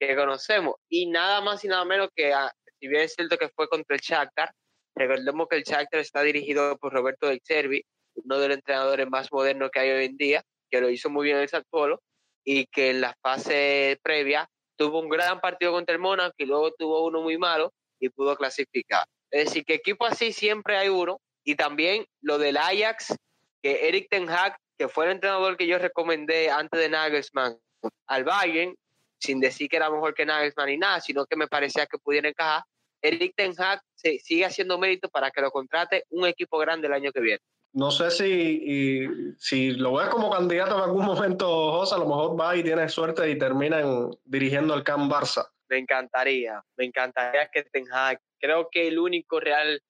que 0.00 0.16
conocemos. 0.16 0.76
Y 0.88 1.06
nada 1.10 1.40
más 1.40 1.64
y 1.64 1.68
nada 1.68 1.84
menos 1.84 2.08
que, 2.14 2.32
si 2.80 2.88
bien 2.88 3.02
es 3.02 3.14
cierto 3.14 3.36
que 3.36 3.50
fue 3.50 3.68
contra 3.68 3.96
el 3.96 4.00
Shakhtar, 4.00 4.50
recordemos 4.94 5.48
que 5.48 5.56
el 5.56 5.64
Shakhtar 5.64 6.00
está 6.00 6.22
dirigido 6.22 6.78
por 6.78 6.92
Roberto 6.92 7.26
Del 7.26 7.40
Cervi, 7.44 7.82
uno 8.14 8.38
de 8.38 8.48
los 8.48 8.56
entrenadores 8.56 9.06
más 9.08 9.30
modernos 9.32 9.70
que 9.70 9.80
hay 9.80 9.90
hoy 9.90 10.04
en 10.06 10.16
día, 10.16 10.42
que 10.70 10.80
lo 10.80 10.88
hizo 10.88 11.10
muy 11.10 11.24
bien 11.24 11.38
el 11.38 11.48
Sassuolo, 11.48 12.00
y 12.44 12.66
que 12.66 12.90
en 12.90 13.02
la 13.02 13.14
fase 13.20 13.98
previa 14.02 14.48
tuvo 14.78 15.00
un 15.00 15.08
gran 15.08 15.40
partido 15.40 15.72
contra 15.72 15.92
el 15.94 16.00
Mónaco 16.00 16.34
y 16.38 16.46
luego 16.46 16.72
tuvo 16.72 17.04
uno 17.04 17.20
muy 17.20 17.36
malo 17.36 17.74
y 17.98 18.08
pudo 18.08 18.36
clasificar. 18.36 19.04
Es 19.30 19.46
decir, 19.46 19.64
que 19.64 19.74
equipo 19.74 20.06
así 20.06 20.32
siempre 20.32 20.78
hay 20.78 20.88
uno. 20.88 21.20
Y 21.44 21.56
también 21.56 22.06
lo 22.20 22.38
del 22.38 22.56
Ajax, 22.56 23.16
que 23.62 23.88
Eric 23.88 24.08
Ten 24.10 24.28
Hag, 24.28 24.56
que 24.78 24.88
fue 24.88 25.06
el 25.06 25.12
entrenador 25.12 25.56
que 25.56 25.66
yo 25.66 25.78
recomendé 25.78 26.50
antes 26.50 26.78
de 26.78 26.88
Nagelsmann 26.88 27.58
al 28.06 28.24
Bayern, 28.24 28.74
sin 29.18 29.40
decir 29.40 29.68
que 29.68 29.76
era 29.76 29.90
mejor 29.90 30.14
que 30.14 30.24
Nagelsmann 30.24 30.68
ni 30.68 30.76
nada, 30.76 31.00
sino 31.00 31.26
que 31.26 31.36
me 31.36 31.48
parecía 31.48 31.86
que 31.86 31.98
pudiera 31.98 32.28
encajar. 32.28 32.62
Eric 33.02 33.34
Ten 33.34 33.54
Hag 33.58 33.82
se, 33.94 34.18
sigue 34.18 34.44
haciendo 34.44 34.78
mérito 34.78 35.08
para 35.08 35.30
que 35.30 35.40
lo 35.40 35.50
contrate 35.50 36.04
un 36.10 36.26
equipo 36.26 36.58
grande 36.58 36.86
el 36.86 36.92
año 36.92 37.12
que 37.12 37.20
viene. 37.20 37.40
No 37.78 37.92
sé 37.92 38.10
si, 38.10 39.06
si 39.38 39.70
lo 39.70 39.92
ves 39.92 40.08
como 40.08 40.32
candidato 40.32 40.74
en 40.76 40.82
algún 40.82 41.06
momento, 41.06 41.46
José, 41.70 41.94
a 41.94 41.98
lo 41.98 42.06
mejor 42.06 42.40
va 42.40 42.56
y 42.56 42.64
tiene 42.64 42.88
suerte 42.88 43.30
y 43.30 43.38
termina 43.38 43.80
dirigiendo 44.24 44.74
el 44.74 44.82
Camp 44.82 45.08
Barça. 45.08 45.48
Me 45.68 45.78
encantaría, 45.78 46.60
me 46.76 46.86
encantaría 46.86 47.46
que 47.46 47.62
Ten 47.62 47.84
Hag. 47.92 48.18
Creo 48.40 48.68
que 48.68 48.88
el 48.88 48.98
único 48.98 49.38
real 49.38 49.80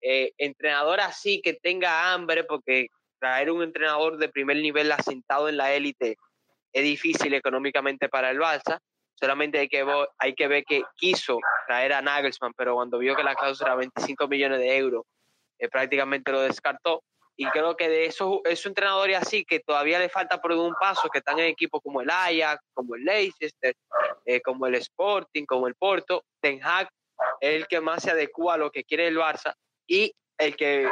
eh, 0.00 0.32
entrenador 0.38 0.98
así 0.98 1.40
que 1.40 1.52
tenga 1.52 2.12
hambre, 2.12 2.42
porque 2.42 2.88
traer 3.20 3.52
un 3.52 3.62
entrenador 3.62 4.18
de 4.18 4.28
primer 4.28 4.56
nivel 4.56 4.90
asentado 4.90 5.48
en 5.48 5.56
la 5.56 5.72
élite 5.72 6.16
es 6.72 6.82
difícil 6.82 7.32
económicamente 7.32 8.08
para 8.08 8.32
el 8.32 8.40
Barça. 8.40 8.80
Solamente 9.14 9.60
hay 9.60 9.68
que, 9.68 9.86
hay 10.18 10.34
que 10.34 10.48
ver 10.48 10.64
que 10.64 10.82
quiso 10.96 11.38
traer 11.68 11.92
a 11.92 12.02
Nagelsmann, 12.02 12.54
pero 12.56 12.74
cuando 12.74 12.98
vio 12.98 13.14
que 13.14 13.22
la 13.22 13.36
cláusula 13.36 13.70
era 13.70 13.76
25 13.76 14.26
millones 14.26 14.58
de 14.58 14.76
euros, 14.76 15.04
eh, 15.60 15.68
prácticamente 15.68 16.32
lo 16.32 16.40
descartó 16.40 17.04
y 17.36 17.46
creo 17.46 17.76
que 17.76 17.88
de 17.88 18.06
esos, 18.06 18.40
esos 18.44 18.66
entrenadores 18.66 19.18
así 19.18 19.44
que 19.44 19.60
todavía 19.60 19.98
le 19.98 20.08
falta 20.08 20.40
por 20.40 20.52
un 20.52 20.74
paso, 20.74 21.08
que 21.10 21.18
están 21.18 21.38
en 21.38 21.46
equipos 21.46 21.80
como 21.82 22.00
el 22.00 22.10
Ajax, 22.10 22.62
como 22.72 22.94
el 22.94 23.04
Leicester, 23.04 23.74
eh, 24.24 24.40
como 24.40 24.66
el 24.66 24.76
Sporting, 24.76 25.44
como 25.44 25.68
el 25.68 25.74
Porto, 25.74 26.24
Ten 26.40 26.60
es 27.40 27.50
el 27.50 27.66
que 27.66 27.80
más 27.80 28.02
se 28.02 28.10
adecua 28.10 28.54
a 28.54 28.58
lo 28.58 28.70
que 28.70 28.84
quiere 28.84 29.08
el 29.08 29.16
Barça 29.16 29.54
y 29.86 30.12
el 30.38 30.56
que 30.56 30.90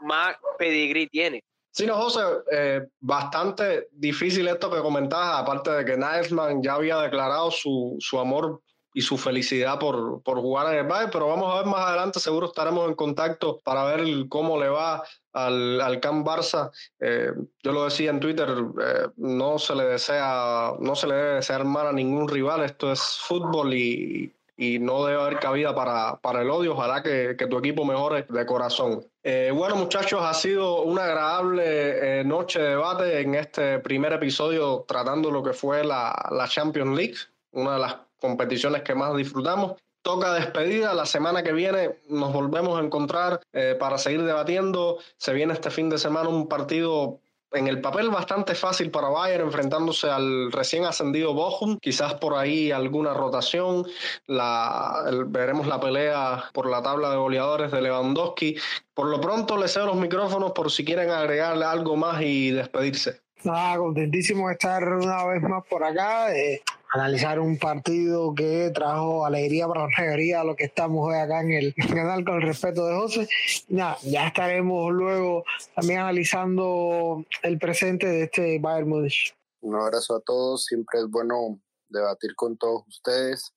más 0.00 0.36
pedigrí 0.58 1.08
tiene. 1.08 1.42
Sí, 1.70 1.86
no, 1.86 1.96
José, 1.96 2.20
eh, 2.52 2.86
bastante 3.00 3.88
difícil 3.90 4.46
esto 4.46 4.70
que 4.70 4.80
comentabas, 4.80 5.42
aparte 5.42 5.70
de 5.72 5.84
que 5.84 5.96
Nagelsmann 5.96 6.62
ya 6.62 6.74
había 6.74 6.98
declarado 6.98 7.50
su, 7.50 7.96
su 7.98 8.20
amor 8.20 8.60
y 8.94 9.02
su 9.02 9.18
felicidad 9.18 9.78
por, 9.78 10.22
por 10.22 10.38
jugar 10.38 10.72
en 10.72 10.80
el 10.80 10.86
Bayern, 10.86 11.10
pero 11.12 11.26
vamos 11.26 11.52
a 11.52 11.58
ver 11.58 11.66
más 11.66 11.80
adelante, 11.80 12.20
seguro 12.20 12.46
estaremos 12.46 12.88
en 12.88 12.94
contacto 12.94 13.60
para 13.64 13.84
ver 13.84 14.06
cómo 14.28 14.58
le 14.58 14.68
va 14.68 15.02
al, 15.32 15.80
al 15.80 15.98
Camp 15.98 16.24
Barça. 16.24 16.70
Eh, 17.00 17.32
yo 17.64 17.72
lo 17.72 17.84
decía 17.84 18.10
en 18.10 18.20
Twitter, 18.20 18.48
eh, 18.48 19.08
no 19.16 19.58
se 19.58 19.74
le 19.74 19.84
desea, 19.84 20.74
no 20.78 20.94
se 20.94 21.08
le 21.08 21.14
debe 21.16 21.34
desear 21.34 21.64
mal 21.64 21.88
a 21.88 21.92
ningún 21.92 22.28
rival, 22.28 22.62
esto 22.62 22.92
es 22.92 23.00
fútbol 23.00 23.74
y, 23.74 24.32
y 24.56 24.78
no 24.78 25.04
debe 25.04 25.20
haber 25.20 25.40
cabida 25.40 25.74
para, 25.74 26.20
para 26.20 26.42
el 26.42 26.50
odio. 26.50 26.74
Ojalá 26.74 27.02
que, 27.02 27.34
que, 27.36 27.48
tu 27.48 27.58
equipo 27.58 27.84
mejore 27.84 28.26
de 28.28 28.46
corazón. 28.46 29.04
Eh, 29.24 29.50
bueno, 29.52 29.74
muchachos, 29.74 30.22
ha 30.22 30.34
sido 30.34 30.82
una 30.82 31.02
agradable 31.02 32.22
noche 32.22 32.60
de 32.60 32.68
debate 32.68 33.20
en 33.20 33.34
este 33.34 33.80
primer 33.80 34.12
episodio 34.12 34.84
tratando 34.86 35.32
lo 35.32 35.42
que 35.42 35.52
fue 35.52 35.82
la, 35.82 36.14
la 36.30 36.46
Champions 36.46 36.96
League, 36.96 37.16
una 37.50 37.72
de 37.74 37.80
las 37.80 37.96
competiciones 38.24 38.82
que 38.82 38.94
más 38.94 39.14
disfrutamos. 39.14 39.74
Toca 40.00 40.32
despedida, 40.32 40.94
la 40.94 41.04
semana 41.04 41.42
que 41.42 41.52
viene 41.52 41.98
nos 42.08 42.32
volvemos 42.32 42.78
a 42.78 42.82
encontrar 42.82 43.40
eh, 43.52 43.76
para 43.78 43.98
seguir 43.98 44.22
debatiendo. 44.22 44.98
Se 45.18 45.34
viene 45.34 45.52
este 45.52 45.70
fin 45.70 45.90
de 45.90 45.98
semana 45.98 46.30
un 46.30 46.48
partido 46.48 47.20
en 47.52 47.68
el 47.68 47.80
papel 47.80 48.10
bastante 48.10 48.54
fácil 48.54 48.90
para 48.90 49.08
Bayern 49.08 49.44
enfrentándose 49.44 50.10
al 50.10 50.50
recién 50.50 50.84
ascendido 50.84 51.34
Bochum, 51.34 51.78
quizás 51.78 52.14
por 52.14 52.34
ahí 52.34 52.72
alguna 52.72 53.14
rotación, 53.14 53.86
la, 54.26 55.04
veremos 55.26 55.66
la 55.66 55.78
pelea 55.78 56.44
por 56.52 56.68
la 56.68 56.82
tabla 56.82 57.10
de 57.10 57.16
goleadores 57.16 57.70
de 57.70 57.82
Lewandowski. 57.82 58.56
Por 58.94 59.08
lo 59.08 59.20
pronto 59.20 59.56
les 59.56 59.72
cedo 59.72 59.86
los 59.86 59.96
micrófonos 59.96 60.52
por 60.52 60.70
si 60.70 60.84
quieren 60.84 61.10
agregarle 61.10 61.64
algo 61.64 61.96
más 61.96 62.22
y 62.22 62.50
despedirse. 62.50 63.20
Nada, 63.44 63.76
contentísimo 63.76 64.48
de 64.48 64.54
estar 64.54 64.82
una 64.82 65.24
vez 65.26 65.42
más 65.42 65.62
por 65.68 65.84
acá. 65.84 66.34
Eh, 66.34 66.62
analizar 66.94 67.40
un 67.40 67.58
partido 67.58 68.32
que 68.36 68.70
trajo 68.72 69.26
alegría 69.26 69.66
para 69.66 69.82
la 69.82 69.88
mayoría 69.98 70.38
de 70.38 70.44
los 70.44 70.56
que 70.56 70.64
estamos 70.64 71.08
hoy 71.08 71.16
acá 71.16 71.40
en 71.40 71.50
el 71.50 71.74
canal 71.74 72.24
con 72.24 72.36
el 72.36 72.42
respeto 72.42 72.86
de 72.86 72.94
José. 72.94 73.28
Nada, 73.68 73.98
ya 74.04 74.28
estaremos 74.28 74.92
luego 74.92 75.44
también 75.74 75.98
analizando 75.98 77.24
el 77.42 77.58
presente 77.58 78.06
de 78.06 78.22
este 78.22 78.58
Bayern 78.60 78.88
Munich. 78.88 79.36
Un 79.60 79.74
abrazo 79.74 80.14
a 80.14 80.20
todos, 80.20 80.66
siempre 80.66 81.00
es 81.00 81.06
bueno 81.10 81.60
debatir 81.88 82.36
con 82.36 82.56
todos 82.56 82.84
ustedes, 82.86 83.52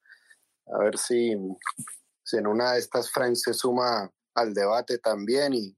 a 0.65 0.79
ver 0.79 0.97
si, 0.97 1.35
si 2.23 2.37
en 2.37 2.47
una 2.47 2.73
de 2.73 2.79
estas 2.79 3.11
Frank 3.11 3.35
se 3.35 3.53
suma 3.53 4.11
al 4.33 4.53
debate 4.55 4.97
también 4.97 5.53
y, 5.53 5.77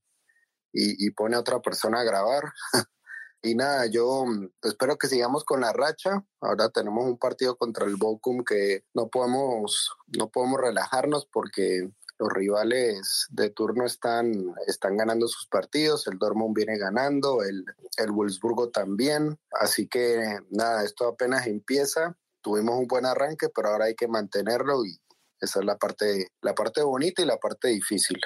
y, 0.71 1.07
y 1.07 1.11
pone 1.11 1.35
a 1.35 1.41
otra 1.41 1.59
persona 1.59 1.99
a 1.99 2.05
grabar. 2.05 2.43
Y 3.41 3.55
nada, 3.55 3.85
yo 3.85 4.25
mm, 4.25 4.49
espero 4.63 4.97
que 4.97 5.07
sigamos 5.07 5.43
con 5.43 5.61
la 5.61 5.73
racha. 5.73 6.23
Ahora 6.41 6.69
tenemos 6.69 7.05
un 7.05 7.17
partido 7.17 7.55
contra 7.57 7.85
el 7.85 7.95
Bochum 7.95 8.43
que 8.43 8.83
no 8.93 9.07
podemos, 9.09 9.91
no 10.17 10.29
podemos 10.29 10.59
relajarnos 10.59 11.25
porque 11.25 11.89
los 12.19 12.33
rivales 12.33 13.27
de 13.29 13.49
turno 13.49 13.85
están, 13.85 14.53
están 14.67 14.97
ganando 14.97 15.27
sus 15.27 15.47
partidos, 15.47 16.05
el 16.07 16.17
Dortmund 16.17 16.53
viene 16.53 16.77
ganando, 16.77 17.43
el, 17.43 17.63
el 17.97 18.11
Wolfsburgo 18.11 18.69
también, 18.69 19.39
así 19.59 19.87
que 19.87 20.39
nada, 20.49 20.83
esto 20.83 21.07
apenas 21.07 21.47
empieza, 21.47 22.17
tuvimos 22.41 22.77
un 22.77 22.87
buen 22.87 23.05
arranque, 23.05 23.47
pero 23.47 23.69
ahora 23.69 23.85
hay 23.85 23.95
que 23.95 24.09
mantenerlo 24.09 24.85
y 24.85 24.99
esa 25.39 25.59
es 25.59 25.65
la 25.65 25.77
parte, 25.77 26.27
la 26.41 26.53
parte 26.53 26.83
bonita 26.83 27.21
y 27.21 27.25
la 27.25 27.37
parte 27.37 27.69
difícil. 27.69 28.19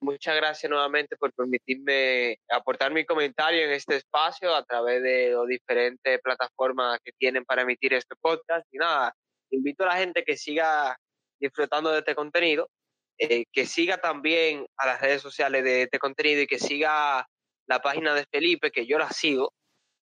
Muchas 0.00 0.36
gracias 0.36 0.70
nuevamente 0.70 1.16
por 1.16 1.32
permitirme 1.32 2.38
aportar 2.48 2.92
mi 2.92 3.04
comentario 3.04 3.64
en 3.64 3.72
este 3.72 3.96
espacio 3.96 4.54
a 4.54 4.64
través 4.64 5.02
de 5.02 5.32
las 5.32 5.46
diferentes 5.48 6.20
plataformas 6.22 7.00
que 7.02 7.10
tienen 7.18 7.44
para 7.44 7.62
emitir 7.62 7.94
este 7.94 8.14
podcast. 8.20 8.64
Y 8.70 8.78
nada, 8.78 9.12
invito 9.50 9.82
a 9.82 9.88
la 9.88 9.96
gente 9.96 10.22
que 10.22 10.36
siga 10.36 10.96
disfrutando 11.40 11.90
de 11.90 11.98
este 11.98 12.14
contenido, 12.14 12.68
eh, 13.18 13.44
que 13.52 13.66
siga 13.66 13.98
también 13.98 14.66
a 14.76 14.86
las 14.86 15.00
redes 15.00 15.20
sociales 15.20 15.64
de 15.64 15.82
este 15.82 15.98
contenido 15.98 16.42
y 16.42 16.46
que 16.46 16.60
siga 16.60 17.26
la 17.66 17.80
página 17.80 18.14
de 18.14 18.24
Felipe, 18.30 18.70
que 18.70 18.86
yo 18.86 18.98
la 18.98 19.10
sigo, 19.10 19.52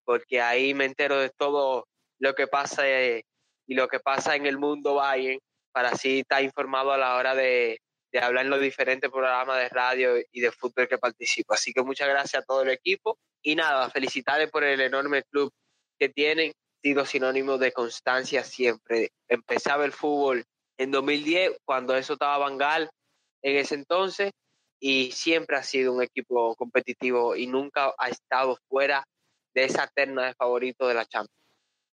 porque 0.05 0.41
ahí 0.41 0.75
me 0.75 0.87
entero 0.87 1.21
de 1.21 1.31
todo 1.31 1.87
lo 2.19 2.35
que 2.35 2.49
pasa 2.49 2.89
eh, 2.89 3.23
y 3.69 3.75
lo 3.75 3.87
que 3.87 4.01
pasa 4.01 4.35
en 4.35 4.47
el 4.47 4.59
mundo 4.59 4.97
Bayern, 4.97 5.39
para 5.73 5.91
así 5.91 6.21
estar 6.21 6.43
informado 6.43 6.93
a 6.93 6.99
la 6.99 7.15
hora 7.15 7.37
de, 7.37 7.79
de 8.15 8.21
hablar 8.21 8.45
en 8.45 8.51
los 8.51 8.61
diferentes 8.61 9.11
programas 9.11 9.59
de 9.59 9.69
radio 9.69 10.15
y 10.31 10.41
de 10.41 10.53
fútbol 10.53 10.87
que 10.87 10.99
participo. 10.99 11.53
Así 11.53 11.73
que 11.73 11.83
muchas 11.83 12.09
gracias 12.09 12.41
a 12.43 12.47
todo 12.47 12.63
el 12.63 12.71
equipo 12.71 13.19
y 13.43 13.57
nada, 13.57 13.91
felicitarles 13.91 14.53
por 14.53 14.63
el 14.63 14.81
enorme 14.81 15.25
club 15.25 15.53
que 15.99 16.09
tienen, 16.09 16.53
sido 16.81 17.05
sinónimo 17.07 17.59
de 17.59 17.73
constancia 17.73 18.45
siempre. 18.45 19.11
Empezaba 19.29 19.85
el 19.85 19.91
fútbol 19.91 20.45
en 20.79 20.93
2010, 20.93 21.59
cuando 21.65 21.97
eso 21.97 22.13
estaba 22.13 22.39
Bangal 22.39 22.89
en 23.43 23.57
ese 23.57 23.75
entonces, 23.75 24.31
y 24.81 25.11
siempre 25.11 25.57
ha 25.57 25.65
sido 25.65 25.93
un 25.93 26.03
equipo 26.03 26.55
competitivo 26.55 27.35
y 27.35 27.49
nunca 27.49 27.95
ha 27.99 28.09
estado 28.09 28.57
fuera 28.69 29.05
de 29.55 29.65
esa 29.65 29.89
terna 29.89 30.27
de 30.27 30.35
favoritos 30.35 30.87
de 30.87 30.95
la 30.95 31.05
Champions. 31.05 31.35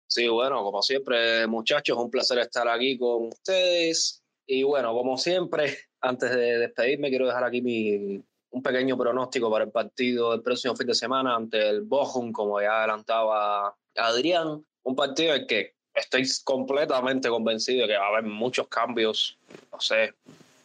Sí, 0.07 0.29
bueno, 0.29 0.63
como 0.65 0.83
siempre, 0.83 1.47
muchachos, 1.47 1.97
un 1.97 2.11
placer 2.11 2.41
estar 2.41 2.69
aquí 2.69 2.99
con 2.99 3.29
ustedes. 3.29 4.23
Y 4.47 4.65
bueno, 4.65 4.93
como 4.93 5.17
siempre, 5.17 5.79
antes 6.01 6.31
de 6.31 6.59
despedirme, 6.59 7.11
quiero 7.11 7.27
dejar 7.27 7.45
aquí 7.45 7.61
mi, 7.61 8.23
un 8.51 8.63
pequeño 8.63 8.97
pronóstico 8.97 9.51
para 9.51 9.65
el 9.65 9.71
partido 9.71 10.33
del 10.33 10.43
próximo 10.43 10.75
fin 10.77 10.87
de 10.87 10.95
semana 10.95 11.37
ante 11.37 11.69
el 11.69 11.83
Bochum, 11.83 12.33
como 12.33 12.61
ya 12.61 12.79
adelantaba 12.79 13.75
Adrián. 13.97 14.65
Un 14.83 14.97
partido 14.97 15.35
en 15.35 15.47
que 15.47 15.75
estoy 15.95 16.27
completamente 16.45 17.29
convencido 17.29 17.83
de 17.83 17.93
que 17.93 17.99
va 17.99 18.07
a 18.07 18.09
haber 18.09 18.25
muchos 18.25 18.69
cambios, 18.69 19.39
no 19.73 19.81
sé, 19.81 20.15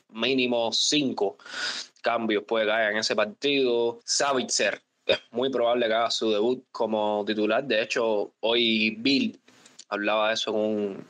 mínimo 0.09 0.71
cinco 0.71 1.37
cambios 2.01 2.43
puede 2.43 2.67
caer 2.67 2.91
en 2.91 2.97
ese 2.99 3.15
partido. 3.15 3.99
Savitzer 4.05 4.79
es 5.05 5.19
muy 5.31 5.49
probable 5.49 5.87
que 5.87 5.93
haga 5.93 6.11
su 6.11 6.31
debut 6.31 6.63
como 6.71 7.23
titular. 7.25 7.63
De 7.63 7.81
hecho, 7.81 8.33
hoy 8.41 8.91
Bill 8.99 9.39
hablaba 9.89 10.29
de 10.29 10.33
eso 10.35 10.51
en 10.51 10.55
un, 10.55 11.07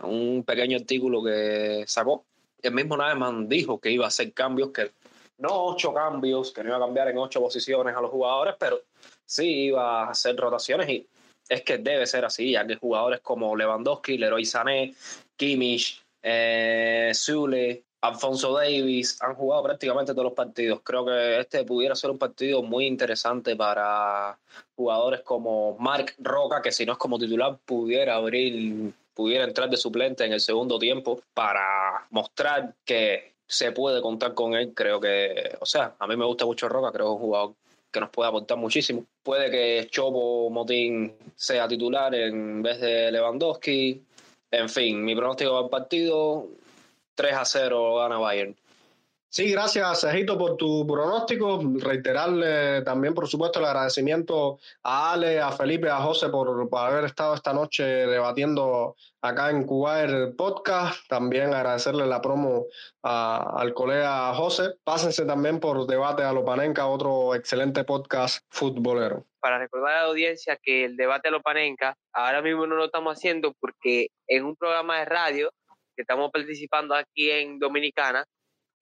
en 0.00 0.04
un 0.04 0.44
pequeño 0.44 0.78
artículo 0.78 1.22
que 1.22 1.84
sacó 1.86 2.26
el 2.62 2.72
mismo 2.72 2.96
Naeman 2.96 3.48
dijo 3.48 3.80
que 3.80 3.90
iba 3.90 4.04
a 4.04 4.08
hacer 4.08 4.32
cambios, 4.32 4.70
que 4.70 4.92
no 5.38 5.48
ocho 5.66 5.92
cambios, 5.92 6.52
que 6.52 6.62
no 6.62 6.70
iba 6.70 6.76
a 6.76 6.80
cambiar 6.80 7.08
en 7.08 7.18
ocho 7.18 7.40
posiciones 7.40 7.96
a 7.96 8.00
los 8.00 8.10
jugadores, 8.10 8.54
pero 8.58 8.80
sí 9.24 9.64
iba 9.64 10.04
a 10.04 10.10
hacer 10.10 10.36
rotaciones 10.36 10.88
y 10.88 11.06
es 11.48 11.62
que 11.62 11.78
debe 11.78 12.06
ser 12.06 12.24
así, 12.24 12.52
ya 12.52 12.66
que 12.66 12.76
jugadores 12.76 13.20
como 13.20 13.56
Lewandowski, 13.56 14.16
Leroy 14.16 14.44
Sané, 14.44 14.94
Kimmich, 15.36 16.02
eh, 16.22 17.10
Zule, 17.14 17.84
Alfonso 18.02 18.52
Davis 18.52 19.20
han 19.22 19.34
jugado 19.34 19.62
prácticamente 19.62 20.12
todos 20.12 20.24
los 20.24 20.32
partidos. 20.32 20.80
Creo 20.82 21.04
que 21.04 21.40
este 21.40 21.64
pudiera 21.64 21.94
ser 21.94 22.10
un 22.10 22.18
partido 22.18 22.62
muy 22.62 22.86
interesante 22.86 23.54
para 23.54 24.38
jugadores 24.74 25.20
como 25.20 25.76
Mark 25.78 26.14
Roca, 26.18 26.60
que 26.62 26.72
si 26.72 26.84
no 26.84 26.92
es 26.92 26.98
como 26.98 27.18
titular 27.18 27.58
pudiera 27.64 28.16
abrir 28.16 28.92
pudiera 29.14 29.44
entrar 29.44 29.68
de 29.68 29.76
suplente 29.76 30.24
en 30.24 30.32
el 30.32 30.40
segundo 30.40 30.78
tiempo 30.78 31.20
para 31.34 32.06
mostrar 32.10 32.74
que 32.84 33.32
se 33.46 33.72
puede 33.72 34.00
contar 34.00 34.34
con 34.34 34.54
él. 34.54 34.72
Creo 34.74 35.00
que, 35.00 35.56
o 35.60 35.66
sea, 35.66 35.94
a 35.98 36.06
mí 36.06 36.16
me 36.16 36.24
gusta 36.24 36.46
mucho 36.46 36.68
Roca, 36.68 36.92
creo 36.92 37.06
que 37.06 37.10
es 37.12 37.16
un 37.16 37.26
jugador 37.26 37.54
que 37.90 38.00
nos 38.00 38.10
puede 38.10 38.28
aportar 38.28 38.56
muchísimo. 38.56 39.04
Puede 39.22 39.50
que 39.50 39.86
Chopo 39.90 40.48
Motín 40.50 41.14
sea 41.36 41.68
titular 41.68 42.14
en 42.14 42.62
vez 42.62 42.80
de 42.80 43.12
Lewandowski. 43.12 44.02
En 44.50 44.68
fin, 44.68 45.04
mi 45.04 45.14
pronóstico 45.14 45.52
para 45.52 45.64
el 45.64 45.70
partido, 45.70 46.48
3 47.14 47.34
a 47.34 47.44
0 47.44 47.96
gana 47.96 48.18
Bayern. 48.18 48.56
Sí, 49.34 49.50
gracias, 49.50 50.02
Cejito, 50.02 50.36
por 50.36 50.58
tu 50.58 50.86
pronóstico. 50.86 51.58
Reiterarle 51.78 52.82
también, 52.82 53.14
por 53.14 53.26
supuesto, 53.26 53.60
el 53.60 53.64
agradecimiento 53.64 54.58
a 54.82 55.14
Ale, 55.14 55.40
a 55.40 55.50
Felipe, 55.50 55.88
a 55.88 56.02
José 56.02 56.28
por, 56.28 56.68
haber 56.70 57.04
estado 57.06 57.34
esta 57.34 57.54
noche 57.54 57.82
debatiendo 57.82 58.94
acá 59.22 59.48
en 59.48 59.64
Cuba 59.64 60.02
el 60.02 60.36
podcast. 60.36 61.08
También 61.08 61.54
agradecerle 61.54 62.06
la 62.06 62.20
promo 62.20 62.66
al 63.00 63.72
colega 63.72 64.34
José. 64.34 64.74
Pásense 64.84 65.24
también 65.24 65.60
por 65.60 65.86
Debate 65.86 66.22
a 66.22 66.32
Lopanenca, 66.34 66.86
otro 66.86 67.34
excelente 67.34 67.84
podcast 67.84 68.44
futbolero. 68.50 69.24
Para 69.40 69.58
recordar 69.58 69.94
a 69.94 70.02
la 70.02 70.08
audiencia 70.08 70.58
que 70.62 70.84
el 70.84 70.98
Debate 70.98 71.28
a 71.28 71.30
Lopanenca 71.30 71.96
ahora 72.12 72.42
mismo 72.42 72.66
no 72.66 72.74
lo 72.74 72.84
estamos 72.84 73.16
haciendo 73.16 73.54
porque 73.58 74.08
en 74.28 74.44
un 74.44 74.56
programa 74.56 74.98
de 74.98 75.06
radio 75.06 75.50
que 75.96 76.02
estamos 76.02 76.30
participando 76.30 76.94
aquí 76.94 77.30
en 77.30 77.58
Dominicana, 77.58 78.26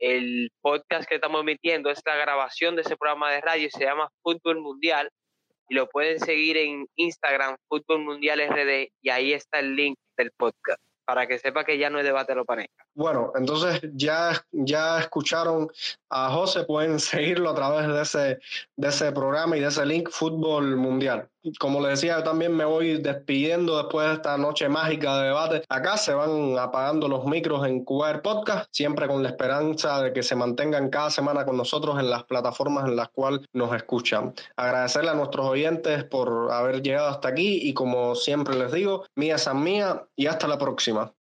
el 0.01 0.51
podcast 0.61 1.09
que 1.09 1.17
estamos 1.17 1.43
emitiendo 1.43 1.91
es 1.91 2.01
la 2.05 2.17
grabación 2.17 2.75
de 2.75 2.83
ese 2.83 2.97
programa 2.97 3.31
de 3.31 3.41
radio, 3.41 3.69
se 3.71 3.85
llama 3.85 4.09
Fútbol 4.23 4.61
Mundial 4.61 5.11
y 5.69 5.75
lo 5.75 5.89
pueden 5.89 6.19
seguir 6.19 6.57
en 6.57 6.87
Instagram, 6.97 7.57
Fútbol 7.69 8.01
Mundial 8.01 8.41
RD, 8.41 8.89
y 9.03 9.11
ahí 9.11 9.33
está 9.33 9.61
el 9.61 9.77
link 9.77 9.97
del 10.17 10.33
podcast 10.37 10.81
para 11.11 11.27
que 11.27 11.41
sepa 11.41 11.65
que 11.65 11.77
ya 11.77 11.91
no 11.91 11.99
es 11.99 12.05
debate 12.05 12.37
lo 12.37 12.45
pareja. 12.45 12.69
Bueno, 12.95 13.33
entonces 13.35 13.81
ya, 13.95 14.31
ya 14.53 15.01
escucharon 15.01 15.69
a 16.09 16.31
José, 16.31 16.63
pueden 16.63 17.01
seguirlo 17.01 17.51
a 17.51 17.55
través 17.57 17.89
de 17.89 18.01
ese, 18.01 18.39
de 18.77 18.89
ese 18.89 19.11
programa 19.11 19.57
y 19.57 19.61
de 19.61 19.67
ese 19.67 19.85
link 19.85 20.09
Fútbol 20.09 20.77
Mundial. 20.77 21.29
Como 21.59 21.81
les 21.81 22.01
decía, 22.01 22.19
yo 22.19 22.23
también 22.23 22.55
me 22.55 22.67
voy 22.67 23.01
despidiendo 23.01 23.79
después 23.79 24.07
de 24.09 24.15
esta 24.15 24.37
noche 24.37 24.69
mágica 24.69 25.17
de 25.17 25.29
debate. 25.29 25.63
Acá 25.71 25.97
se 25.97 26.13
van 26.13 26.59
apagando 26.59 27.09
los 27.09 27.25
micros 27.25 27.67
en 27.67 27.83
Cuba 27.83 28.21
Podcast, 28.23 28.69
siempre 28.73 29.09
con 29.09 29.23
la 29.23 29.31
esperanza 29.31 30.03
de 30.03 30.13
que 30.13 30.23
se 30.23 30.37
mantengan 30.37 30.91
cada 30.91 31.09
semana 31.09 31.47
con 31.47 31.57
nosotros 31.57 31.99
en 31.99 32.11
las 32.11 32.25
plataformas 32.25 32.85
en 32.85 32.97
las 32.97 33.09
cuales 33.09 33.41
nos 33.55 33.75
escuchan. 33.75 34.35
Agradecerle 34.57 35.11
a 35.11 35.15
nuestros 35.15 35.47
oyentes 35.47 36.05
por 36.05 36.53
haber 36.53 36.83
llegado 36.83 37.09
hasta 37.09 37.29
aquí 37.29 37.61
y 37.63 37.73
como 37.73 38.15
siempre 38.17 38.55
les 38.57 38.71
digo, 38.73 39.07
mía 39.15 39.39
san 39.39 39.63
mía 39.63 40.05
y 40.17 40.27
hasta 40.27 40.47
la 40.47 40.59
próxima. 40.59 41.00